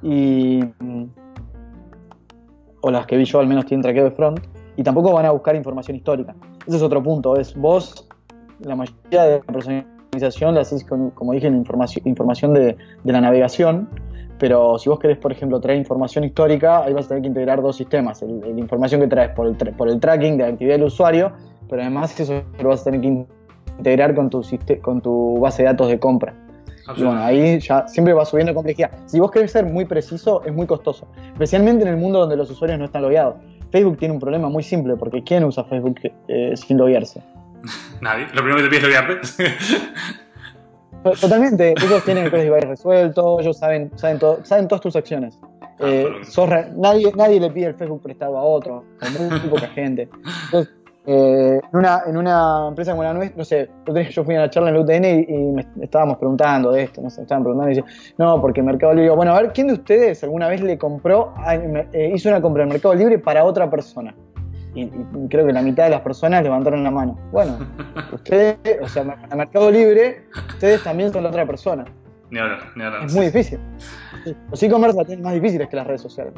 y. 0.01 0.63
o 2.81 2.91
las 2.91 3.05
que 3.05 3.17
vi 3.17 3.25
yo 3.25 3.39
al 3.39 3.47
menos 3.47 3.65
tienen 3.65 3.83
traqueo 3.83 4.05
de 4.05 4.11
front 4.11 4.39
y 4.77 4.83
tampoco 4.83 5.11
van 5.11 5.25
a 5.25 5.31
buscar 5.31 5.55
información 5.55 5.97
histórica. 5.97 6.33
Ese 6.65 6.77
es 6.77 6.83
otro 6.83 7.03
punto, 7.03 7.35
es 7.35 7.53
vos, 7.55 8.07
la 8.61 8.75
mayoría 8.75 9.23
de 9.23 9.37
la 9.39 9.43
personalización 9.43 10.55
la 10.55 10.61
haces, 10.61 10.85
con, 10.85 11.09
como 11.09 11.33
dije, 11.33 11.47
en 11.47 11.55
información, 11.55 12.07
información 12.07 12.53
de, 12.53 12.77
de 13.03 13.11
la 13.11 13.19
navegación, 13.19 13.89
pero 14.39 14.77
si 14.77 14.89
vos 14.89 14.99
querés, 14.99 15.17
por 15.17 15.31
ejemplo, 15.31 15.59
traer 15.59 15.79
información 15.79 16.23
histórica, 16.23 16.83
ahí 16.83 16.93
vas 16.93 17.05
a 17.05 17.09
tener 17.09 17.23
que 17.23 17.27
integrar 17.27 17.61
dos 17.61 17.75
sistemas. 17.75 18.21
la 18.21 18.47
información 18.49 19.01
que 19.01 19.07
traes 19.07 19.31
por 19.31 19.47
el, 19.47 19.55
por 19.55 19.89
el 19.89 19.99
tracking 19.99 20.37
de 20.37 20.43
la 20.43 20.49
actividad 20.49 20.75
del 20.75 20.83
usuario, 20.83 21.31
pero 21.69 21.81
además 21.81 22.17
eso 22.19 22.43
lo 22.61 22.69
vas 22.69 22.81
a 22.81 22.83
tener 22.85 23.01
que 23.01 23.25
integrar 23.79 24.13
con 24.15 24.29
tu, 24.29 24.41
con 24.81 25.01
tu 25.01 25.39
base 25.39 25.63
de 25.63 25.69
datos 25.69 25.87
de 25.87 25.99
compra. 25.99 26.33
Y 26.95 27.03
bueno, 27.03 27.21
ahí 27.21 27.59
ya 27.59 27.85
siempre 27.87 28.13
va 28.13 28.23
subiendo 28.23 28.53
complejidad. 28.53 28.91
Si 29.07 29.19
vos 29.19 29.29
querés 29.29 29.51
ser 29.51 29.65
muy 29.65 29.83
preciso, 29.85 30.41
es 30.45 30.53
muy 30.53 30.65
costoso. 30.65 31.07
Especialmente 31.33 31.83
en 31.83 31.89
el 31.89 31.97
mundo 31.97 32.19
donde 32.19 32.37
los 32.37 32.49
usuarios 32.49 32.79
no 32.79 32.85
están 32.85 33.01
logueados. 33.01 33.35
Facebook 33.71 33.97
tiene 33.97 34.13
un 34.13 34.19
problema 34.19 34.49
muy 34.49 34.63
simple, 34.63 34.95
porque 34.95 35.23
¿quién 35.23 35.43
usa 35.43 35.63
Facebook 35.65 35.99
eh, 36.27 36.53
sin 36.55 36.77
loguearse? 36.77 37.21
Nadie. 38.01 38.27
Lo 38.33 38.41
primero 38.41 38.57
que 38.57 38.63
te 38.63 38.69
pide 38.69 38.77
es 38.77 38.83
loguearte. 38.83 39.21
Totalmente. 41.21 41.71
Ellos 41.71 42.03
tienen 42.03 42.25
el 42.25 42.31
código 42.31 42.55
resuelto, 42.57 43.39
ellos 43.39 43.57
saben, 43.57 43.91
saben, 43.95 44.19
saben 44.43 44.67
todas 44.67 44.81
tus 44.81 44.95
acciones. 44.95 45.39
Ah, 45.79 45.85
eh, 45.85 46.71
nadie, 46.75 47.11
nadie 47.15 47.39
le 47.39 47.51
pide 47.51 47.67
el 47.67 47.75
Facebook 47.75 48.01
prestado 48.01 48.37
a 48.37 48.43
otro, 48.43 48.83
muy 49.19 49.39
poca 49.41 49.67
gente. 49.67 50.09
Entonces, 50.45 50.73
eh, 51.09 51.61
en, 51.63 51.79
una, 51.79 52.01
en 52.05 52.17
una 52.17 52.67
empresa 52.67 52.91
como 52.91 53.01
la 53.01 53.13
nuestra, 53.13 53.37
no 53.37 53.45
sé, 53.45 53.69
yo 54.11 54.25
fui 54.25 54.35
a 54.35 54.41
la 54.41 54.49
charla 54.49 54.71
en 54.71 54.75
el 54.75 54.81
UTN 54.81 55.05
y, 55.05 55.37
me 55.53 55.65
estábamos 55.85 56.17
preguntando 56.17 56.69
de 56.73 56.83
esto, 56.83 57.01
no 57.01 57.09
sé, 57.09 57.21
estaban 57.21 57.43
preguntando 57.43 57.71
y 57.71 57.75
decían, 57.75 58.13
no, 58.17 58.41
porque 58.41 58.61
Mercado 58.61 58.93
Libre, 58.93 59.11
bueno, 59.11 59.33
a 59.33 59.41
ver, 59.41 59.53
¿quién 59.53 59.67
de 59.67 59.73
ustedes 59.73 60.21
alguna 60.25 60.49
vez 60.49 60.61
le 60.61 60.77
compró, 60.77 61.33
eh, 61.93 62.11
hizo 62.13 62.27
una 62.27 62.41
compra 62.41 62.63
en 62.63 62.69
Mercado 62.69 62.93
Libre 62.93 63.19
para 63.19 63.45
otra 63.45 63.69
persona? 63.69 64.13
Y, 64.75 64.89
creo 65.29 65.45
que 65.45 65.53
la 65.53 65.61
mitad 65.61 65.85
de 65.85 65.91
las 65.91 66.01
personas 66.01 66.43
levantaron 66.43 66.83
la 66.83 66.91
mano. 66.91 67.17
Bueno, 67.31 67.57
ustedes, 68.11 68.57
o 68.81 68.87
sea, 68.89 69.03
en 69.03 69.37
Mercado 69.37 69.71
Libre, 69.71 70.25
ustedes 70.49 70.83
también 70.83 71.13
son 71.13 71.23
la 71.23 71.29
otra 71.29 71.45
persona. 71.45 71.85
Ni 72.31 72.39
hablar, 72.39 72.59
ni 72.75 72.83
hablar. 72.83 73.05
Es 73.05 73.15
muy 73.15 73.27
difícil. 73.27 73.59
Los 74.51 74.61
e-commerce 74.61 74.97
la 74.97 75.05
tienen 75.05 75.23
más 75.23 75.33
difíciles 75.35 75.69
que 75.69 75.75
las 75.77 75.87
redes 75.87 76.01
sociales. 76.01 76.33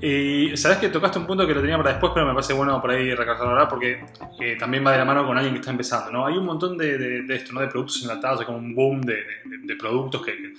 Y 0.00 0.54
sabes 0.56 0.78
que 0.78 0.90
tocaste 0.90 1.18
un 1.18 1.26
punto 1.26 1.46
que 1.46 1.54
lo 1.54 1.60
tenía 1.60 1.76
para 1.78 1.90
después, 1.90 2.12
pero 2.14 2.26
me 2.26 2.34
parece 2.34 2.52
bueno 2.52 2.80
por 2.80 2.90
ahí 2.90 3.14
recalcarlo 3.14 3.52
ahora 3.52 3.68
porque 3.68 3.98
eh, 4.40 4.56
también 4.58 4.84
va 4.86 4.92
de 4.92 4.98
la 4.98 5.04
mano 5.06 5.26
con 5.26 5.36
alguien 5.36 5.54
que 5.54 5.60
está 5.60 5.70
empezando. 5.70 6.12
¿no? 6.12 6.26
Hay 6.26 6.36
un 6.36 6.44
montón 6.44 6.76
de, 6.76 7.24
esto, 7.28 7.54
¿no? 7.54 7.60
de 7.60 7.68
productos 7.68 8.02
enlatados, 8.02 8.40
hay 8.40 8.46
como 8.46 8.58
un 8.58 8.74
boom 8.74 9.00
de, 9.02 9.24
productos 9.78 10.24
que, 10.24 10.54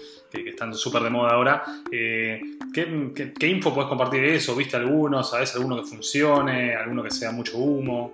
están 0.49 0.73
súper 0.73 1.03
de 1.03 1.09
moda 1.09 1.33
ahora. 1.33 1.63
Eh, 1.91 2.41
¿qué, 2.73 3.47
info 3.47 3.73
puedes 3.73 3.89
compartir 3.89 4.21
de 4.21 4.35
eso? 4.35 4.55
¿Viste 4.55 4.75
alguno? 4.75 5.23
¿Sabes 5.23 5.55
alguno 5.55 5.77
que 5.77 5.83
funcione? 5.83 6.75
¿Alguno 6.75 7.03
que 7.03 7.11
sea 7.11 7.31
mucho 7.31 7.57
humo? 7.57 8.13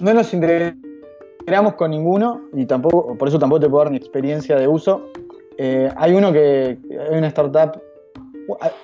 No 0.00 0.14
nos 0.14 0.34
integramos 0.34 1.74
con 1.76 1.92
ninguno 1.92 2.42
y 2.54 2.66
tampoco, 2.66 3.16
por 3.16 3.28
eso 3.28 3.38
tampoco 3.38 3.60
te 3.60 3.68
puedo 3.68 3.84
dar 3.84 3.92
ni 3.92 3.98
experiencia 3.98 4.56
de 4.56 4.66
uso. 4.66 5.12
Eh, 5.58 5.90
hay 5.96 6.12
uno 6.12 6.32
que, 6.32 6.78
hay 6.90 7.18
una 7.18 7.28
startup 7.28 7.80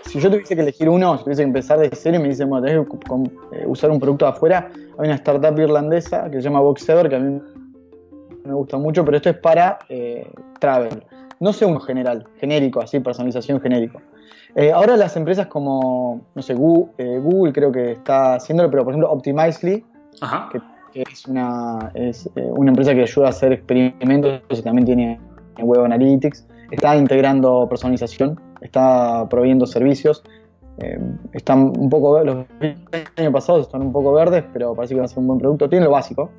si 0.07 0.21
yo 0.21 0.31
tuviese 0.31 0.55
que 0.55 0.63
elegir 0.63 0.89
uno, 0.89 1.17
si 1.19 1.25
tuviese 1.25 1.43
que 1.43 1.47
empezar 1.47 1.79
de 1.79 1.91
cero 1.93 2.17
y 2.17 2.21
me 2.21 2.29
dicen, 2.29 2.49
bueno, 2.49 2.67
tenés 2.67 2.87
que 2.89 3.59
eh, 3.59 3.65
usar 3.67 3.91
un 3.91 4.01
producto 4.01 4.25
de 4.25 4.31
afuera, 4.33 4.71
hay 4.99 5.07
una 5.07 5.15
startup 5.15 5.59
irlandesa 5.59 6.31
que 6.31 6.37
se 6.37 6.43
llama 6.43 6.61
Boxever, 6.61 7.09
que 7.09 7.17
a 7.17 7.19
mí 7.19 7.41
me 8.45 8.55
gusta 8.55 8.77
mucho, 8.77 9.05
pero 9.05 9.17
esto 9.17 9.31
es 9.31 9.39
para 9.39 9.79
eh, 9.89 10.29
travel. 10.59 11.05
No 11.41 11.53
sé 11.53 11.65
uno 11.65 11.81
general, 11.81 12.27
genérico, 12.39 12.81
así, 12.81 13.01
personalización 13.01 13.61
genérico. 13.61 14.01
Eh, 14.55 14.71
ahora 14.71 14.97
las 14.97 15.17
empresas 15.17 15.47
como, 15.47 16.21
no 16.35 16.43
sé, 16.43 16.55
Google, 16.55 17.53
creo 17.53 17.73
que 17.73 17.93
está 17.93 18.35
haciéndolo, 18.35 18.71
pero 18.71 18.85
por 18.85 18.93
ejemplo 18.93 19.11
Optimizely, 19.11 19.85
Que, 20.93 21.03
es, 21.11 21.27
una, 21.27 21.91
es 21.95 22.29
una 22.35 22.71
empresa 22.71 22.95
que 22.95 23.01
ayuda 23.01 23.29
a 23.29 23.31
hacer 23.31 23.53
experimentos 23.53 24.43
y 24.51 24.63
también 24.63 24.85
tiene 24.85 25.21
Web 25.59 25.85
Analytics, 25.85 26.47
está 26.71 26.95
integrando 26.97 27.67
personalización 27.67 28.39
está 28.63 29.27
proveyendo 29.29 29.67
servicios. 29.67 30.23
Eh, 30.79 30.99
están 31.33 31.73
un 31.79 31.91
poco, 31.91 32.23
los 32.25 32.47
años 33.17 33.33
pasados 33.33 33.67
están 33.67 33.83
un 33.83 33.93
poco 33.93 34.13
verdes, 34.13 34.45
pero 34.53 34.75
parece 34.75 34.95
que 34.95 35.01
va 35.01 35.05
a 35.05 35.09
ser 35.09 35.19
un 35.19 35.27
buen 35.27 35.39
producto. 35.39 35.69
Tiene 35.69 35.85
lo 35.85 35.91
básico, 35.91 36.31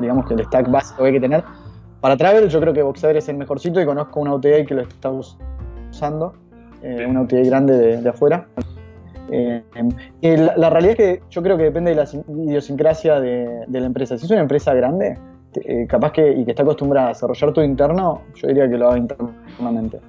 digamos 0.00 0.26
que 0.26 0.34
el 0.34 0.44
stack 0.44 0.70
básico 0.70 1.02
que 1.02 1.08
hay 1.08 1.14
que 1.14 1.20
tener. 1.20 1.44
Para 2.00 2.16
Travel, 2.16 2.48
yo 2.48 2.60
creo 2.60 2.72
que 2.72 2.82
Boxer 2.82 3.16
es 3.16 3.28
el 3.28 3.36
mejorcito 3.36 3.80
y 3.80 3.84
conozco 3.84 4.20
una 4.20 4.34
UTI 4.34 4.64
que 4.64 4.74
lo 4.74 4.82
está 4.82 5.10
usando, 5.10 6.32
eh, 6.82 7.04
una 7.06 7.22
UTI 7.22 7.42
grande 7.42 8.00
de, 8.00 8.08
afuera. 8.08 8.46
Eh, 9.32 9.62
la, 10.56 10.70
realidad 10.70 10.92
es 10.92 10.96
que 10.96 11.22
yo 11.30 11.42
creo 11.42 11.56
que 11.56 11.64
depende 11.64 11.90
de 11.90 11.96
la 11.96 12.08
idiosincrasia 12.28 13.20
de, 13.20 13.66
la 13.68 13.86
empresa. 13.86 14.16
Si 14.16 14.24
es 14.24 14.30
una 14.30 14.40
empresa 14.40 14.72
grande, 14.72 15.18
capaz 15.88 16.12
que 16.12 16.32
y 16.32 16.44
que 16.44 16.52
está 16.52 16.62
acostumbrada 16.62 17.08
a 17.08 17.10
desarrollar 17.10 17.52
todo 17.52 17.64
interno, 17.64 18.22
yo 18.34 18.48
diría 18.48 18.68
que 18.68 18.78
lo 18.78 18.88
haga 18.88 18.98
internamente. 18.98 20.00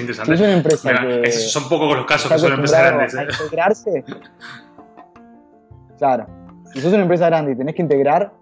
Interesante. 0.00 0.34
es 0.34 0.40
una 0.40 0.52
empresa 0.52 0.94
que 1.22 1.32
son 1.32 1.68
pocos 1.68 1.96
los 1.96 2.06
casos 2.06 2.30
que 2.32 2.38
son 2.38 2.52
empresas 2.52 2.80
grandes. 2.80 3.14
¿eh? 3.14 3.26
integrarse. 3.44 4.04
claro. 5.98 6.26
Si 6.72 6.80
sos 6.80 6.92
una 6.92 7.02
empresa 7.02 7.26
grande 7.26 7.52
y 7.52 7.56
tenés 7.56 7.74
que 7.74 7.82
integrar, 7.82 8.32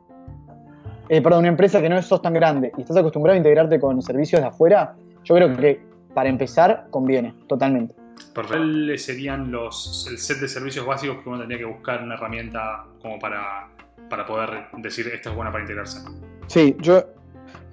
eh, 1.08 1.20
perdón, 1.20 1.40
una 1.40 1.48
empresa 1.48 1.80
que 1.80 1.88
no 1.88 2.00
sos 2.00 2.22
tan 2.22 2.32
grande 2.32 2.72
y 2.76 2.82
estás 2.82 2.96
acostumbrado 2.96 3.34
a 3.34 3.38
integrarte 3.38 3.80
con 3.80 4.00
servicios 4.02 4.40
de 4.40 4.46
afuera, 4.46 4.94
yo 5.24 5.34
creo 5.34 5.56
que 5.56 5.82
para 6.14 6.28
empezar 6.28 6.86
conviene, 6.90 7.34
totalmente. 7.48 7.94
¿Cuáles 8.34 9.04
serían 9.04 9.50
los, 9.50 10.06
el 10.10 10.18
set 10.18 10.38
de 10.38 10.48
servicios 10.48 10.86
básicos 10.86 11.22
que 11.22 11.28
uno 11.28 11.38
tendría 11.38 11.58
que 11.58 11.64
buscar 11.64 12.02
una 12.02 12.14
herramienta 12.14 12.84
como 13.02 13.18
para, 13.18 13.68
para 14.08 14.26
poder 14.26 14.66
decir 14.78 15.08
esta 15.08 15.30
es 15.30 15.36
buena 15.36 15.50
para 15.50 15.64
integrarse? 15.64 16.00
Sí, 16.46 16.76
yo 16.80 17.04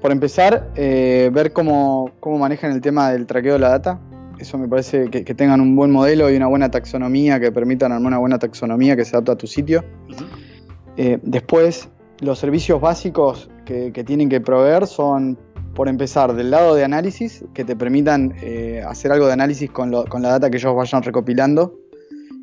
por 0.01 0.11
empezar, 0.11 0.71
eh, 0.75 1.29
ver 1.33 1.53
cómo, 1.53 2.11
manejan 2.23 2.71
el 2.71 2.81
tema 2.81 3.11
del 3.11 3.25
traqueo 3.25 3.53
de 3.53 3.59
la 3.59 3.69
data. 3.69 3.99
Eso 4.39 4.57
me 4.57 4.67
parece 4.67 5.09
que, 5.09 5.33
tengan 5.33 5.61
un 5.61 5.75
buen 5.75 5.89
modelo 5.89 6.29
y 6.29 6.35
una 6.35 6.45
buena 6.45 6.69
taxonomía, 6.69 7.39
que 7.39 7.51
permitan 7.51 7.91
armar 7.91 8.07
una 8.07 8.19
buena 8.19 8.37
taxonomía 8.37 8.95
que 8.95 9.03
se 9.03 9.15
adapta 9.15 9.31
a 9.31 9.35
tu 9.35 9.47
sitio. 9.47 9.83
Eh, 10.95 11.17
después, 11.23 11.89
los 12.19 12.37
servicios 12.37 12.79
básicos 12.79 13.49
que, 13.65 13.91
tienen 14.05 14.29
que 14.29 14.39
proveer 14.39 14.85
son, 14.85 15.39
por 15.73 15.87
empezar, 15.87 16.35
del 16.35 16.51
lado 16.51 16.75
de 16.75 16.83
análisis, 16.83 17.43
que 17.55 17.63
te 17.65 17.75
permitan 17.75 18.35
eh, 18.43 18.83
hacer 18.87 19.11
algo 19.11 19.25
de 19.25 19.33
análisis 19.33 19.71
con, 19.71 19.91
con 20.05 20.21
la 20.21 20.29
data 20.29 20.51
que 20.51 20.57
ellos 20.57 20.75
vayan 20.75 21.01
recopilando. 21.01 21.73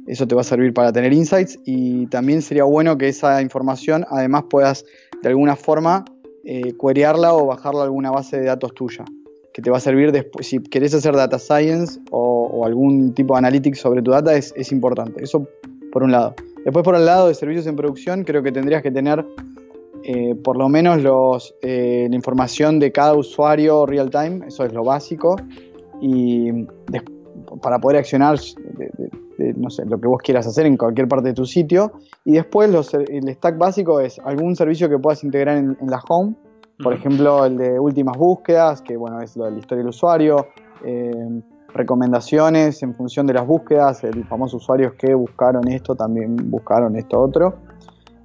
Eso 0.09 0.27
te 0.27 0.35
va 0.35 0.41
a 0.41 0.45
servir 0.45 0.75
para 0.75 0.93
tener 0.93 1.13
insights 1.13 1.59
y 1.65 2.07
también 2.09 2.43
sería 2.43 2.65
bueno 2.65 2.99
que 2.99 3.09
esa 3.09 3.41
información 3.41 4.05
además 4.11 4.45
puedas 4.51 4.85
de 5.23 5.29
alguna 5.31 5.57
forma 5.57 6.05
eh, 6.45 6.75
queryarla 6.79 7.35
o 7.35 7.47
bajarla 7.47 7.81
a 7.81 7.85
alguna 7.85 8.11
base 8.11 8.39
de 8.39 8.47
datos 8.47 8.75
tuya, 8.75 9.05
que 9.53 9.63
te 9.63 9.71
va 9.71 9.79
a 9.79 9.81
servir 9.81 10.13
después, 10.13 10.47
si 10.47 10.59
querés 10.59 10.95
hacer 10.95 11.15
data 11.15 11.39
science 11.39 12.01
o, 12.11 12.65
algún 12.65 13.15
tipo 13.15 13.35
de 13.35 13.39
analytics 13.39 13.79
sobre 13.79 14.03
tu 14.03 14.11
data, 14.11 14.37
es, 14.37 14.73
importante. 14.73 15.23
Eso 15.23 15.47
por 15.93 16.03
un 16.03 16.13
lado. 16.13 16.35
Después 16.65 16.85
por 16.85 16.97
el 16.97 17.07
lado 17.07 17.29
de 17.29 17.35
servicios 17.35 17.67
en 17.67 17.77
producción, 17.77 18.25
creo 18.25 18.43
que 18.43 18.53
tendrías 18.53 18.83
que 18.83 18.91
tener 18.91 19.25
eh, 20.03 20.35
por 20.35 20.57
lo 20.57 20.69
menos 20.69 21.03
los, 21.03 21.55
eh, 21.63 22.07
la 22.09 22.17
información 22.17 22.79
de 22.79 22.93
cada 22.93 23.15
usuario 23.15 23.87
real 23.87 24.11
time, 24.11 24.47
eso 24.47 24.65
es 24.65 24.73
lo 24.73 24.85
básico, 24.85 25.37
y 26.01 26.67
para 27.63 27.79
poder 27.79 27.99
accionar 27.99 28.39
no 29.39 29.71
sé, 29.71 29.85
lo 29.87 30.01
que 30.01 30.07
vos 30.07 30.21
quieras 30.23 30.47
hacer 30.47 30.67
en 30.67 30.77
cualquier 30.77 31.09
parte 31.09 31.29
de 31.29 31.35
tu 31.35 31.45
sitio. 31.45 31.93
Y 32.25 32.33
después 32.33 32.71
el 32.95 33.29
stack 33.35 33.59
básico 33.59 34.01
es 34.01 34.19
algún 34.21 34.57
servicio 34.57 34.89
que 34.89 34.99
puedas 34.99 35.25
integrar 35.25 35.57
en, 35.57 35.77
la 35.87 36.01
home, 36.09 36.35
por 36.83 36.93
ejemplo 36.93 37.45
el 37.45 37.57
de 37.57 37.79
últimas 37.79 38.17
búsquedas, 38.17 38.83
que 38.83 38.97
bueno, 38.97 39.21
es 39.21 39.37
lo 39.37 39.45
de 39.45 39.53
la 39.53 39.59
historia 39.59 39.83
del 39.83 39.89
usuario, 39.91 40.47
eh, 40.85 41.43
recomendaciones 41.73 42.83
en 42.83 42.95
función 42.95 43.27
de 43.27 43.35
las 43.35 43.47
búsquedas, 43.47 44.05
el 44.05 44.25
famoso 44.25 44.59
usuarios 44.59 44.95
que 44.95 45.13
buscaron 45.15 45.67
esto, 45.69 45.95
también 45.95 46.37
buscaron 46.51 46.97
esto 46.97 47.21
otro. 47.21 47.57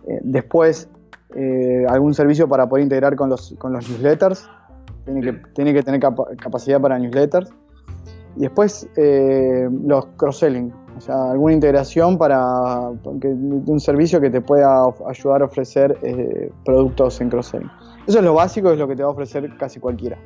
Eh, 0.08 0.20
después 0.24 0.88
eh, 1.36 1.86
algún 1.90 2.14
servicio 2.14 2.48
para 2.48 2.68
poder 2.70 2.84
integrar 2.84 3.16
con 3.16 3.30
los, 3.30 3.56
con 3.58 3.74
los 3.74 3.90
newsletters, 3.90 4.48
tiene 5.06 5.22
que, 5.22 5.34
tiene 5.54 5.74
que 5.74 5.84
tener 5.84 6.00
capacidad 6.00 6.80
para 6.80 7.00
newsletters. 7.00 7.50
Y 8.36 8.42
después 8.42 8.88
los 8.96 10.06
cross-selling, 10.16 10.72
o 11.00 11.02
sea, 11.02 11.32
alguna 11.32 11.54
integración 11.54 12.18
para 12.18 12.42
un 12.90 13.80
servicio 13.80 14.20
que 14.20 14.30
te 14.30 14.42
pueda 14.42 14.84
ayudar 15.08 15.44
a 15.44 15.46
ofrecer 15.46 15.98
eh, 16.04 16.52
productos 16.66 17.22
en 17.22 17.30
cross-selling. 17.30 17.72
Eso 18.06 18.18
es 18.18 18.24
lo 18.26 18.34
básico, 18.34 18.70
es 18.72 18.78
lo 18.78 18.86
que 18.86 18.98
te 18.98 19.04
va 19.04 19.08
a 19.08 19.14
ofrecer 19.14 19.50
casi 19.58 19.80
cualquiera. 19.80 20.18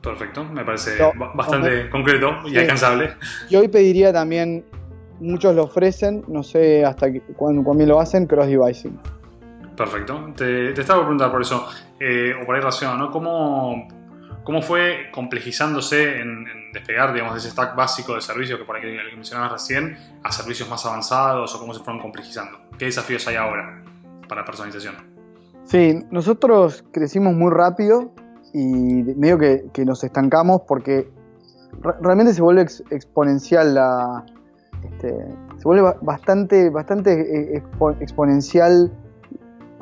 Perfecto, 0.00 0.42
me 0.44 0.64
parece 0.64 0.92
bastante 1.34 1.90
concreto 1.90 2.30
y 2.46 2.56
alcanzable. 2.56 3.10
Yo 3.50 3.60
hoy 3.60 3.68
pediría 3.68 4.10
también, 4.10 4.64
muchos 5.20 5.54
lo 5.54 5.64
ofrecen, 5.64 6.24
no 6.28 6.42
sé 6.42 6.82
hasta 6.82 7.08
cuándo, 7.36 7.62
cuándo 7.62 7.84
lo 7.84 8.00
hacen, 8.00 8.26
cross-devising. 8.26 8.98
Perfecto, 9.76 10.32
te, 10.34 10.70
estaba 10.70 11.00
por 11.00 11.08
preguntar 11.08 11.30
por 11.30 11.42
eso, 11.42 11.66
eh, 12.00 12.32
o 12.40 12.46
por 12.46 12.54
ahí 12.54 12.62
relacionado, 12.62 12.96
¿no? 12.96 13.10
¿Cómo, 13.10 13.86
¿Cómo 14.44 14.60
fue 14.60 15.10
complejizándose 15.10 16.20
en, 16.20 16.44
despegar, 16.72 17.12
digamos, 17.12 17.34
de 17.34 17.40
ese 17.40 17.50
stack 17.50 17.74
básico 17.74 18.14
de 18.14 18.20
servicios 18.20 18.58
que 18.58 18.64
por 18.66 18.76
ahí 18.76 18.82
que 18.82 19.16
mencionabas 19.16 19.52
recién 19.52 19.96
a 20.22 20.30
servicios 20.30 20.68
más 20.68 20.84
avanzados 20.84 21.54
o 21.54 21.58
cómo 21.58 21.72
se 21.72 21.82
fueron 21.82 22.02
complejizando? 22.02 22.58
¿Qué 22.78 22.84
desafíos 22.84 23.26
hay 23.26 23.36
ahora 23.36 23.82
para 24.28 24.44
personalización? 24.44 24.96
Sí, 25.64 26.04
nosotros 26.10 26.84
crecimos 26.92 27.34
muy 27.34 27.50
rápido 27.50 28.12
y 28.52 28.64
medio 29.16 29.38
que, 29.38 29.84
nos 29.84 30.04
estancamos 30.04 30.62
porque 30.68 31.08
realmente 32.02 32.34
se 32.34 32.42
vuelve 32.42 32.66
exponencial 32.90 33.74
la... 33.74 34.26
Este, 34.84 35.08
se 35.56 35.64
vuelve 35.64 35.94
bastante, 36.02 36.68
bastante 36.68 37.56
eh, 37.56 37.62
exponencial 38.00 38.92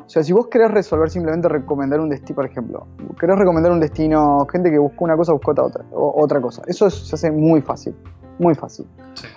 o 0.05 0.09
sea, 0.09 0.23
si 0.23 0.33
vos 0.33 0.47
querés 0.47 0.71
resolver 0.71 1.09
simplemente 1.09 1.47
recomendar 1.47 1.99
un 1.99 2.09
destino, 2.09 2.35
por 2.35 2.45
ejemplo, 2.45 2.87
querés 3.19 3.37
recomendar 3.37 3.71
un 3.71 3.79
destino, 3.79 4.45
gente 4.51 4.69
que 4.69 4.77
buscó 4.77 5.05
una 5.05 5.15
cosa, 5.15 5.33
buscó 5.33 5.51
otra, 5.51 5.85
otra 5.91 6.41
cosa. 6.41 6.61
Eso 6.67 6.89
se 6.89 7.15
hace 7.15 7.31
muy 7.31 7.61
fácil, 7.61 7.95
muy 8.37 8.53
fácil. 8.53 8.85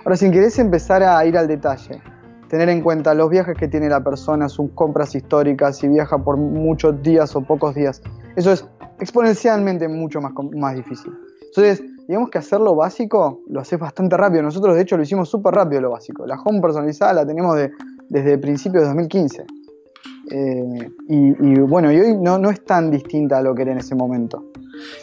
Ahora, 0.04 0.16
si 0.16 0.30
querés 0.30 0.58
empezar 0.58 1.02
a 1.02 1.24
ir 1.24 1.38
al 1.38 1.46
detalle, 1.46 2.00
tener 2.48 2.68
en 2.68 2.82
cuenta 2.82 3.14
los 3.14 3.30
viajes 3.30 3.56
que 3.56 3.68
tiene 3.68 3.88
la 3.88 4.02
persona, 4.02 4.48
sus 4.48 4.70
compras 4.72 5.14
históricas, 5.14 5.78
si 5.78 5.88
viaja 5.88 6.18
por 6.18 6.36
muchos 6.36 7.00
días 7.02 7.34
o 7.36 7.40
pocos 7.42 7.74
días, 7.74 8.02
eso 8.34 8.52
es 8.52 8.66
exponencialmente 8.98 9.88
mucho 9.88 10.20
más, 10.20 10.32
más 10.56 10.74
difícil. 10.74 11.12
Entonces, 11.46 11.82
digamos 12.08 12.30
que 12.30 12.38
hacerlo 12.38 12.74
básico 12.74 13.40
lo 13.48 13.60
haces 13.60 13.78
bastante 13.78 14.16
rápido. 14.16 14.42
Nosotros, 14.42 14.74
de 14.74 14.82
hecho, 14.82 14.96
lo 14.96 15.04
hicimos 15.04 15.28
súper 15.28 15.54
rápido 15.54 15.80
lo 15.80 15.90
básico. 15.90 16.26
La 16.26 16.40
home 16.44 16.60
personalizada 16.60 17.12
la 17.12 17.26
tenemos 17.26 17.56
de, 17.56 17.70
desde 18.08 18.36
principios 18.38 18.82
de 18.82 18.88
2015. 18.88 19.46
Eh, 20.30 20.88
y, 21.08 21.60
bueno, 21.60 21.92
y 21.92 22.00
hoy 22.00 22.16
no, 22.16 22.38
no 22.38 22.50
es 22.50 22.64
tan 22.64 22.90
distinta 22.90 23.38
a 23.38 23.42
lo 23.42 23.54
que 23.54 23.62
era 23.62 23.72
en 23.72 23.78
ese 23.78 23.94
momento. 23.94 24.52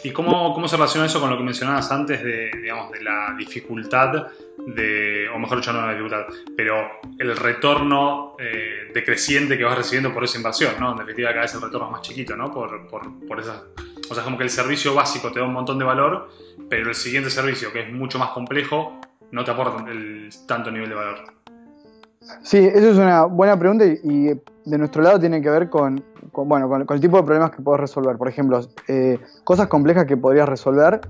¿Y 0.02 0.10
cómo, 0.10 0.54
cómo 0.54 0.68
se 0.68 0.76
relaciona 0.76 1.06
eso 1.06 1.20
con 1.20 1.30
lo 1.30 1.36
que 1.36 1.42
mencionabas 1.42 1.90
antes 1.90 2.22
de, 2.22 2.50
digamos, 2.62 2.92
de 2.92 3.02
la 3.02 3.34
dificultad 3.36 4.28
de, 4.66 5.28
o 5.34 5.38
mejor 5.38 5.58
dicho, 5.58 5.72
no 5.72 5.82
la 5.82 5.90
dificultad, 5.90 6.26
pero 6.56 6.76
el 7.18 7.36
retorno 7.36 8.36
eh, 8.38 8.90
decreciente 8.94 9.58
que 9.58 9.64
vas 9.64 9.76
recibiendo 9.76 10.12
por 10.12 10.24
esa 10.24 10.38
inversión, 10.38 10.74
¿no? 10.78 10.92
En 10.92 10.98
definitiva, 10.98 11.30
cada 11.30 11.42
vez 11.42 11.54
el 11.54 11.62
retorno 11.62 11.86
es 11.86 11.92
más 11.92 12.02
chiquito, 12.02 12.36
¿no? 12.36 12.52
Por, 12.52 12.86
por, 12.88 13.26
por 13.26 13.40
esa, 13.40 13.64
o 14.10 14.14
sea, 14.14 14.22
como 14.22 14.36
que 14.38 14.44
el 14.44 14.50
servicio 14.50 14.94
básico 14.94 15.32
te 15.32 15.40
da 15.40 15.46
un 15.46 15.52
montón 15.52 15.78
de 15.78 15.84
valor, 15.84 16.28
pero 16.68 16.88
el 16.88 16.94
siguiente 16.94 17.30
servicio, 17.30 17.72
que 17.72 17.80
es 17.80 17.92
mucho 17.92 18.18
más 18.18 18.30
complejo, 18.30 19.00
no 19.32 19.44
te 19.44 19.50
aporta 19.50 19.90
el, 19.90 20.28
tanto 20.46 20.70
nivel 20.70 20.90
de 20.90 20.94
valor. 20.94 21.34
Sí, 22.42 22.58
eso 22.58 22.90
es 22.90 22.96
una 22.96 23.24
buena 23.24 23.58
pregunta 23.58 23.84
y, 23.84 24.30
de 24.64 24.78
nuestro 24.78 25.02
lado 25.02 25.20
tiene 25.20 25.42
que 25.42 25.50
ver 25.50 25.68
con, 25.68 26.02
bueno, 26.32 26.68
con, 26.68 26.86
el 26.88 27.00
tipo 27.00 27.16
de 27.18 27.22
problemas 27.22 27.50
que 27.50 27.62
puedes 27.62 27.80
resolver. 27.80 28.16
Por 28.16 28.28
ejemplo, 28.28 28.60
eh, 28.88 29.18
cosas 29.44 29.68
complejas 29.68 30.06
que 30.06 30.16
podrías 30.16 30.48
resolver, 30.48 31.00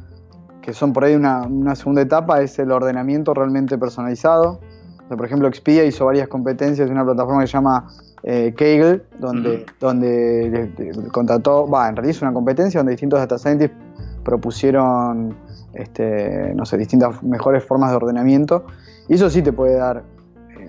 que 0.60 0.72
son 0.72 0.92
por 0.92 1.04
ahí 1.04 1.14
una, 1.14 1.74
segunda 1.76 2.02
etapa, 2.02 2.40
es 2.40 2.58
el 2.58 2.72
ordenamiento 2.72 3.32
realmente 3.34 3.78
personalizado. 3.78 4.60
por 5.08 5.24
ejemplo, 5.24 5.46
Expedia 5.46 5.84
hizo 5.84 6.06
varias 6.06 6.28
competencias 6.28 6.88
de 6.88 6.92
una 6.92 7.04
plataforma 7.04 7.42
que 7.42 7.46
se 7.46 7.52
llama 7.52 7.86
eh, 8.22 8.54
Kaggle, 8.56 9.02
donde, 9.20 9.66
donde 9.78 10.72
contrató, 11.12 11.68
va, 11.68 11.88
en 11.88 11.96
realidad 11.96 12.16
es 12.16 12.22
una 12.22 12.32
competencia 12.32 12.80
donde 12.80 12.92
distintos 12.92 13.20
data 13.20 13.38
scientists 13.38 13.76
propusieron, 14.24 15.36
este, 15.74 16.54
no 16.54 16.64
sé, 16.64 16.78
distintas 16.78 17.22
mejores 17.22 17.62
formas 17.62 17.90
de 17.90 17.96
ordenamiento. 17.96 18.64
Y 19.06 19.14
eso 19.14 19.28
sí 19.28 19.42
te 19.42 19.52
puede 19.52 19.76
dar 19.76 20.02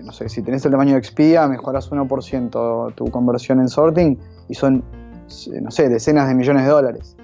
no 0.06 0.12
sé, 0.12 0.28
si 0.28 0.40
tenés 0.40 0.64
el 0.64 0.70
tamaño 0.70 0.92
de 0.92 0.98
Expedia, 0.98 1.46
mejoras 1.48 1.90
1% 1.90 2.94
tu 2.94 3.04
conversión 3.10 3.58
en 3.58 3.68
sorting 3.68 4.16
y 4.48 4.54
son, 4.54 4.84
no 5.60 5.70
sé, 5.72 5.88
decenas 5.88 6.28
de 6.28 6.34
millones 6.34 6.62
de 6.62 6.70
dólares. 6.70 7.16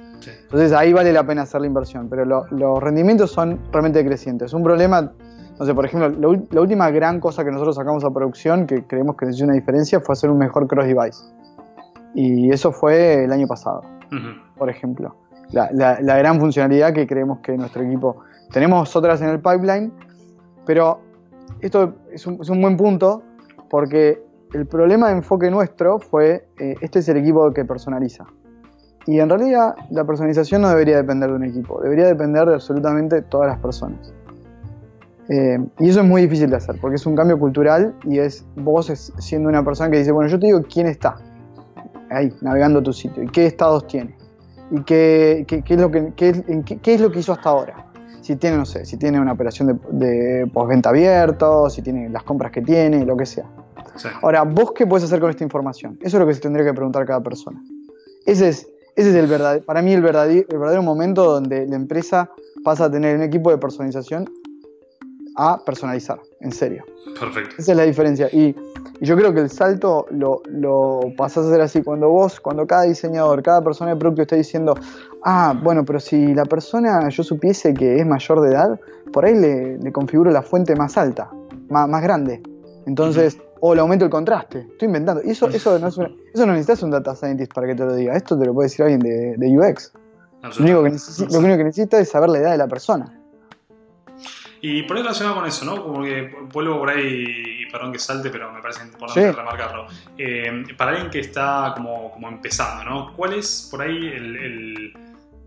Entonces 0.43 0.73
ahí 0.73 0.93
vale 0.93 1.13
la 1.13 1.25
pena 1.25 1.43
hacer 1.43 1.61
la 1.61 1.69
inversión, 1.69 2.09
pero 2.09 2.25
los 2.25 2.83
rendimientos 2.83 3.31
son 3.31 3.61
realmente 3.71 4.05
crecientes. 4.05 4.53
Un 4.53 4.65
problema, 4.65 5.13
no 5.59 5.65
sé, 5.65 5.75
por 5.75 5.85
ejemplo, 5.85 6.37
la, 6.51 6.61
última 6.61 6.91
gran 6.91 7.21
cosa 7.21 7.45
que 7.45 7.53
nosotros 7.53 7.77
sacamos 7.77 8.05
a 8.05 8.11
producción, 8.11 8.67
que 8.67 8.85
creemos 8.85 9.17
que 9.17 9.27
necesita 9.27 9.47
una 9.47 9.55
diferencia, 9.55 10.01
fue 10.01 10.15
hacer 10.15 10.31
un 10.31 10.39
mejor 10.39 10.67
cross-device. 10.67 11.25
Y 12.15 12.51
eso 12.51 12.73
fue 12.73 13.25
el 13.25 13.33
año 13.33 13.47
pasado, 13.47 13.83
por 14.59 14.69
ejemplo. 14.69 15.17
La, 15.53 15.71
la 15.73 16.17
gran 16.19 16.41
funcionalidad 16.41 16.93
que 16.93 17.07
creemos 17.07 17.39
que 17.41 17.57
nuestro 17.57 17.83
equipo... 17.83 18.19
Tenemos 18.51 18.95
otras 18.97 19.23
en 19.23 19.29
el 19.29 19.41
pipeline, 19.41 19.93
pero 20.67 21.01
esto 21.63 21.95
es 22.13 22.27
un, 22.27 22.61
buen 22.61 22.77
punto 22.77 23.23
porque 23.71 24.21
el 24.53 24.67
problema 24.67 25.09
de 25.09 25.15
enfoque 25.15 25.51
nuestro 25.51 25.99
fue, 25.99 26.49
eh, 26.59 26.75
este 26.81 26.99
es 26.99 27.09
el 27.09 27.17
equipo 27.17 27.51
que 27.53 27.65
personaliza. 27.65 28.27
Y 29.07 29.19
en 29.19 29.29
realidad 29.29 29.75
la 29.91 30.05
personalización 30.05 30.63
no 30.63 30.69
debería 30.69 30.97
depender 30.97 31.31
de 31.31 31.37
un 31.37 31.45
equipo, 31.45 31.81
debería 31.81 32.07
depender 32.07 32.47
de 32.47 32.55
absolutamente 32.55 33.23
todas 33.23 33.49
las 33.49 33.59
personas. 33.59 34.13
Eh, 35.29 35.59
y 35.79 35.89
eso 35.89 36.01
es 36.01 36.07
muy 36.07 36.23
difícil 36.23 36.51
de 36.51 36.57
hacer, 36.57 36.77
porque 36.81 36.97
es 36.97 37.07
un 37.07 37.17
cambio 37.17 37.39
cultural 37.39 37.95
y 38.05 38.19
es 38.19 38.45
vos 38.57 38.87
siendo 39.19 39.49
una 39.49 39.65
persona 39.65 39.91
que 39.91 39.99
dice, 39.99 40.13
bueno, 40.13 40.29
yo 40.29 40.39
te 40.39 40.47
digo 40.47 40.61
quién 40.63 40.89
está 40.89 41.17
ahí, 42.11 42.33
navegando 42.43 42.83
tu 42.83 42.93
sitio, 42.93 43.23
y 43.23 43.29
qué 43.29 43.47
estados 43.47 43.87
tiene, 43.87 44.15
y 44.71 44.83
qué, 44.83 45.47
es, 45.49 45.81
lo 45.81 45.91
que, 45.91 46.13
qué 46.15 46.95
es 46.95 47.01
lo 47.01 47.11
que 47.11 47.21
hizo 47.21 47.33
hasta 47.33 47.49
ahora 47.49 47.92
si 48.23 48.37
tiene, 48.37 48.57
no 48.57 48.65
sé, 48.65 48.87
si 48.87 48.97
tiene 48.97 49.21
una 49.21 49.33
operación 49.33 49.69
de, 49.69 50.07
de 50.07 50.47
postventa 50.47 50.91
abierto, 50.91 51.69
si 51.69 51.83
tiene 51.83 52.09
las 52.09 52.23
compras 52.23 52.53
que 52.53 52.63
tiene, 52.63 53.05
lo 53.05 53.17
que 53.17 53.27
sea. 53.27 53.45
Ahora, 54.23 54.43
¿vos 54.45 54.73
qué 54.73 54.87
puedes 54.87 55.05
hacer 55.05 55.21
con 55.21 55.29
esta 55.29 55.45
información? 55.45 55.99
Eso 56.01 56.17
es 56.17 56.21
lo 56.21 56.27
que 56.27 56.35
se 56.35 56.41
tendría 56.41 56.65
que 56.65 56.73
preguntar 56.73 57.05
cada 57.05 57.21
persona. 57.21 57.63
Ese 58.25 58.49
es, 58.49 58.69
ese 58.97 59.11
es 59.11 59.17
el 59.17 59.27
verdadero, 59.27 59.65
para 59.65 59.83
mí 59.83 59.93
el 59.93 60.03
verdadero, 60.03 60.47
el 60.49 60.59
verdadero 60.59 60.83
momento 60.83 61.25
donde 61.25 61.67
la 61.67 61.77
empresa 61.77 62.31
pasa 62.65 62.87
a 62.87 62.91
tener 62.91 63.17
un 63.17 63.23
equipo 63.23 63.51
de 63.51 63.59
personalización 63.59 64.31
a 65.37 65.63
personalizar, 65.65 66.21
en 66.41 66.53
serio. 66.53 66.85
Perfecto. 67.19 67.57
Esa 67.59 67.73
es 67.73 67.79
la 67.79 67.85
diferencia. 67.85 68.29
Y, 68.33 68.55
yo 69.01 69.17
creo 69.17 69.35
que 69.35 69.41
el 69.41 69.51
salto 69.51 70.07
lo, 70.11 70.43
lo 70.47 71.01
pasás 71.17 71.45
a 71.45 71.49
hacer 71.49 71.61
así. 71.61 71.83
Cuando 71.83 72.09
vos, 72.09 72.39
cuando 72.39 72.67
cada 72.69 72.83
diseñador, 72.83 73.43
cada 73.43 73.61
persona 73.61 73.91
de 73.91 73.97
producto 73.97 74.23
está 74.23 74.37
diciendo, 74.37 74.75
ah, 75.25 75.59
bueno, 75.61 75.85
pero 75.85 75.99
si 75.99 76.33
la 76.35 76.45
persona 76.45 77.09
yo 77.09 77.25
supiese 77.25 77.75
que 77.75 77.99
es 77.99 78.07
mayor 78.07 78.41
de 78.43 78.51
edad, 78.51 78.81
por 79.13 79.25
ahí 79.25 79.35
le, 79.35 79.93
configuro 79.93 80.31
la 80.31 80.43
fuente 80.43 80.77
más 80.77 80.97
alta, 80.97 81.31
más, 81.69 81.89
más 81.89 82.01
grande. 82.01 82.43
Entonces, 82.87 83.39
o 83.61 83.75
le 83.75 83.81
aumento 83.81 84.05
el 84.05 84.11
contraste. 84.11 84.67
Estoy 84.71 84.87
inventando. 84.87 85.21
Y 85.25 85.31
eso, 85.31 85.49
eso, 85.49 85.79
no, 85.79 85.89
es 85.89 85.99
eso 85.99 86.47
no 86.47 86.53
necesitas 86.53 86.83
un 86.83 86.91
data 86.91 87.15
scientist 87.15 87.53
para 87.53 87.67
que 87.67 87.75
te 87.75 87.85
lo 87.85 87.95
diga. 87.95 88.15
Esto 88.15 88.39
te 88.39 88.47
lo 88.47 88.55
puede 88.55 88.67
decir 88.67 88.85
alguien 88.85 89.01
de, 89.01 89.37
de 89.37 89.59
UX. 89.59 89.93
Lo 90.43 90.65
único, 90.65 90.83
que 90.83 90.91
lo 91.33 91.39
único 91.39 91.57
que 91.57 91.65
necesita 91.65 92.01
es 92.01 92.09
saber 92.09 92.31
la 92.31 92.39
edad 92.39 92.51
de 92.53 92.59
la 92.59 92.67
persona. 92.67 93.22
Y 94.65 94.85
por 94.85 94.97
ahí 94.97 95.03
relacionado 95.03 95.41
con 95.41 95.47
eso, 95.47 95.65
¿no? 95.65 95.83
Como 95.83 96.05
que 96.05 96.33
vuelvo 96.53 96.79
por 96.79 96.91
ahí, 96.91 97.63
y 97.63 97.67
perdón 97.67 97.91
que 97.91 97.99
salte, 97.99 98.31
pero 98.31 98.53
me 98.53 98.63
parece 98.63 98.85
importante 98.85 99.33
remarcarlo. 99.33 99.89
Eh, 100.17 100.65
para 100.77 100.93
alguien 100.93 101.11
que 101.11 101.19
está 101.19 101.73
como, 101.77 102.13
como, 102.13 102.29
empezando, 102.29 102.85
¿no? 102.85 103.13
¿Cuál 103.13 103.33
es 103.33 103.67
por 103.69 103.83
ahí 103.83 104.07
el, 104.07 104.97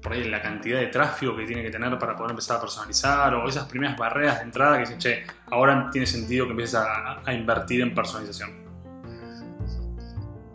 por 0.03 0.11
ahí 0.11 0.25
la 0.25 0.41
cantidad 0.41 0.81
de 0.81 0.87
tráfico 0.87 1.33
que 1.33 1.45
tiene 1.45 1.63
que 1.63 1.71
tener 1.71 1.97
para 1.97 2.13
poder 2.13 2.31
empezar 2.31 2.57
a 2.57 2.59
personalizar 2.59 3.33
o 3.35 3.47
esas 3.47 3.63
primeras 3.69 3.97
barreras 3.97 4.39
de 4.39 4.43
entrada 4.43 4.73
que 4.73 4.79
dicen, 4.81 4.97
che, 4.97 5.23
ahora 5.49 5.89
tiene 5.93 6.05
sentido 6.05 6.43
que 6.45 6.51
empieces 6.51 6.75
a, 6.75 7.33
invertir 7.33 7.81
en 7.81 7.95
personalización? 7.95 8.65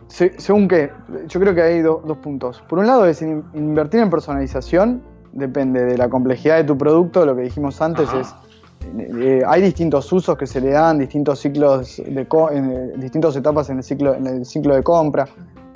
según 0.07 0.67
qué, 0.67 0.91
yo 1.25 1.39
creo 1.39 1.55
que 1.55 1.63
hay 1.63 1.81
dos 1.81 2.17
puntos. 2.17 2.61
Por 2.69 2.77
un 2.77 2.85
lado 2.85 3.07
es 3.07 3.23
invertir 3.23 4.01
en 4.01 4.11
personalización, 4.11 5.01
depende 5.31 5.83
de 5.83 5.97
la 5.97 6.09
complejidad 6.09 6.57
de 6.57 6.65
tu 6.65 6.77
producto, 6.77 7.25
lo 7.25 7.35
que 7.35 7.41
dijimos 7.41 7.81
antes 7.81 8.13
es 8.13 8.35
eh, 8.97 9.41
hay 9.47 9.61
distintos 9.61 10.11
usos 10.11 10.37
que 10.37 10.47
se 10.47 10.59
le 10.59 10.71
dan, 10.71 10.97
distintos 10.97 11.39
ciclos, 11.39 12.01
de 12.05 12.27
en, 12.51 12.99
distintas 12.99 13.35
etapas 13.35 13.69
en 13.69 13.77
el, 13.77 13.83
ciclo, 13.83 14.15
en 14.15 14.27
el 14.27 14.45
ciclo 14.45 14.75
de 14.75 14.83
compra. 14.83 15.27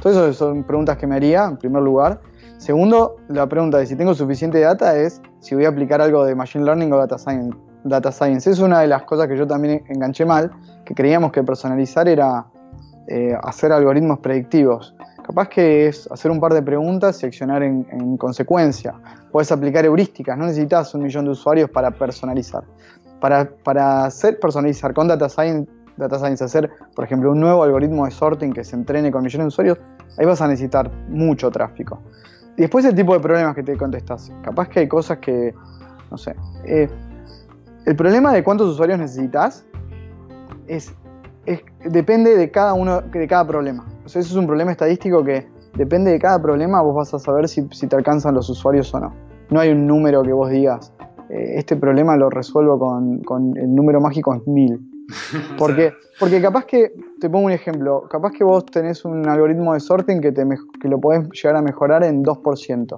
Todo 0.02 0.30
eso 0.30 0.34
son 0.34 0.64
preguntas 0.64 0.98
que 0.98 1.08
me 1.08 1.16
haría, 1.16 1.46
en 1.46 1.58
primer 1.58 1.82
lugar. 1.82 2.20
Segundo, 2.58 3.18
la 3.28 3.48
pregunta 3.48 3.78
de 3.78 3.86
si 3.86 3.96
tengo 3.96 4.14
suficiente 4.14 4.60
data 4.60 4.98
es 4.98 5.22
si 5.40 5.56
voy 5.56 5.66
a 5.66 5.70
aplicar 5.70 6.02
algo 6.02 6.26
de 6.26 6.36
Machine 6.36 6.66
Learning 6.66 6.92
o 6.94 6.98
Data 6.98 7.18
Science. 7.18 7.58
Data 7.84 8.12
Science 8.12 8.50
es 8.50 8.60
una 8.60 8.82
de 8.82 8.88
las 8.88 9.04
cosas 9.04 9.28
que 9.28 9.38
yo 9.38 9.46
también 9.46 9.84
enganché 9.90 10.26
mal, 10.26 10.52
que 10.86 10.94
creíamos 10.94 11.32
que 11.32 11.44
personalizar 11.44 12.08
era 12.08 12.46
eh, 13.08 13.38
hacer 13.44 13.72
algoritmos 13.72 14.20
predictivos. 14.20 14.96
Capaz 15.24 15.50
que 15.50 15.88
es 15.88 16.10
hacer 16.12 16.32
un 16.32 16.40
par 16.40 16.54
de 16.54 16.62
preguntas 16.62 17.22
y 17.24 17.26
accionar 17.26 17.64
en, 17.64 17.86
en 17.92 18.18
consecuencia. 18.18 18.94
Puedes 19.32 19.52
aplicar 19.52 19.86
heurísticas, 19.86 20.38
no 20.38 20.46
necesitas 20.46 20.94
un 20.94 21.04
millón 21.04 21.26
de 21.26 21.32
usuarios 21.32 21.70
para 21.70 21.92
personalizar 21.92 22.64
para, 23.64 24.06
hacer 24.06 24.40
personalizar 24.40 24.94
con 24.94 25.08
Data 25.08 25.30
Science, 25.30 25.72
Data 25.98 26.20
Science, 26.20 26.44
hacer, 26.44 26.70
por 26.96 27.06
ejemplo, 27.06 27.32
un 27.32 27.40
nuevo 27.40 27.64
algoritmo 27.64 28.06
de 28.06 28.12
sorting 28.12 28.52
que 28.52 28.64
se 28.64 28.76
entrene 28.76 29.12
con 29.12 29.24
millones 29.24 29.46
de 29.46 29.48
usuarios, 29.48 29.78
ahí 30.18 30.26
vas 30.26 30.42
a 30.42 30.48
necesitar 30.48 30.92
mucho 31.10 31.50
tráfico. 31.50 32.00
Después 32.58 32.86
el 32.86 32.96
tipo 32.96 33.14
de 33.14 33.20
problemas 33.20 33.56
que 33.56 33.64
te 33.64 33.76
contestas. 33.78 34.32
Capaz 34.44 34.70
que 34.70 34.82
hay 34.82 34.88
cosas 34.88 35.18
que, 35.18 35.54
no 36.12 36.18
sé. 36.18 36.36
Eh, 36.66 36.90
el 37.86 37.96
problema 37.96 38.32
de 38.32 38.44
cuántos 38.44 38.68
usuarios 38.68 39.00
necesitas 39.00 39.66
es, 40.68 40.94
depende 41.86 42.36
de 42.36 42.52
cada 42.52 42.74
uno, 42.74 43.02
de 43.02 43.28
cada 43.28 43.46
problema. 43.46 43.86
O 44.06 44.10
sea, 44.10 44.22
eso 44.22 44.32
es 44.32 44.38
un 44.38 44.48
problema 44.48 44.72
estadístico 44.72 45.24
que 45.24 45.48
depende 45.76 46.12
de 46.12 46.20
cada 46.20 46.42
problema, 46.42 46.82
vos 46.82 46.96
vas 46.96 47.14
a 47.14 47.20
saber 47.20 47.50
si, 47.50 47.68
si 47.72 47.88
te 47.88 47.96
alcanzan 47.96 48.34
los 48.34 48.50
usuarios 48.50 48.94
o 48.94 49.00
no. 49.00 49.14
no 49.50 49.60
hay 49.60 49.72
un 49.72 49.86
número 49.86 50.24
que 50.24 50.32
vos 50.32 50.50
digas, 50.50 50.94
este 51.30 51.76
problema 51.76 52.16
lo 52.16 52.30
resuelvo 52.30 52.80
con, 53.24 53.58
el 53.58 53.74
número 53.74 54.02
mágico 54.02 54.34
en 54.34 54.54
mil. 54.54 54.92
Porque, 55.60 55.94
porque 56.20 56.42
capaz 56.42 56.66
que, 56.66 56.92
te 57.20 57.30
pongo 57.30 57.46
un 57.46 57.52
ejemplo, 57.52 58.08
capaz 58.10 58.32
que 58.32 58.44
vos 58.44 58.66
tenés 58.66 59.06
un 59.06 59.28
algoritmo 59.30 59.76
de 59.76 59.80
sorting 59.80 60.20
que, 60.20 60.32
te, 60.32 60.44
que 60.82 60.88
lo 60.88 61.00
podés 61.00 61.30
llegar 61.30 61.58
a 61.58 61.62
mejorar 61.62 62.04
en 62.04 62.24
2%. 62.24 62.96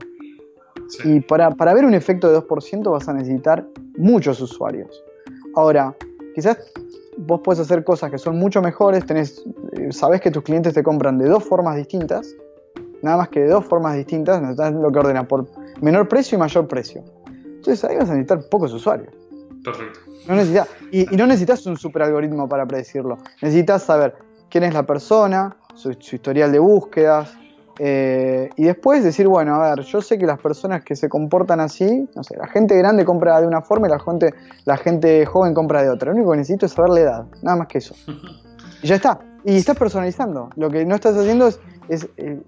Y 1.04 1.20
para, 1.20 1.52
para 1.52 1.74
ver 1.74 1.84
un 1.84 1.94
efecto 1.94 2.32
de 2.32 2.40
2% 2.40 2.92
vas 2.92 3.10
a 3.10 3.14
necesitar 3.14 3.68
muchos 3.98 4.40
usuarios. 4.40 5.04
Ahora, 5.56 5.94
quizás 6.34 6.58
vos 7.18 7.42
puedes 7.44 7.60
hacer 7.60 7.84
cosas 7.84 8.12
que 8.12 8.18
son 8.18 8.38
mucho 8.38 8.62
mejores, 8.62 9.06
tenés, 9.06 9.44
eh, 9.74 9.92
sabés 9.92 10.22
que 10.22 10.32
tus 10.32 10.44
clientes 10.44 10.74
te 10.74 10.84
compran 10.84 11.18
de 11.18 11.28
dos 11.28 11.44
formas 11.44 11.76
distintas, 11.76 12.36
nada 13.02 13.18
más 13.18 13.30
que 13.30 13.42
de 13.42 13.50
dos 13.50 13.66
formas 13.66 13.96
distintas, 13.96 14.42
necesitas 14.42 14.74
lo 14.74 14.92
que 14.92 15.00
ordena 15.00 15.28
por 15.28 15.48
menor 15.82 16.08
precio 16.08 16.38
y 16.38 16.40
mayor 16.40 16.68
precio. 16.68 17.04
Entonces 17.58 17.84
ahí 17.84 17.98
vas 17.98 18.10
a 18.10 18.14
necesitar 18.14 18.50
pocos 18.50 18.74
usuarios. 18.74 19.14
Perfecto. 19.64 20.00
No 20.28 20.36
necesitas, 20.36 20.70
y, 20.92 21.06
no 21.16 21.28
necesitas 21.28 21.66
un 21.66 21.78
super 21.78 22.04
algoritmo 22.04 22.48
para 22.48 22.66
predecirlo. 22.66 23.18
Necesitas 23.42 23.84
saber 23.84 24.16
quién 24.50 24.64
es 24.64 24.74
la 24.74 24.84
persona, 24.84 25.58
su 25.76 25.92
historial 25.92 26.52
de 26.52 26.60
búsquedas, 26.60 27.38
eh, 27.80 28.50
y 28.56 28.64
después 28.64 29.04
decir, 29.04 29.28
bueno, 29.28 29.56
a 29.56 29.76
ver, 29.76 29.86
yo 29.86 30.02
sé 30.02 30.18
que 30.18 30.26
las 30.26 30.40
personas 30.40 30.84
que 30.84 30.96
se 30.96 31.10
comportan 31.10 31.60
así, 31.60 32.08
no 32.16 32.24
sé, 32.24 32.36
la 32.36 32.48
gente 32.48 32.76
grande 32.76 33.06
compra 33.06 33.40
de 33.40 33.48
una 33.48 33.62
forma 33.62 33.88
y 33.88 33.92
la 33.92 34.00
gente, 34.00 34.34
la 34.66 34.78
gente 34.78 35.26
joven 35.26 35.54
compra 35.54 35.84
de 35.84 35.90
otra. 35.90 36.12
Lo 36.12 36.18
único 36.18 36.32
que 36.32 36.38
necesito 36.38 36.66
es 36.66 36.72
saber 36.72 36.90
la 36.92 37.00
edad, 37.02 37.26
nada 37.42 37.58
más 37.58 37.68
que 37.68 37.80
eso. 37.80 37.96
Y 38.80 38.88
ya 38.88 38.96
está. 38.98 39.20
Y 39.44 39.58
estás 39.58 39.76
personalizando. 39.76 40.52
Lo 40.56 40.70
que 40.70 40.86
no 40.86 40.94
estás 40.94 41.18
haciendo 41.18 41.48
es, 41.48 41.60
es, 41.90 42.08
eh, 42.18 42.40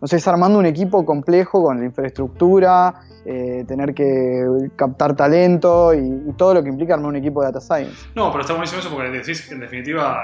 no 0.00 0.08
sé, 0.08 0.16
es 0.16 0.28
armando 0.28 0.58
un 0.58 0.66
equipo 0.66 1.04
complejo 1.04 1.62
con 1.64 1.80
la 1.80 1.86
infraestructura, 1.86 3.02
eh, 3.24 3.64
tener 3.66 3.94
que 3.94 4.70
captar 4.76 5.16
talento 5.16 5.92
y, 5.94 6.32
todo 6.36 6.54
lo 6.54 6.62
que 6.62 6.68
implica 6.68 6.94
armar 6.94 7.10
un 7.10 7.16
equipo 7.16 7.40
de 7.40 7.48
data 7.48 7.60
science. 7.60 8.08
No, 8.14 8.30
pero 8.30 8.42
está 8.42 8.52
buenísimo 8.52 8.80
eso 8.80 8.90
porque 8.90 9.10
decís 9.10 9.42
que 9.42 9.54
en 9.54 9.60
definitiva, 9.60 10.22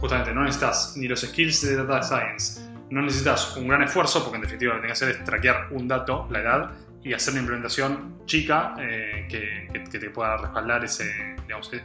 justamente, 0.00 0.32
no 0.32 0.42
necesitas 0.42 0.94
ni 0.96 1.08
los 1.08 1.20
skills 1.20 1.62
de 1.62 1.76
data 1.76 2.02
science 2.02 2.74
no 2.90 3.02
necesitas 3.02 3.56
un 3.56 3.66
gran 3.66 3.82
esfuerzo, 3.82 4.22
porque 4.22 4.36
en 4.36 4.42
definitiva 4.42 4.74
lo 4.74 4.80
que 4.80 4.86
tienes 4.86 4.98
que 4.98 5.04
hacer 5.04 5.20
es 5.20 5.24
traquear 5.24 5.68
un 5.72 5.88
dato, 5.88 6.28
la 6.30 6.40
edad, 6.40 6.70
y 7.02 7.12
hacer 7.12 7.32
una 7.32 7.40
implementación 7.40 8.20
chica 8.24 8.74
eh, 8.78 9.26
que, 9.28 9.98
te 9.98 10.10
pueda 10.10 10.36
respaldar 10.38 10.84
ese, 10.84 11.04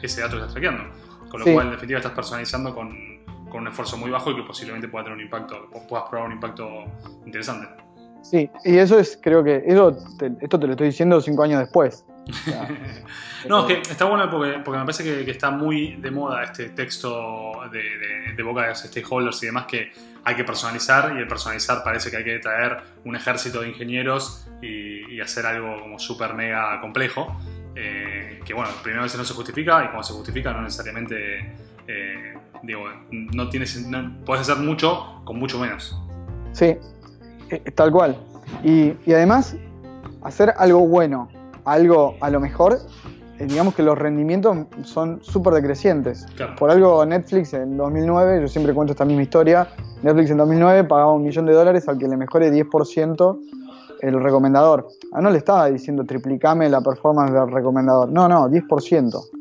ese 0.02 0.22
dato 0.22 0.36
que 0.36 0.42
estás 0.42 0.54
traqueando. 0.54 0.84
Con 1.30 1.42
lo 1.42 1.54
cual, 1.54 1.68
en 1.68 1.72
definitiva, 1.74 2.00
estás 2.00 2.14
personalizando 2.14 2.74
con, 2.74 3.19
con, 3.50 3.62
un 3.62 3.68
esfuerzo 3.68 3.98
muy 3.98 4.10
bajo 4.10 4.32
y 4.32 4.36
que 4.36 4.44
posiblemente 4.44 4.88
pueda 4.88 5.06
tener 5.06 5.18
un 5.18 5.24
impacto, 5.24 5.70
puedas 5.88 6.10
probar 6.10 6.28
un 6.28 6.34
impacto 6.34 6.86
interesante. 7.26 7.68
Sí, 8.22 8.50
y 8.66 8.78
eso 8.78 9.00
es, 9.00 9.18
creo 9.22 9.44
que, 9.44 9.64
eso 9.66 9.98
esto 10.42 10.60
te 10.60 10.68
lo 10.68 10.74
estoy 10.74 10.88
diciendo 10.88 11.22
cinco 11.22 11.44
años 11.44 11.60
después. 11.60 12.06
no, 13.48 13.68
es 13.68 13.82
que 13.84 13.92
está 13.92 14.06
bueno 14.06 14.30
porque, 14.30 14.60
porque 14.64 14.80
me 14.80 14.86
parece 14.86 15.04
que, 15.04 15.32
está 15.32 15.50
muy 15.50 15.96
de 15.96 16.12
moda 16.12 16.44
este 16.44 16.70
texto 16.70 17.54
de, 17.72 18.34
de, 18.36 18.44
boca 18.44 18.64
de 18.64 18.70
los 18.70 18.80
stakeholders 18.80 19.42
y 19.42 19.46
demás 19.48 19.66
que 19.66 19.92
hay 20.24 20.36
que 20.36 20.44
personalizar 20.44 21.14
y 21.16 21.20
el 21.20 21.28
personalizar 21.28 21.84
parece 21.84 22.12
que 22.12 22.18
hay 22.18 22.24
que 22.24 22.40
traer 22.40 22.78
un 23.06 23.16
ejército 23.16 23.62
de 23.62 23.70
ingenieros 23.70 24.48
y, 24.62 25.20
hacer 25.20 25.46
algo 25.46 25.82
como 25.82 26.00
súper 26.00 26.34
mega 26.34 26.80
complejo. 26.80 27.36
Eh, 27.76 28.40
que 28.46 28.54
bueno, 28.54 28.72
primero 28.82 29.04
veces 29.04 29.18
no 29.18 29.26
se 29.26 29.34
justifica 29.34 29.84
y 29.84 29.88
cuando 29.88 30.04
se 30.04 30.14
justifica 30.14 30.54
no 30.54 30.62
necesariamente, 30.62 31.56
eh, 31.90 32.34
digo, 32.64 32.82
no 33.12 33.50
tienes, 33.50 33.86
puedes 34.26 34.48
hacer 34.48 34.64
mucho 34.64 35.22
con 35.26 35.40
mucho 35.40 35.60
menos. 35.60 36.00
Sí, 36.54 36.78
eh, 37.50 37.72
tal 37.76 37.92
cual. 37.92 38.16
Y, 38.64 38.94
y 39.06 39.14
además, 39.14 39.58
hacer 40.22 40.54
algo 40.58 40.88
bueno 40.88 41.30
algo 41.66 42.16
a 42.22 42.30
lo 42.30 42.40
mejor, 42.40 42.80
eh, 43.40 43.46
digamos 43.46 43.76
que 43.76 43.84
los 43.84 43.98
rendimientos 43.98 44.58
son 44.84 45.20
súper 45.22 45.54
decrecientes. 45.54 46.26
Por 46.58 46.72
algo 46.72 47.06
Netflix 47.06 47.54
en 47.54 47.78
2009, 47.78 48.42
yo 48.42 48.48
siempre 48.48 48.74
cuento 48.74 48.94
esta 48.94 49.06
misma 49.06 49.24
historia, 49.24 49.68
Netflix 50.02 50.32
en 50.32 50.38
2009 50.38 50.84
pagaba 50.86 51.14
un 51.14 51.24
millón 51.24 51.46
de 51.46 51.54
dólares 51.54 51.88
al 51.88 51.98
que 51.98 52.08
le 52.08 52.18
mejore 52.18 52.52
10% 52.52 53.40
el 54.02 54.24
recomendador. 54.24 54.88
Ah, 55.12 55.22
no 55.22 55.30
le 55.30 55.38
estaba 55.38 55.70
diciendo 55.70 56.06
triplicame 56.06 56.70
la 56.70 56.82
performance 56.82 57.34
del 57.34 57.52
recomendador. 57.52 58.10
No, 58.10 58.30
no, 58.30 58.48
10%. 58.50 59.39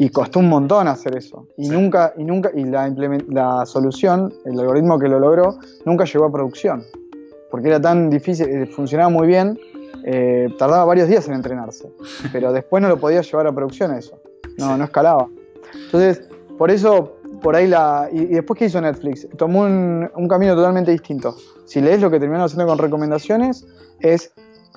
Y 0.00 0.08
costó 0.08 0.38
un 0.38 0.48
montón 0.48 0.88
hacer 0.88 1.14
eso. 1.14 1.46
Y 1.58 1.68
nunca, 1.68 2.14
y 2.16 2.24
nunca, 2.24 2.50
y 2.54 2.64
la, 2.64 2.90
la 3.28 3.66
solución, 3.66 4.32
el 4.46 4.58
algoritmo 4.58 4.98
que 4.98 5.08
lo 5.08 5.20
logró, 5.20 5.58
nunca 5.84 6.06
llegó 6.06 6.24
a 6.24 6.32
producción. 6.32 6.82
Porque 7.50 7.68
era 7.68 7.78
tan 7.82 8.08
difícil, 8.08 8.48
eh, 8.48 8.66
funcionaba 8.66 9.10
muy 9.10 9.26
bien, 9.26 9.58
eh, 10.04 10.48
tardaba 10.58 10.86
varios 10.86 11.06
días 11.06 11.28
en 11.28 11.34
entrenarse, 11.34 11.92
pero 12.32 12.50
después 12.50 12.82
no 12.82 12.88
lo 12.88 12.96
podía 12.96 13.20
llevar 13.20 13.46
a 13.46 13.52
producción 13.52 13.92
eso, 13.92 14.18
no, 14.56 14.74
no 14.78 14.84
escalaba. 14.84 15.28
Entonces, 15.84 16.26
por 16.56 16.70
eso, 16.70 17.18
por 17.42 17.54
ahí 17.54 17.66
la... 17.66 18.08
Y, 18.10 18.24
después, 18.24 18.58
¿qué 18.58 18.64
hizo 18.64 18.80
Netflix? 18.80 19.28
Tomó 19.36 19.64
un, 19.64 20.28
camino 20.30 20.54
totalmente 20.54 20.92
distinto. 20.92 21.36
Si 21.66 21.82
lees 21.82 22.00
lo 22.00 22.10
que 22.10 22.18
terminaron 22.18 22.46
haciendo 22.46 22.66
con 22.66 22.78
recomendaciones, 22.78 23.66
es 24.00 24.32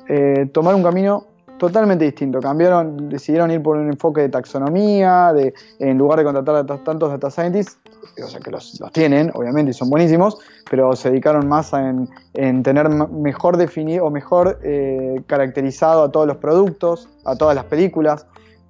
eh, 0.09 0.49
tomar 0.51 0.75
un 0.75 0.83
camino 0.83 1.27
totalmente 1.67 2.03
distinto. 2.03 2.41
Cambiaron, 2.41 3.09
decidieron 3.09 3.49
ir 3.49 3.61
por 3.63 3.77
un 3.77 3.89
enfoque 3.89 4.21
de 4.21 4.29
taxonomía, 4.29 5.31
de, 5.31 5.53
en 5.79 5.97
lugar 5.97 6.19
de 6.19 6.25
contratar 6.25 6.55
a 6.55 6.65
tantos 6.65 7.09
data 7.09 7.31
scientists, 7.31 7.77
o 8.21 8.27
sea 8.27 8.41
que 8.41 8.51
los, 8.51 8.81
tienen, 8.91 9.31
obviamente, 9.33 9.71
y 9.71 9.73
son 9.73 9.89
buenísimos, 9.89 10.37
pero 10.69 10.93
se 10.95 11.09
dedicaron 11.09 11.47
más 11.47 11.71
en, 11.73 12.63
tener 12.63 12.89
mejor 12.89 13.55
definido 13.55 14.05
o 14.05 14.11
mejor 14.11 14.59
eh, 14.61 15.21
caracterizado 15.25 16.03
a 16.03 16.11
todos 16.11 16.27
los 16.27 16.37
productos, 16.37 17.07
a 17.23 17.37
todas 17.37 17.55
las 17.55 17.65
películas, 17.65 18.25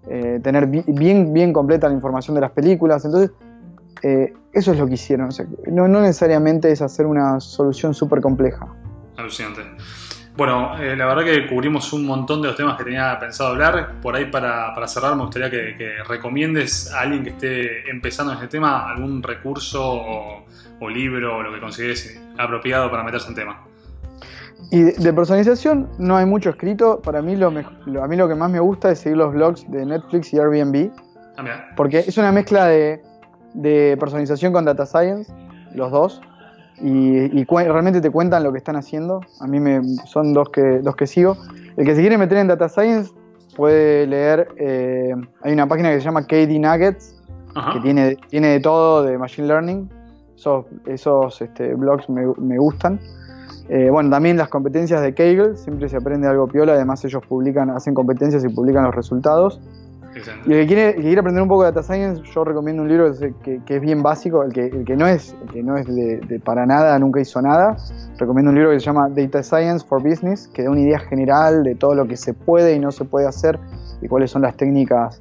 eh, 0.07 0.39
tener 0.43 0.67
bien, 0.67 1.33
bien 1.33 1.51
completa 1.51 1.87
la 1.87 1.95
información 1.95 2.35
de 2.35 2.41
las 2.41 2.51
películas. 2.51 3.05
Entonces, 3.05 3.31
eh, 4.03 4.33
eso 4.51 4.71
es 4.71 4.77
lo 4.77 4.85
que 4.85 4.93
hicieron. 4.93 5.29
no, 5.65 5.87
no 5.87 6.01
necesariamente 6.01 6.71
es 6.71 6.81
hacer 6.83 7.07
una 7.07 7.39
solución 7.39 7.95
súper 7.95 8.21
compleja. 8.21 8.67
Alucinante. 9.17 9.61
Bueno, 10.35 10.75
eh, 10.79 10.95
la 10.95 11.05
verdad 11.05 11.23
que 11.23 11.47
cubrimos 11.47 11.93
un 11.93 12.07
montón 12.07 12.41
de 12.41 12.47
los 12.47 12.57
temas 12.57 12.75
que 12.75 12.83
tenía 12.83 13.19
pensado 13.19 13.51
hablar. 13.51 14.01
Por 14.01 14.15
ahí 14.15 14.25
para, 14.25 14.73
cerrar 14.87 15.15
me 15.15 15.23
gustaría 15.23 15.49
que, 15.49 15.97
recomiendes 16.07 16.91
a 16.91 17.01
alguien 17.01 17.23
que 17.23 17.29
esté 17.29 17.89
empezando 17.89 18.31
en 18.31 18.39
este 18.39 18.47
tema 18.47 18.89
algún 18.89 19.21
recurso 19.21 19.81
o, 19.83 20.89
libro 20.89 21.37
o 21.37 21.43
lo 21.43 21.53
que 21.53 21.61
consideres 21.61 22.21
apropiado 22.37 22.91
para 22.91 23.03
meterse 23.03 23.29
en 23.29 23.35
tema. 23.35 23.63
Y 24.69 24.81
de, 24.81 25.13
personalización 25.13 25.89
no 25.97 26.17
hay 26.17 26.25
mucho 26.25 26.49
escrito. 26.49 26.99
Para 27.01 27.21
mí 27.21 27.37
lo, 27.37 27.47
a 27.47 28.07
mí 28.07 28.15
lo 28.17 28.27
que 28.27 28.35
más 28.35 28.51
me 28.51 28.59
gusta 28.59 28.91
es 28.91 28.99
seguir 28.99 29.17
los 29.17 29.33
blogs 29.33 29.69
de 29.71 29.85
Netflix 29.85 30.33
y 30.33 30.39
Airbnb. 30.39 30.91
Ah, 31.37 31.67
porque 31.77 31.99
es 31.99 32.17
una 32.17 32.31
mezcla 32.31 32.65
de, 32.65 33.01
de 33.53 33.95
personalización 33.97 34.51
con 34.51 34.65
data 34.65 34.85
science, 34.85 35.31
los 35.73 35.89
dos 35.89 36.21
y, 36.83 37.45
realmente 37.45 38.01
te 38.01 38.09
cuentan 38.09 38.43
lo 38.43 38.51
que 38.51 38.57
están 38.57 38.75
haciendo. 38.75 39.21
A 39.39 39.47
mí 39.47 39.59
me, 39.59 39.81
son 40.05 40.33
dos 40.33 40.49
que, 40.49 40.79
dos 40.79 40.95
que 40.95 41.07
sigo. 41.07 41.37
El 41.77 41.85
que 41.85 41.95
se 41.95 42.01
quiere 42.01 42.17
meter 42.17 42.37
en 42.39 42.47
Data 42.47 42.67
Science 42.67 43.11
puede 43.55 44.05
leer, 44.05 44.49
eh, 44.57 45.15
hay 45.41 45.53
una 45.53 45.67
página 45.67 45.91
que 45.91 45.99
se 45.99 46.05
llama 46.05 46.25
KD 46.25 46.59
Nuggets, 46.59 47.15
que 47.73 47.79
tiene, 47.81 48.17
tiene 48.29 48.47
de 48.49 48.59
todo 48.59 49.03
de 49.03 49.17
Machine 49.17 49.47
Learning. 49.47 49.89
Esos, 50.35 50.65
esos 50.85 51.41
este, 51.41 51.73
blogs 51.75 52.09
me, 52.09 52.25
me 52.37 52.57
gustan. 52.57 52.99
Eh, 53.69 53.89
bueno, 53.89 54.09
también 54.09 54.35
las 54.35 54.49
competencias 54.49 55.01
de 55.01 55.13
Kaggle, 55.13 55.55
siempre 55.55 55.87
se 55.87 55.95
aprende 55.95 56.27
algo 56.27 56.47
piola, 56.47 56.73
además 56.73 57.03
ellos 57.05 57.23
publican, 57.25 57.69
hacen 57.69 57.93
competencias 57.93 58.43
y 58.43 58.49
publican 58.49 58.83
los 58.83 58.93
resultados. 58.93 59.61
Y 60.45 60.53
el 60.53 60.61
que, 60.61 60.67
quiere, 60.67 60.95
quiere, 60.95 61.19
aprender 61.19 61.41
un 61.41 61.49
poco 61.49 61.63
de 61.63 61.71
data 61.71 61.83
science, 61.83 62.21
yo 62.33 62.43
recomiendo 62.43 62.83
un 62.83 62.89
libro 62.89 63.11
que, 63.43 63.61
es 63.67 63.81
bien 63.81 64.03
básico, 64.03 64.43
el 64.43 64.53
que, 64.53 64.67
el 64.67 64.85
que 64.85 64.95
no 64.95 65.07
es, 65.07 65.35
que 65.51 65.63
no 65.63 65.77
es 65.77 65.87
de, 65.87 66.41
para 66.43 66.65
nada, 66.65 66.97
nunca 66.99 67.19
hizo 67.19 67.41
nada. 67.41 67.75
Recomiendo 68.17 68.51
un 68.51 68.55
libro 68.55 68.71
que 68.71 68.79
se 68.79 68.85
llama 68.85 69.09
Data 69.09 69.41
Science 69.41 69.85
for 69.85 70.01
Business, 70.01 70.47
que 70.47 70.63
da 70.63 70.69
una 70.69 70.81
idea 70.81 70.99
general 70.99 71.63
de 71.63 71.75
todo 71.75 71.95
lo 71.95 72.07
que 72.07 72.17
se 72.17 72.33
puede 72.33 72.75
y 72.75 72.79
no 72.79 72.91
se 72.91 73.05
puede 73.05 73.27
hacer 73.27 73.59
y 74.01 74.07
cuáles 74.07 74.31
son 74.31 74.41
las 74.41 74.55
técnicas 74.57 75.19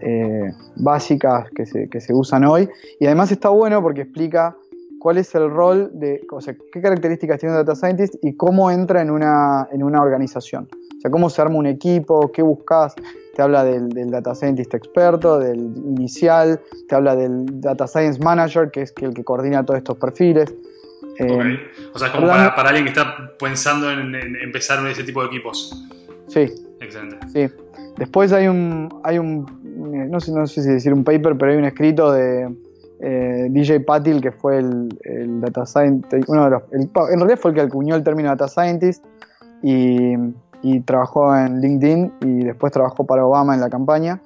eh, 0.00 0.52
básicas 0.76 1.50
que 1.56 1.66
se, 1.66 1.88
que 1.88 2.00
se 2.00 2.14
usan 2.14 2.44
hoy. 2.44 2.68
Y 3.00 3.06
además 3.06 3.32
está 3.32 3.48
bueno 3.48 3.82
porque 3.82 4.02
explica 4.02 4.56
cuál 4.98 5.18
es 5.18 5.34
el 5.34 5.50
rol 5.50 5.90
de, 5.94 6.20
o 6.30 6.40
sea, 6.40 6.54
qué 6.72 6.80
características 6.80 7.40
tiene 7.40 7.54
un 7.54 7.64
data 7.64 7.74
scientist 7.74 8.14
y 8.22 8.34
cómo 8.36 8.70
entra 8.70 9.00
en 9.02 9.10
una, 9.10 9.68
en 9.72 9.82
una 9.82 10.02
organización. 10.02 10.68
O 10.96 11.00
sea, 11.00 11.10
cómo 11.10 11.30
se 11.30 11.40
arma 11.40 11.56
un 11.56 11.66
equipo, 11.66 12.30
qué 12.32 12.42
buscas, 12.42 12.94
te 13.38 13.42
habla 13.44 13.62
del, 13.62 14.10
data 14.10 14.34
scientist 14.34 14.74
experto, 14.74 15.38
del 15.38 15.60
inicial, 15.76 16.60
te 16.88 16.96
habla 16.96 17.14
del 17.14 17.46
data 17.60 17.86
science 17.86 18.20
manager, 18.20 18.68
que 18.72 18.82
es 18.82 18.92
el 19.00 19.14
que 19.14 19.22
coordina 19.22 19.64
todos 19.64 19.78
estos 19.78 19.96
perfiles. 19.96 20.52
Eh, 21.20 21.56
o 21.94 21.98
sea, 22.00 22.10
como 22.10 22.26
para, 22.26 22.48
alguien 22.68 22.86
que 22.86 22.90
está 22.90 23.36
pensando 23.38 23.92
en, 23.92 24.12
empezar 24.42 24.84
ese 24.88 25.04
tipo 25.04 25.20
de 25.20 25.28
equipos. 25.28 25.72
Sí. 26.26 26.52
Excelente. 26.80 27.16
Sí. 27.32 27.54
Después 27.96 28.32
hay 28.32 28.48
un, 28.48 28.88
hay 29.04 29.20
un 29.20 29.46
eh, 29.94 30.08
no 30.10 30.18
sé, 30.18 30.32
no 30.32 30.44
sé 30.48 30.60
si 30.60 30.70
decir 30.70 30.92
un 30.92 31.04
paper, 31.04 31.38
pero 31.38 31.52
hay 31.52 31.58
un 31.58 31.64
escrito 31.64 32.10
de 32.10 32.52
eh, 32.98 33.46
DJ 33.50 33.78
Patil, 33.82 34.20
que 34.20 34.32
fue 34.32 34.58
el, 34.58 34.88
data 35.40 35.64
scientist, 35.64 36.28
uno 36.28 36.42
de 36.46 36.50
los, 36.50 36.62
en 36.72 36.90
realidad 36.92 37.38
fue 37.40 37.52
el 37.52 37.54
que 37.54 37.60
acuñó 37.60 37.94
el 37.94 38.02
término 38.02 38.30
data 38.30 38.48
scientist, 38.48 39.04
y 39.62 40.16
y 40.62 40.80
trabajó 40.80 41.36
en 41.36 41.60
LinkedIn 41.60 42.12
y 42.20 42.44
después 42.44 42.72
trabajó 42.72 43.06
para 43.06 43.24
Obama 43.24 43.54
en 43.54 43.60
la 43.60 43.70
campaña, 43.70 44.20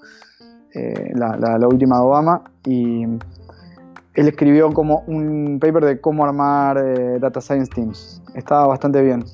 eh, 0.74 1.12
la, 1.14 1.36
la, 1.36 1.68
última 1.68 1.96
de 1.96 2.02
Obama, 2.02 2.42
y 2.64 3.04
él 3.04 4.28
escribió 4.28 4.72
como 4.72 5.04
un 5.06 5.58
paper 5.60 5.84
de 5.84 6.00
cómo 6.00 6.24
armar 6.24 6.78
eh, 6.78 7.18
data 7.20 7.40
science 7.40 7.70
teams. 7.74 8.22
Está 8.34 8.66
bastante 8.66 9.02
bien, 9.02 9.24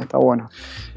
está, 0.00 0.18
bueno. 0.18 0.48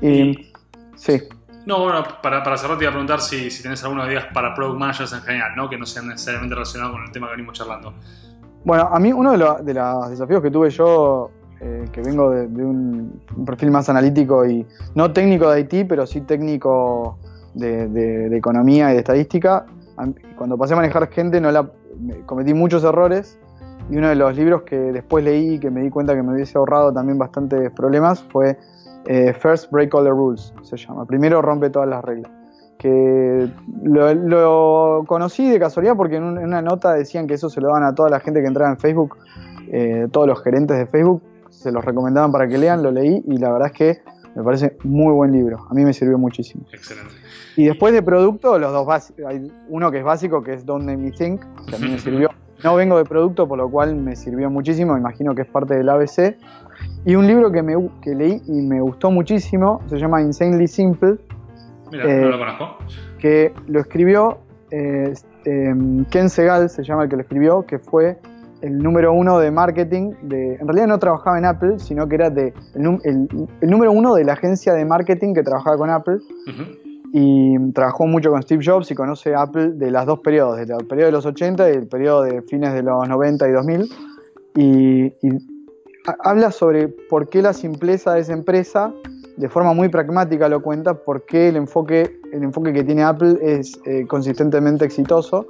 Y, 0.01 0.51
sí. 0.95 1.21
No, 1.65 1.83
bueno, 1.83 2.03
para, 2.23 2.43
para 2.43 2.57
cerrar 2.57 2.77
te 2.77 2.85
iba 2.85 2.89
a 2.89 2.93
preguntar 2.93 3.21
si, 3.21 3.51
si 3.51 3.61
tenés 3.61 3.83
algunas 3.83 4.07
ideas 4.07 4.25
para 4.33 4.53
product 4.55 4.79
managers 4.79 5.13
en 5.13 5.21
general, 5.21 5.51
¿no? 5.55 5.69
que 5.69 5.77
no 5.77 5.85
sean 5.85 6.07
necesariamente 6.07 6.55
relacionados 6.55 6.93
con 6.93 7.03
el 7.03 7.11
tema 7.11 7.27
que 7.27 7.33
venimos 7.33 7.57
charlando. 7.57 7.93
Bueno, 8.63 8.89
a 8.91 8.99
mí 8.99 9.11
uno 9.11 9.31
de, 9.31 9.37
los 9.37 10.09
desafíos 10.09 10.41
que 10.41 10.51
tuve 10.51 10.69
yo, 10.69 11.31
eh, 11.63 11.85
que 11.91 12.01
vengo 12.01 12.31
de, 12.31 12.65
un, 12.65 13.21
perfil 13.45 13.71
más 13.71 13.87
analítico 13.87 14.45
y 14.45 14.65
no 14.95 15.13
técnico 15.13 15.51
de 15.51 15.61
IT, 15.61 15.87
pero 15.87 16.07
sí 16.07 16.21
técnico 16.21 17.17
de, 17.53 18.35
economía 18.35 18.89
y 18.91 18.93
de 18.93 18.99
estadística, 18.99 19.65
cuando 20.35 20.57
pasé 20.57 20.73
a 20.73 20.77
manejar 20.77 21.07
gente 21.09 21.39
cometí 22.25 22.55
muchos 22.55 22.83
errores 22.83 23.37
y 23.89 23.97
uno 23.97 24.09
de 24.09 24.15
los 24.15 24.35
libros 24.35 24.63
que 24.63 24.75
después 24.75 25.23
leí 25.23 25.55
y 25.55 25.59
que 25.59 25.69
me 25.69 25.81
di 25.81 25.89
cuenta 25.89 26.15
que 26.15 26.23
me 26.23 26.33
hubiese 26.33 26.57
ahorrado 26.57 26.91
también 26.91 27.19
bastantes 27.19 27.69
problemas 27.71 28.23
fue 28.23 28.57
eh, 29.05 29.33
First 29.33 29.71
Break 29.71 29.93
All 29.93 30.05
the 30.05 30.09
Rules, 30.09 30.53
se 30.63 30.77
llama. 30.77 31.05
Primero 31.05 31.41
rompe 31.41 31.69
todas 31.69 31.89
las 31.89 32.03
reglas 32.03 32.31
que 32.81 33.47
lo, 33.83 35.03
conocí 35.05 35.47
de 35.47 35.59
casualidad 35.59 35.95
porque 35.95 36.15
en, 36.15 36.23
una 36.23 36.63
nota 36.63 36.93
decían 36.93 37.27
que 37.27 37.35
eso 37.35 37.47
se 37.47 37.61
lo 37.61 37.67
daban 37.67 37.83
a 37.83 37.93
toda 37.93 38.09
la 38.09 38.19
gente 38.19 38.41
que 38.41 38.47
entraba 38.47 38.71
en 38.71 38.79
Facebook, 38.79 39.17
eh, 39.71 40.07
todos 40.11 40.25
los 40.25 40.41
gerentes 40.41 40.79
de 40.79 40.87
Facebook, 40.87 41.21
se 41.61 41.71
los 41.71 41.83
recomendaban 41.83 42.31
para 42.31 42.47
que 42.47 42.57
lean, 42.57 42.81
lo 42.83 42.91
leí 42.91 43.23
y 43.25 43.37
la 43.37 43.51
verdad 43.51 43.67
es 43.67 43.77
que 43.77 44.01
me 44.35 44.43
parece 44.43 44.77
muy 44.83 45.13
buen 45.13 45.31
libro, 45.31 45.65
a 45.69 45.73
mí 45.73 45.83
me 45.83 45.93
sirvió 45.93 46.17
muchísimo. 46.17 46.65
Excelente. 46.71 47.13
Y 47.57 47.65
después 47.65 47.93
de 47.93 48.01
producto, 48.01 48.57
los 48.57 48.71
dos 48.71 48.85
básicos, 48.85 49.25
hay 49.25 49.51
uno 49.67 49.91
que 49.91 49.99
es 49.99 50.03
básico, 50.03 50.41
que 50.41 50.53
es 50.53 50.65
Don't 50.65 50.85
Name 50.85 50.97
Me 50.97 51.11
Think, 51.11 51.41
que 51.67 51.75
a 51.75 51.79
mí 51.79 51.89
me 51.89 51.99
sirvió. 51.99 52.29
No 52.63 52.75
vengo 52.75 52.97
de 52.97 53.05
producto, 53.05 53.47
por 53.47 53.57
lo 53.57 53.69
cual 53.69 53.95
me 53.95 54.15
sirvió 54.15 54.49
muchísimo, 54.49 54.95
imagino 54.97 55.35
que 55.35 55.41
es 55.41 55.47
parte 55.47 55.75
del 55.75 55.89
ABC. 55.89 56.37
Y 57.05 57.15
un 57.15 57.27
libro 57.27 57.51
que, 57.51 57.61
me, 57.61 57.75
que 58.01 58.15
leí 58.15 58.41
y 58.47 58.61
me 58.61 58.79
gustó 58.81 59.11
muchísimo, 59.11 59.81
se 59.87 59.97
llama 59.97 60.21
Insanely 60.21 60.67
Simple, 60.67 61.17
Mira, 61.91 62.05
no 62.05 62.29
lo 62.29 62.35
eh, 62.35 62.39
conozco. 62.39 62.77
Que 63.19 63.53
lo 63.67 63.79
escribió 63.79 64.39
eh, 64.71 65.13
em, 65.45 66.05
Ken 66.05 66.29
Segal, 66.29 66.69
se 66.69 66.83
llama 66.83 67.03
el 67.03 67.09
que 67.09 67.15
lo 67.17 67.21
escribió, 67.23 67.65
que 67.65 67.79
fue 67.79 68.17
el 68.61 68.77
número 68.77 69.13
uno 69.13 69.39
de 69.39 69.51
marketing. 69.51 70.13
De, 70.23 70.55
en 70.55 70.67
realidad 70.67 70.87
no 70.87 70.99
trabajaba 70.99 71.37
en 71.37 71.45
Apple, 71.45 71.79
sino 71.79 72.07
que 72.07 72.15
era 72.15 72.29
de, 72.29 72.53
el, 72.75 73.69
número 73.69 73.91
uno 73.91 74.15
de 74.15 74.23
la 74.23 74.33
agencia 74.33 74.73
de 74.73 74.85
marketing 74.85 75.33
que 75.33 75.43
trabajaba 75.43 75.77
con 75.77 75.89
Apple. 75.89 76.19
Y 77.13 77.57
trabajó 77.73 78.07
mucho 78.07 78.31
con 78.31 78.41
Steve 78.41 78.63
Jobs 78.65 78.89
y 78.89 78.95
conoce 78.95 79.35
Apple 79.35 79.71
de 79.73 79.91
las 79.91 80.05
dos 80.05 80.19
periodos, 80.19 80.57
del 80.57 80.87
periodo 80.87 81.07
de 81.07 81.11
los 81.11 81.25
80 81.25 81.69
y 81.69 81.73
el 81.73 81.87
periodo 81.87 82.23
de 82.23 82.41
fines 82.43 82.73
de 82.73 82.83
los 82.83 83.07
90 83.07 83.49
y 83.49 83.51
2000. 83.51 83.89
Y, 84.55 85.05
y 85.21 85.29
habla 86.23 86.51
sobre 86.51 86.87
por 86.87 87.27
qué 87.27 87.41
la 87.41 87.53
simpleza 87.53 88.13
de 88.13 88.21
esa 88.21 88.33
empresa 88.33 88.93
de 89.37 89.49
forma 89.49 89.73
muy 89.73 89.89
pragmática 89.89 90.47
lo 90.49 90.61
cuenta 90.61 90.93
porque 90.93 91.49
el 91.49 91.55
enfoque, 91.55 92.19
el 92.31 92.43
enfoque 92.43 92.73
que 92.73 92.83
tiene 92.83 93.03
Apple 93.03 93.37
es 93.41 93.79
eh, 93.85 94.05
consistentemente 94.07 94.85
exitoso 94.85 95.47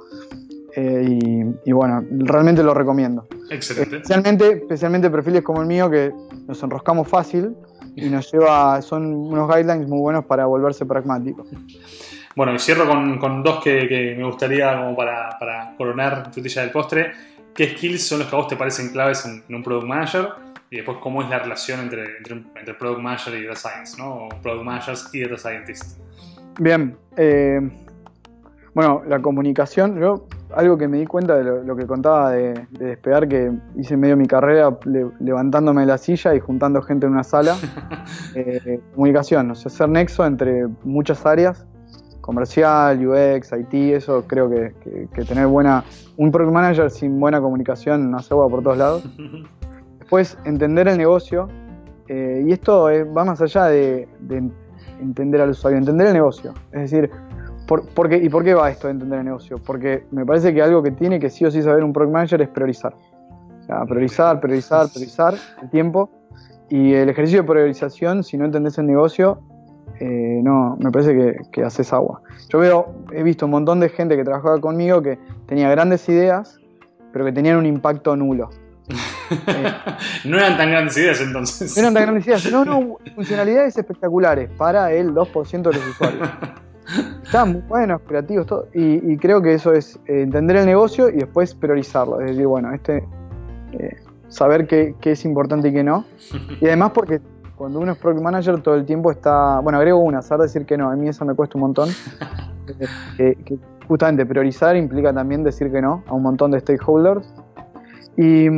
eh, 0.74 1.52
y, 1.64 1.72
bueno, 1.72 2.04
realmente 2.10 2.62
lo 2.62 2.74
recomiendo. 2.74 3.26
Excelente. 3.50 3.96
Especialmente, 3.96 4.50
especialmente 4.52 5.10
perfiles 5.10 5.42
como 5.42 5.60
el 5.60 5.66
mío 5.66 5.90
que 5.90 6.12
nos 6.46 6.62
enroscamos 6.62 7.08
fácil 7.08 7.54
y 7.94 8.08
nos 8.08 8.32
lleva, 8.32 8.80
son 8.82 9.14
unos 9.14 9.48
guidelines 9.48 9.88
muy 9.88 9.98
buenos 9.98 10.24
para 10.24 10.46
volverse 10.46 10.86
pragmáticos. 10.86 11.46
Bueno, 12.34 12.54
y 12.54 12.58
cierro 12.58 12.88
con, 12.88 13.42
dos 13.42 13.62
que, 13.62 14.14
me 14.16 14.24
gustaría 14.24 14.76
como 14.78 14.96
para, 14.96 15.36
para 15.38 15.74
coronar 15.76 16.30
frutilla 16.32 16.62
del 16.62 16.70
postre. 16.70 17.12
¿Qué 17.54 17.68
skills 17.68 18.06
son 18.06 18.20
los 18.20 18.28
que 18.28 18.36
a 18.36 18.38
vos 18.38 18.48
te 18.48 18.56
parecen 18.56 18.90
claves 18.90 19.26
en 19.26 19.54
un 19.54 19.62
product 19.62 19.86
manager? 19.86 20.28
y 20.72 20.76
después 20.76 20.96
cómo 21.02 21.22
es 21.22 21.28
la 21.28 21.38
relación 21.38 21.80
entre, 21.80 22.16
entre, 22.16 22.72
Product 22.72 23.02
Manager 23.02 23.34
y 23.34 23.44
Data 23.44 23.56
Science, 23.56 23.98
¿no? 23.98 24.24
O 24.24 24.28
Product 24.42 24.64
Managers 24.64 25.10
y 25.12 25.20
Data 25.20 25.36
Scientists. 25.36 25.98
Bien, 26.58 26.96
eh, 27.14 27.60
bueno, 28.72 29.02
la 29.06 29.20
comunicación, 29.20 30.00
yo 30.00 30.26
algo 30.54 30.78
que 30.78 30.88
me 30.88 30.98
di 30.98 31.06
cuenta 31.06 31.36
de 31.36 31.64
lo, 31.64 31.76
que 31.76 31.86
contaba 31.86 32.32
de, 32.32 32.66
despegar, 32.70 33.28
que 33.28 33.52
hice 33.76 33.96
medio 33.96 34.16
mi 34.16 34.26
carrera 34.26 34.78
levantándome 35.20 35.82
de 35.82 35.86
la 35.86 35.98
silla 35.98 36.34
y 36.34 36.40
juntando 36.40 36.82
gente 36.82 37.06
en 37.06 37.12
una 37.12 37.24
sala, 37.24 37.56
eh, 38.34 38.80
comunicación, 38.94 39.50
o 39.50 39.54
sea, 39.54 39.70
hacer 39.70 39.88
nexo 39.88 40.24
entre 40.26 40.66
muchas 40.84 41.24
áreas, 41.26 41.66
comercial, 42.22 43.06
UX, 43.06 43.52
IT, 43.52 43.74
eso 43.94 44.24
creo 44.26 44.48
que, 44.48 44.72
tener 45.24 45.46
buena, 45.46 45.84
un 46.16 46.30
product 46.30 46.52
manager 46.52 46.90
sin 46.90 47.20
buena 47.20 47.40
comunicación 47.40 48.10
no 48.10 48.20
se 48.20 48.34
va 48.34 48.48
por 48.48 48.62
todos 48.62 48.78
lados. 48.78 49.04
Después, 49.98 50.38
entender 50.44 50.88
el 50.88 50.98
negocio. 50.98 51.48
Eh, 52.08 52.44
y 52.46 52.52
esto 52.52 52.88
va 53.16 53.24
más 53.24 53.40
allá 53.40 53.66
de, 53.66 54.08
entender 55.00 55.40
al 55.40 55.50
usuario, 55.50 55.78
entender 55.78 56.08
el 56.08 56.12
negocio. 56.12 56.54
Es 56.72 56.90
decir, 56.90 57.10
por, 57.66 58.08
qué, 58.08 58.16
¿y 58.16 58.28
por 58.28 58.44
qué 58.44 58.54
va 58.54 58.70
esto 58.70 58.88
de 58.88 58.92
entender 58.92 59.20
el 59.20 59.24
negocio? 59.24 59.58
Porque 59.58 60.04
me 60.10 60.26
parece 60.26 60.52
que 60.52 60.62
algo 60.62 60.82
que 60.82 60.90
tiene 60.90 61.18
que 61.18 61.30
sí 61.30 61.44
o 61.44 61.50
sí 61.50 61.62
saber 61.62 61.84
un 61.84 61.92
product 61.92 62.12
manager 62.12 62.42
es 62.42 62.48
priorizar. 62.48 62.94
O 63.60 63.64
sea, 63.64 63.84
priorizar, 63.84 64.40
priorizar, 64.40 64.88
priorizar 64.88 65.34
el 65.62 65.70
tiempo. 65.70 66.10
Y 66.68 66.94
el 66.94 67.08
ejercicio 67.08 67.42
de 67.42 67.48
priorización, 67.48 68.24
si 68.24 68.36
no 68.36 68.44
entendés 68.44 68.78
el 68.78 68.86
negocio, 68.86 69.40
eh, 70.00 70.40
no, 70.42 70.76
me 70.80 70.90
parece 70.90 71.14
que, 71.14 71.36
que, 71.52 71.62
haces 71.62 71.92
agua. 71.92 72.22
Yo 72.48 72.58
veo, 72.58 72.94
he 73.12 73.22
visto 73.22 73.44
un 73.44 73.52
montón 73.52 73.78
de 73.78 73.88
gente 73.88 74.16
que 74.16 74.24
trabajaba 74.24 74.60
conmigo 74.60 75.02
que 75.02 75.18
tenía 75.46 75.70
grandes 75.70 76.08
ideas, 76.08 76.58
pero 77.12 77.24
que 77.24 77.32
tenían 77.32 77.58
un 77.58 77.66
impacto 77.66 78.16
nulo. 78.16 78.50
no 80.24 80.38
eran 80.38 80.56
tan 80.56 80.70
grandes 80.70 80.96
ideas 80.96 81.20
entonces. 81.20 81.76
No 81.76 81.82
eran 81.82 81.94
tan 81.94 82.02
grandes 82.04 82.26
ideas. 82.26 82.50
No, 82.50 82.64
no, 82.64 82.98
funcionalidades 83.14 83.76
espectaculares 83.76 84.50
para 84.56 84.92
el 84.92 85.14
2% 85.14 85.62
de 85.62 85.72
los 85.72 85.88
usuarios. 85.88 86.28
Están 87.22 87.52
muy 87.52 87.62
buenos, 87.62 88.00
creativos, 88.02 88.46
todo. 88.46 88.68
Y, 88.74 89.16
creo 89.16 89.40
que 89.40 89.54
eso 89.54 89.72
es 89.72 89.96
eh, 90.06 90.22
entender 90.22 90.56
el 90.56 90.66
negocio 90.66 91.08
y 91.08 91.18
después 91.18 91.54
priorizarlo. 91.54 92.20
Es 92.20 92.30
decir, 92.30 92.46
bueno, 92.46 92.72
este 92.72 93.04
eh, 93.72 93.96
saber 94.28 94.66
qué, 94.66 94.94
es 95.02 95.24
importante 95.24 95.68
y 95.68 95.72
qué 95.72 95.84
no. 95.84 96.04
Y 96.60 96.66
además 96.66 96.92
porque 96.92 97.20
cuando 97.56 97.80
uno 97.80 97.92
es 97.92 97.98
product 97.98 98.22
manager 98.22 98.60
todo 98.62 98.74
el 98.74 98.84
tiempo 98.84 99.10
está. 99.10 99.60
Bueno, 99.60 99.78
agrego 99.78 100.00
una, 100.00 100.22
saber 100.22 100.46
decir 100.46 100.66
que 100.66 100.76
no. 100.76 100.90
A 100.90 100.96
mí 100.96 101.08
eso 101.08 101.24
me 101.24 101.34
cuesta 101.34 101.56
un 101.56 101.62
montón. 101.62 101.88
que 103.16 103.58
justamente 103.88 104.24
priorizar 104.24 104.76
implica 104.76 105.12
también 105.12 105.42
decir 105.42 105.70
que 105.70 105.82
no 105.82 106.02
a 106.06 106.14
un 106.14 106.22
montón 106.22 106.52
de 106.52 106.60
stakeholders 106.60 107.28
y 108.16 108.48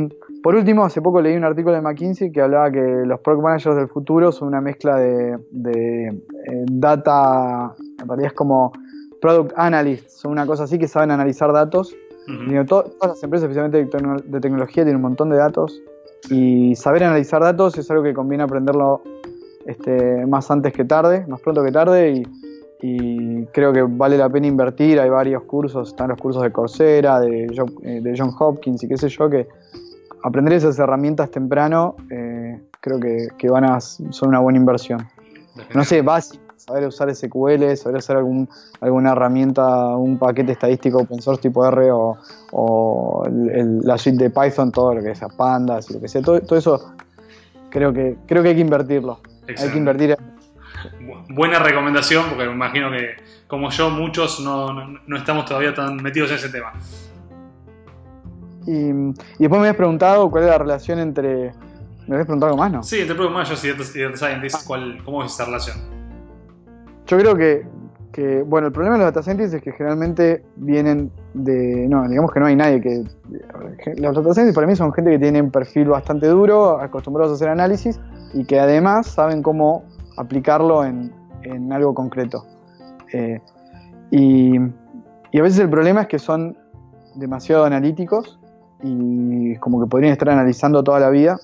por 0.45 0.53
último, 0.53 0.85
hace 0.85 1.01
poco 1.01 1.21
leí 1.21 1.35
un 1.35 1.43
artículo 1.43 1.73
de 1.73 1.81
McKinsey 1.81 2.31
que 2.31 2.39
hablaba 2.39 2.69
que 2.69 2.79
los 2.79 3.19
product 3.21 3.43
managers 3.43 3.77
del 3.77 3.87
futuro 3.87 4.31
son 4.31 4.49
una 4.49 4.61
mezcla 4.61 4.95
de, 4.95 5.39
eh, 5.73 6.65
data, 6.71 7.73
en 7.99 8.07
realidad 8.07 8.27
es 8.27 8.33
como 8.33 8.71
product 9.19 9.53
analysts, 9.55 10.19
son 10.19 10.33
una 10.33 10.45
cosa 10.45 10.65
así 10.65 10.77
que 10.77 10.87
saben 10.87 11.09
analizar 11.09 11.51
datos. 11.51 11.95
todas 12.67 12.91
las 13.01 13.23
empresas, 13.23 13.49
especialmente 13.49 13.97
de, 14.23 14.39
tecnología, 14.39 14.83
tienen 14.83 14.97
un 14.97 15.01
montón 15.01 15.31
de 15.31 15.37
datos 15.37 15.81
y 16.29 16.75
saber 16.75 17.05
analizar 17.05 17.41
datos 17.41 17.75
es 17.79 17.89
algo 17.89 18.03
que 18.03 18.13
conviene 18.13 18.43
aprenderlo 18.43 19.01
este, 19.65 20.27
más 20.27 20.51
antes 20.51 20.73
que 20.73 20.85
tarde, 20.85 21.25
más 21.27 21.41
pronto 21.41 21.63
que 21.63 21.71
tarde 21.71 22.11
y, 22.11 22.23
y 22.83 23.45
creo 23.47 23.73
que 23.73 23.81
vale 23.81 24.15
la 24.15 24.29
pena 24.29 24.45
invertir. 24.45 24.99
Hay 24.99 25.09
varios 25.09 25.41
cursos, 25.45 25.89
están 25.89 26.09
los 26.09 26.19
cursos 26.19 26.43
de 26.43 26.51
Coursera, 26.51 27.19
de, 27.19 27.45
eh, 27.81 27.99
de 27.99 28.13
John 28.15 28.29
Hopkins 28.37 28.83
y 28.83 28.87
qué 28.87 28.95
sé 28.95 29.09
yo, 29.09 29.27
que 29.27 29.47
aprender 30.25 30.53
esas 30.53 30.79
herramientas 30.79 31.29
temprano 31.29 31.95
eh, 32.09 32.59
creo 32.81 32.99
que, 32.99 33.49
van 33.49 33.63
a, 33.65 33.79
son 33.79 34.29
una 34.29 34.39
buena 34.39 34.57
inversión. 34.57 35.07
No 35.73 35.83
sé, 35.83 36.01
básico, 36.01 36.43
saber 36.57 36.87
usar 36.87 37.13
SQL, 37.13 37.75
saber 37.75 37.97
hacer 37.97 38.17
algún, 38.17 38.49
alguna 38.81 39.11
herramienta, 39.11 39.95
un 39.95 40.17
paquete 40.17 40.53
estadístico 40.53 40.99
open 40.99 41.21
source 41.21 41.41
tipo 41.41 41.65
R 41.65 41.89
o, 41.91 43.23
la 43.83 43.97
suite 43.97 44.23
de 44.23 44.29
Python, 44.31 44.71
todo 44.71 44.95
lo 44.95 45.03
que 45.03 45.13
sea 45.13 45.29
Pandas 45.29 45.89
y 45.91 45.93
lo 45.93 46.01
que 46.01 46.07
sea, 46.07 46.21
todo, 46.21 46.41
todo 46.41 46.57
eso 46.57 46.95
creo 47.69 47.93
que, 47.93 48.17
creo 48.25 48.41
que 48.41 48.49
hay 48.49 48.55
que 48.55 48.61
invertirlo. 48.61 49.19
Hay 49.47 49.69
que 49.69 49.77
invertir 49.77 50.11
en 50.11 50.35
buena 51.29 51.59
recomendación, 51.59 52.25
porque 52.29 52.45
me 52.45 52.53
imagino 52.53 52.91
que, 52.91 53.15
como 53.47 53.69
yo, 53.69 53.89
muchos 53.89 54.39
no, 54.39 54.99
estamos 55.15 55.45
todavía 55.45 55.73
tan 55.73 55.97
metidos 55.97 56.31
en 56.31 56.37
ese 56.37 56.49
tema. 56.49 56.73
Y, 58.65 58.91
después 59.39 59.51
me 59.51 59.57
habías 59.57 59.75
preguntado 59.75 60.29
cuál 60.29 60.43
es 60.43 60.49
la 60.49 60.57
relación 60.57 60.99
entre. 60.99 61.53
¿Me 62.07 62.15
habías 62.15 62.25
preguntado 62.25 62.53
algo 62.53 62.57
más, 62.57 62.71
no? 62.71 62.83
Sí, 62.83 63.01
entre 63.01 63.15
Product 63.15 63.33
Managers 63.33 63.65
y 63.65 64.01
Data, 64.01 64.17
Scientists, 64.17 64.67
¿cómo 65.03 65.23
es 65.23 65.33
esa 65.33 65.45
relación? 65.45 65.77
Yo 67.07 67.17
creo 67.17 67.35
que, 67.35 67.67
que, 68.11 68.43
bueno, 68.43 68.67
el 68.67 68.73
problema 68.73 68.97
de 68.97 69.03
los 69.03 69.13
Data 69.13 69.23
Scientists 69.23 69.55
es 69.55 69.61
que 69.61 69.71
generalmente 69.71 70.43
vienen 70.55 71.11
de. 71.33 71.87
No, 71.87 72.07
digamos 72.07 72.31
que 72.31 72.39
no 72.39 72.45
hay 72.45 72.55
nadie 72.55 72.81
que. 72.81 73.03
Los 73.97 74.15
Data 74.15 74.33
Scientists 74.33 74.55
para 74.55 74.67
mí 74.67 74.75
son 74.75 74.93
gente 74.93 75.11
que 75.11 75.19
tiene 75.19 75.41
un 75.41 75.51
perfil 75.51 75.89
bastante 75.89 76.27
duro, 76.27 76.79
acostumbrados 76.79 77.31
a 77.31 77.35
hacer 77.35 77.49
análisis 77.49 77.99
y 78.33 78.45
que 78.45 78.59
además 78.59 79.07
saben 79.07 79.41
cómo 79.41 79.85
aplicarlo 80.17 80.85
en, 80.85 81.11
en 81.43 81.71
algo 81.71 81.93
concreto. 81.93 82.45
Eh, 83.13 83.39
y, 84.11 84.57
y, 85.31 85.39
a 85.39 85.41
veces 85.41 85.59
el 85.59 85.69
problema 85.69 86.01
es 86.01 86.07
que 86.07 86.19
son 86.19 86.57
demasiado 87.15 87.65
analíticos 87.65 88.39
y 88.85 89.55
como 89.57 89.81
que 89.81 89.89
podrían 89.89 90.13
estar 90.13 90.29
analizando 90.29 90.83
toda 90.83 90.99
la 90.99 91.09
vida. 91.09 91.39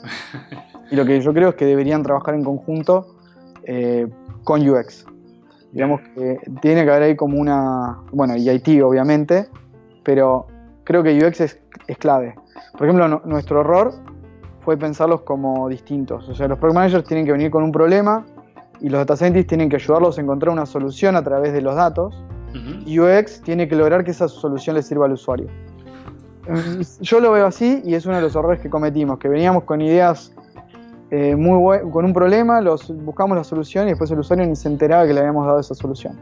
Y 0.91 0.95
lo 0.95 1.05
que 1.05 1.19
yo 1.21 1.33
creo 1.33 1.49
es 1.49 1.55
que 1.55 1.65
deberían 1.65 2.03
trabajar 2.03 2.35
en 2.35 2.43
conjunto 2.43 3.15
eh, 3.63 4.07
con 4.43 4.67
UX. 4.67 5.05
Digamos 5.71 6.01
que 6.01 6.37
tiene 6.61 6.83
que 6.83 6.91
haber 6.91 7.03
ahí 7.03 7.15
como 7.15 7.39
una, 7.39 7.99
bueno, 8.11 8.35
y 8.35 8.49
IT 8.49 8.83
obviamente, 8.83 9.47
pero 10.03 10.47
creo 10.83 11.01
que 11.01 11.17
UX 11.17 11.41
es, 11.41 11.59
es 11.87 11.97
clave. 11.97 12.35
Por 12.73 12.87
ejemplo, 12.87 13.07
no, 13.07 13.21
nuestro 13.25 13.61
error 13.61 13.93
fue 14.59 14.77
pensarlos 14.77 15.21
como 15.21 15.67
distintos. 15.69 16.27
O 16.29 16.35
sea, 16.35 16.47
los 16.47 16.59
product 16.59 16.75
managers 16.75 17.05
tienen 17.05 17.25
que 17.25 17.31
venir 17.31 17.49
con 17.49 17.63
un 17.63 17.71
problema 17.71 18.25
y 18.81 18.89
los 18.89 18.99
data 18.99 19.15
scientists 19.15 19.47
tienen 19.47 19.69
que 19.69 19.77
ayudarlos 19.77 20.17
a 20.17 20.21
encontrar 20.21 20.51
una 20.51 20.65
solución 20.65 21.15
a 21.15 21.23
través 21.23 21.53
de 21.53 21.61
los 21.61 21.75
datos. 21.75 22.23
Y 22.85 22.99
UX 22.99 23.41
tiene 23.41 23.69
que 23.69 23.77
lograr 23.77 24.03
que 24.03 24.11
esa 24.11 24.27
solución 24.27 24.75
le 24.75 24.83
sirva 24.83 25.05
al 25.05 25.13
usuario. 25.13 25.47
Yo 27.01 27.19
lo 27.19 27.31
veo 27.31 27.45
así 27.45 27.81
y 27.85 27.95
es 27.95 28.05
uno 28.05 28.15
de 28.15 28.21
los 28.21 28.35
errores 28.35 28.59
que 28.59 28.69
cometimos, 28.69 29.19
que 29.19 29.27
veníamos 29.27 29.63
con 29.63 29.81
ideas 29.81 30.33
eh, 31.11 31.35
muy 31.35 31.79
con 31.91 32.05
un 32.05 32.13
problema, 32.13 32.61
los, 32.61 32.95
buscamos 33.03 33.35
la 33.35 33.43
solución 33.43 33.87
y 33.87 33.91
después 33.91 34.09
el 34.11 34.19
usuario 34.19 34.45
ni 34.45 34.55
se 34.55 34.69
enteraba 34.69 35.05
que 35.05 35.13
le 35.13 35.19
habíamos 35.19 35.45
dado 35.45 35.59
esa 35.59 35.75
solución. 35.75 36.17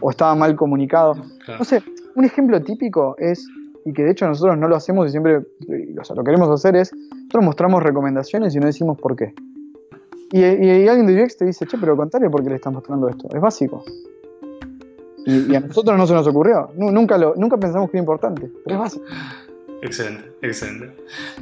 O 0.00 0.10
estaba 0.10 0.34
mal 0.34 0.56
comunicado. 0.56 1.14
No 1.58 1.64
sé, 1.64 1.82
un 2.14 2.24
ejemplo 2.24 2.60
típico 2.62 3.16
es, 3.18 3.46
y 3.84 3.92
que 3.92 4.02
de 4.04 4.10
hecho 4.10 4.26
nosotros 4.26 4.58
no 4.58 4.68
lo 4.68 4.76
hacemos 4.76 5.06
y 5.08 5.10
siempre 5.10 5.38
o 5.38 6.04
sea, 6.04 6.16
lo 6.16 6.24
queremos 6.24 6.48
hacer 6.50 6.76
es, 6.76 6.92
nosotros 6.92 7.44
mostramos 7.44 7.82
recomendaciones 7.82 8.54
y 8.54 8.58
no 8.58 8.66
decimos 8.66 8.98
por 8.98 9.16
qué. 9.16 9.34
Y, 10.32 10.42
alguien 10.42 11.06
de 11.06 11.22
UX 11.22 11.38
te 11.38 11.46
dice, 11.46 11.66
che, 11.66 11.78
pero 11.78 11.96
contale 11.96 12.28
por 12.28 12.42
qué 12.42 12.50
le 12.50 12.56
estás 12.56 12.72
mostrando 12.72 13.08
esto. 13.08 13.28
Es 13.34 13.40
básico. 13.40 13.82
Y, 15.28 15.54
a 15.54 15.60
nosotros 15.60 15.98
no 15.98 16.06
se 16.06 16.14
nos 16.14 16.26
ocurrió. 16.26 16.70
Nunca, 16.74 17.18
lo, 17.18 17.34
nunca 17.36 17.58
pensamos 17.58 17.90
que 17.90 17.98
era 17.98 18.02
importante, 18.02 18.50
pero 18.64 18.76
es 18.76 18.80
básico. 18.80 19.04
Excelente, 19.82 20.32
excelente. 20.40 20.90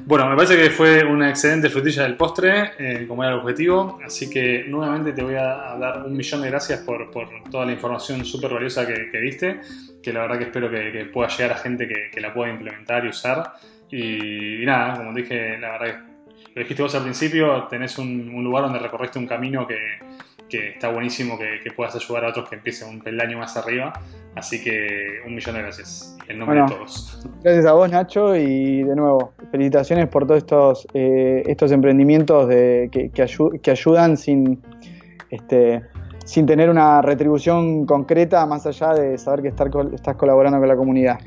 Bueno, 0.05 0.28
me 0.28 0.34
parece 0.34 0.57
que 0.57 0.70
fue 0.70 1.05
una 1.05 1.30
excelente 1.30 1.70
frutilla 1.70 2.03
del 2.03 2.16
postre, 2.16 2.72
eh, 2.78 3.07
como 3.07 3.22
era 3.22 3.34
el 3.34 3.39
objetivo. 3.39 4.01
Así 4.05 4.28
que 4.28 4.64
nuevamente 4.66 5.12
te 5.12 5.22
voy 5.22 5.37
a 5.37 5.76
dar 5.78 6.05
un 6.05 6.16
millón 6.16 6.43
de 6.43 6.51
gracias 6.51 6.80
por, 6.80 7.12
por 7.12 7.28
toda 7.49 7.64
la 7.64 7.72
información 7.72 8.24
súper 8.24 8.53
valiosa 8.53 8.84
que, 8.89 9.09
que, 9.09 9.20
diste, 9.20 9.61
que 10.03 10.12
la 10.12 10.22
verdad 10.22 10.39
que 10.39 10.45
espero 10.45 10.68
que, 10.68 11.09
pueda 11.12 11.28
llegar 11.28 11.53
a 11.53 11.59
gente 11.59 11.87
que, 11.87 12.20
la 12.20 12.34
pueda 12.34 12.51
implementar 12.51 13.05
y 13.05 13.09
usar. 13.09 13.53
Y, 13.89 14.66
nada, 14.66 14.97
como 14.97 15.14
dije, 15.14 15.59
la 15.59 15.78
verdad 15.78 15.87
que 15.87 16.49
lo 16.57 16.62
dijiste 16.62 16.82
vos 16.82 16.95
al 16.97 17.05
principio, 17.05 17.68
tenés 17.70 17.99
un, 17.99 18.32
un 18.34 18.43
lugar 18.43 18.64
donde 18.64 18.80
recorriste 18.80 19.20
un 19.20 19.28
camino 19.28 19.64
que, 19.64 19.76
que 20.49 20.70
está 20.70 20.90
buenísimo 20.90 21.38
que, 21.38 21.70
puedas 21.72 21.94
ayudar 21.94 22.24
a 22.24 22.28
otros 22.28 22.49
que 22.49 22.57
empiecen 22.57 22.88
un 22.88 23.01
peldaño 23.01 23.38
más 23.38 23.57
arriba. 23.57 23.92
Así 24.34 24.62
que 24.62 25.20
un 25.26 25.34
millón 25.34 25.55
de 25.55 25.62
gracias 25.62 26.16
en 26.28 26.38
nombre 26.38 26.61
de 26.61 26.66
todos. 26.66 27.26
Gracias 27.42 27.66
a 27.66 27.72
vos, 27.72 27.90
Nacho, 27.90 28.36
y 28.36 28.82
de 28.82 28.94
nuevo, 28.94 29.32
felicitaciones 29.51 30.09
por 30.09 30.26
todos 30.26 30.38
estos, 30.38 30.86
eh, 30.94 31.42
estos 31.47 31.72
emprendimientos 31.72 32.49
de, 32.49 32.88
que, 32.92 33.11
que, 33.11 33.70
ayudan 33.70 34.16
sin, 34.16 34.62
este, 35.30 35.82
sin 36.24 36.44
tener 36.44 36.68
una 36.68 37.01
retribución 37.03 37.86
concreta, 37.86 38.44
más 38.47 38.66
allá 38.66 38.92
de 38.94 39.16
saber 39.16 39.42
que 39.42 39.49
estar, 39.49 39.70
estás 39.94 40.16
colaborando 40.16 40.59
con 40.59 40.68
la 40.68 40.76
comunidad. 40.76 41.20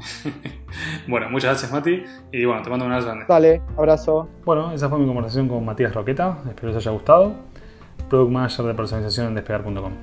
bueno, 1.07 1.29
muchas 1.29 1.51
gracias, 1.51 1.71
Mati, 1.71 2.03
y 2.31 2.45
bueno, 2.45 2.61
te 2.61 2.69
mando 2.69 2.85
un 2.85 2.91
abrazo 2.91 3.07
grande. 3.07 3.25
Dale, 3.27 3.61
abrazo. 3.75 4.29
Bueno, 4.45 4.71
esa 4.71 4.89
fue 4.89 4.99
mi 4.99 5.07
conversación 5.07 5.47
con 5.47 5.65
Matías 5.65 5.93
Roqueta, 5.95 6.37
espero 6.47 6.71
que 6.71 6.77
os 6.77 6.85
haya 6.85 6.91
gustado. 6.91 7.48
Product 8.09 8.31
Manager 8.31 8.65
de 8.65 8.73
personalización 8.73 9.27
en 9.27 9.35
despegar.com. 9.35 9.93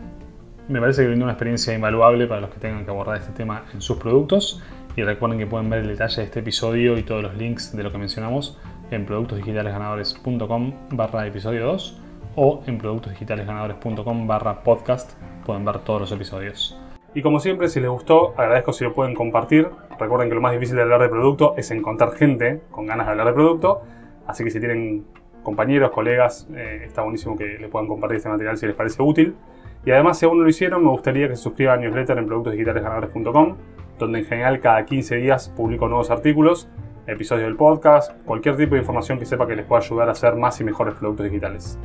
Me 0.69 0.81
parece 0.81 1.03
que 1.03 1.09
brindó 1.09 1.25
una 1.25 1.33
experiencia 1.33 1.75
invaluable 1.75 2.27
para 2.27 2.41
los 2.41 2.51
que 2.51 2.59
tengan 2.59 2.85
que 2.85 2.91
abordar 2.91 3.19
este 3.19 3.33
tema 3.33 3.65
en 3.73 3.81
sus 3.81 3.99
productos 3.99 4.63
y 4.97 5.03
recuerden 5.03 5.39
que 5.39 5.47
pueden 5.47 5.69
ver 5.69 5.81
el 5.81 5.89
detalle 5.89 6.17
de 6.17 6.25
este 6.25 6.41
episodio 6.41 6.97
y 6.99 7.03
todos 7.03 7.23
los 7.23 7.37
links 7.37 7.77
de 7.77 7.83
lo 7.83 7.93
que 7.93 7.99
mencionamos 7.99 8.59
en 8.91 9.05
productosdigitalesganadores.com 9.05 10.73
barra 10.91 11.27
episodio 11.27 11.67
2 11.67 12.01
o 12.37 12.63
en 12.67 12.79
productosdigitalesganadores.com 12.79 14.27
barra 14.27 14.63
podcast 14.63 15.13
pueden 15.45 15.65
ver 15.65 15.79
todos 15.81 16.01
los 16.01 16.13
episodios. 16.13 16.79
Y 17.15 17.23
como 17.23 17.41
siempre, 17.41 17.69
si 17.69 17.81
les 17.81 17.89
gustó, 17.89 18.35
agradezco 18.37 18.73
si 18.73 18.85
lo 18.85 18.93
pueden 18.93 19.15
compartir. 19.15 19.69
Recuerden 19.99 20.29
que 20.29 20.35
lo 20.35 20.43
más 20.43 20.53
difícil 20.53 20.77
de 20.77 20.83
hablar 20.83 21.01
de 21.01 21.09
producto 21.09 21.55
es 21.57 21.71
encontrar 21.71 22.13
gente 22.13 22.61
con 22.71 22.87
ganas 22.87 23.07
de 23.07 23.13
hablar 23.13 23.29
de 23.29 23.33
producto. 23.33 23.83
Así 24.27 24.45
que 24.45 24.51
si 24.51 24.61
tienen 24.61 25.07
compañeros, 25.47 25.93
colegas, 25.93 26.49
eh, 26.57 26.83
está 26.85 27.03
buenísimo 27.03 27.37
que 27.37 27.57
le 27.57 27.69
puedan 27.69 27.87
compartir 27.87 28.17
este 28.17 28.29
material 28.29 28.57
si 28.57 28.67
les 28.67 28.75
parece 28.75 29.01
útil. 29.01 29.37
Y 29.85 29.93
además, 29.93 30.19
si 30.19 30.27
aún 30.27 30.39
no 30.39 30.43
lo 30.43 30.51
hicieron, 30.51 30.83
me 30.83 30.91
gustaría 30.91 31.29
que 31.29 31.37
se 31.37 31.43
suscriban 31.45 31.79
a 31.79 31.83
newsletter 31.83 32.19
en 32.19 32.27
productosdigitalesganadores.com, 32.27 33.57
donde 33.97 34.19
en 34.19 34.25
general 34.25 34.59
cada 34.59 34.85
15 34.85 35.15
días 35.17 35.49
publico 35.57 35.87
nuevos 35.87 36.11
artículos, 36.11 36.69
episodios 37.07 37.47
del 37.47 37.55
podcast, 37.55 38.13
cualquier 38.25 38.57
tipo 38.57 38.75
de 38.75 38.81
información 38.81 39.21
que 39.21 39.25
sepa 39.25 39.47
que 39.47 39.55
les 39.55 39.65
pueda 39.65 39.83
ayudar 39.83 40.09
a 40.09 40.13
hacer 40.13 40.35
más 40.35 40.61
y 40.61 40.65
mejores 40.65 40.95
productos 40.95 41.27
digitales. 41.27 41.79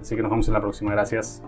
Así 0.00 0.14
que 0.14 0.22
nos 0.22 0.30
vemos 0.30 0.46
en 0.46 0.54
la 0.54 0.60
próxima. 0.60 0.92
Gracias. 0.92 1.42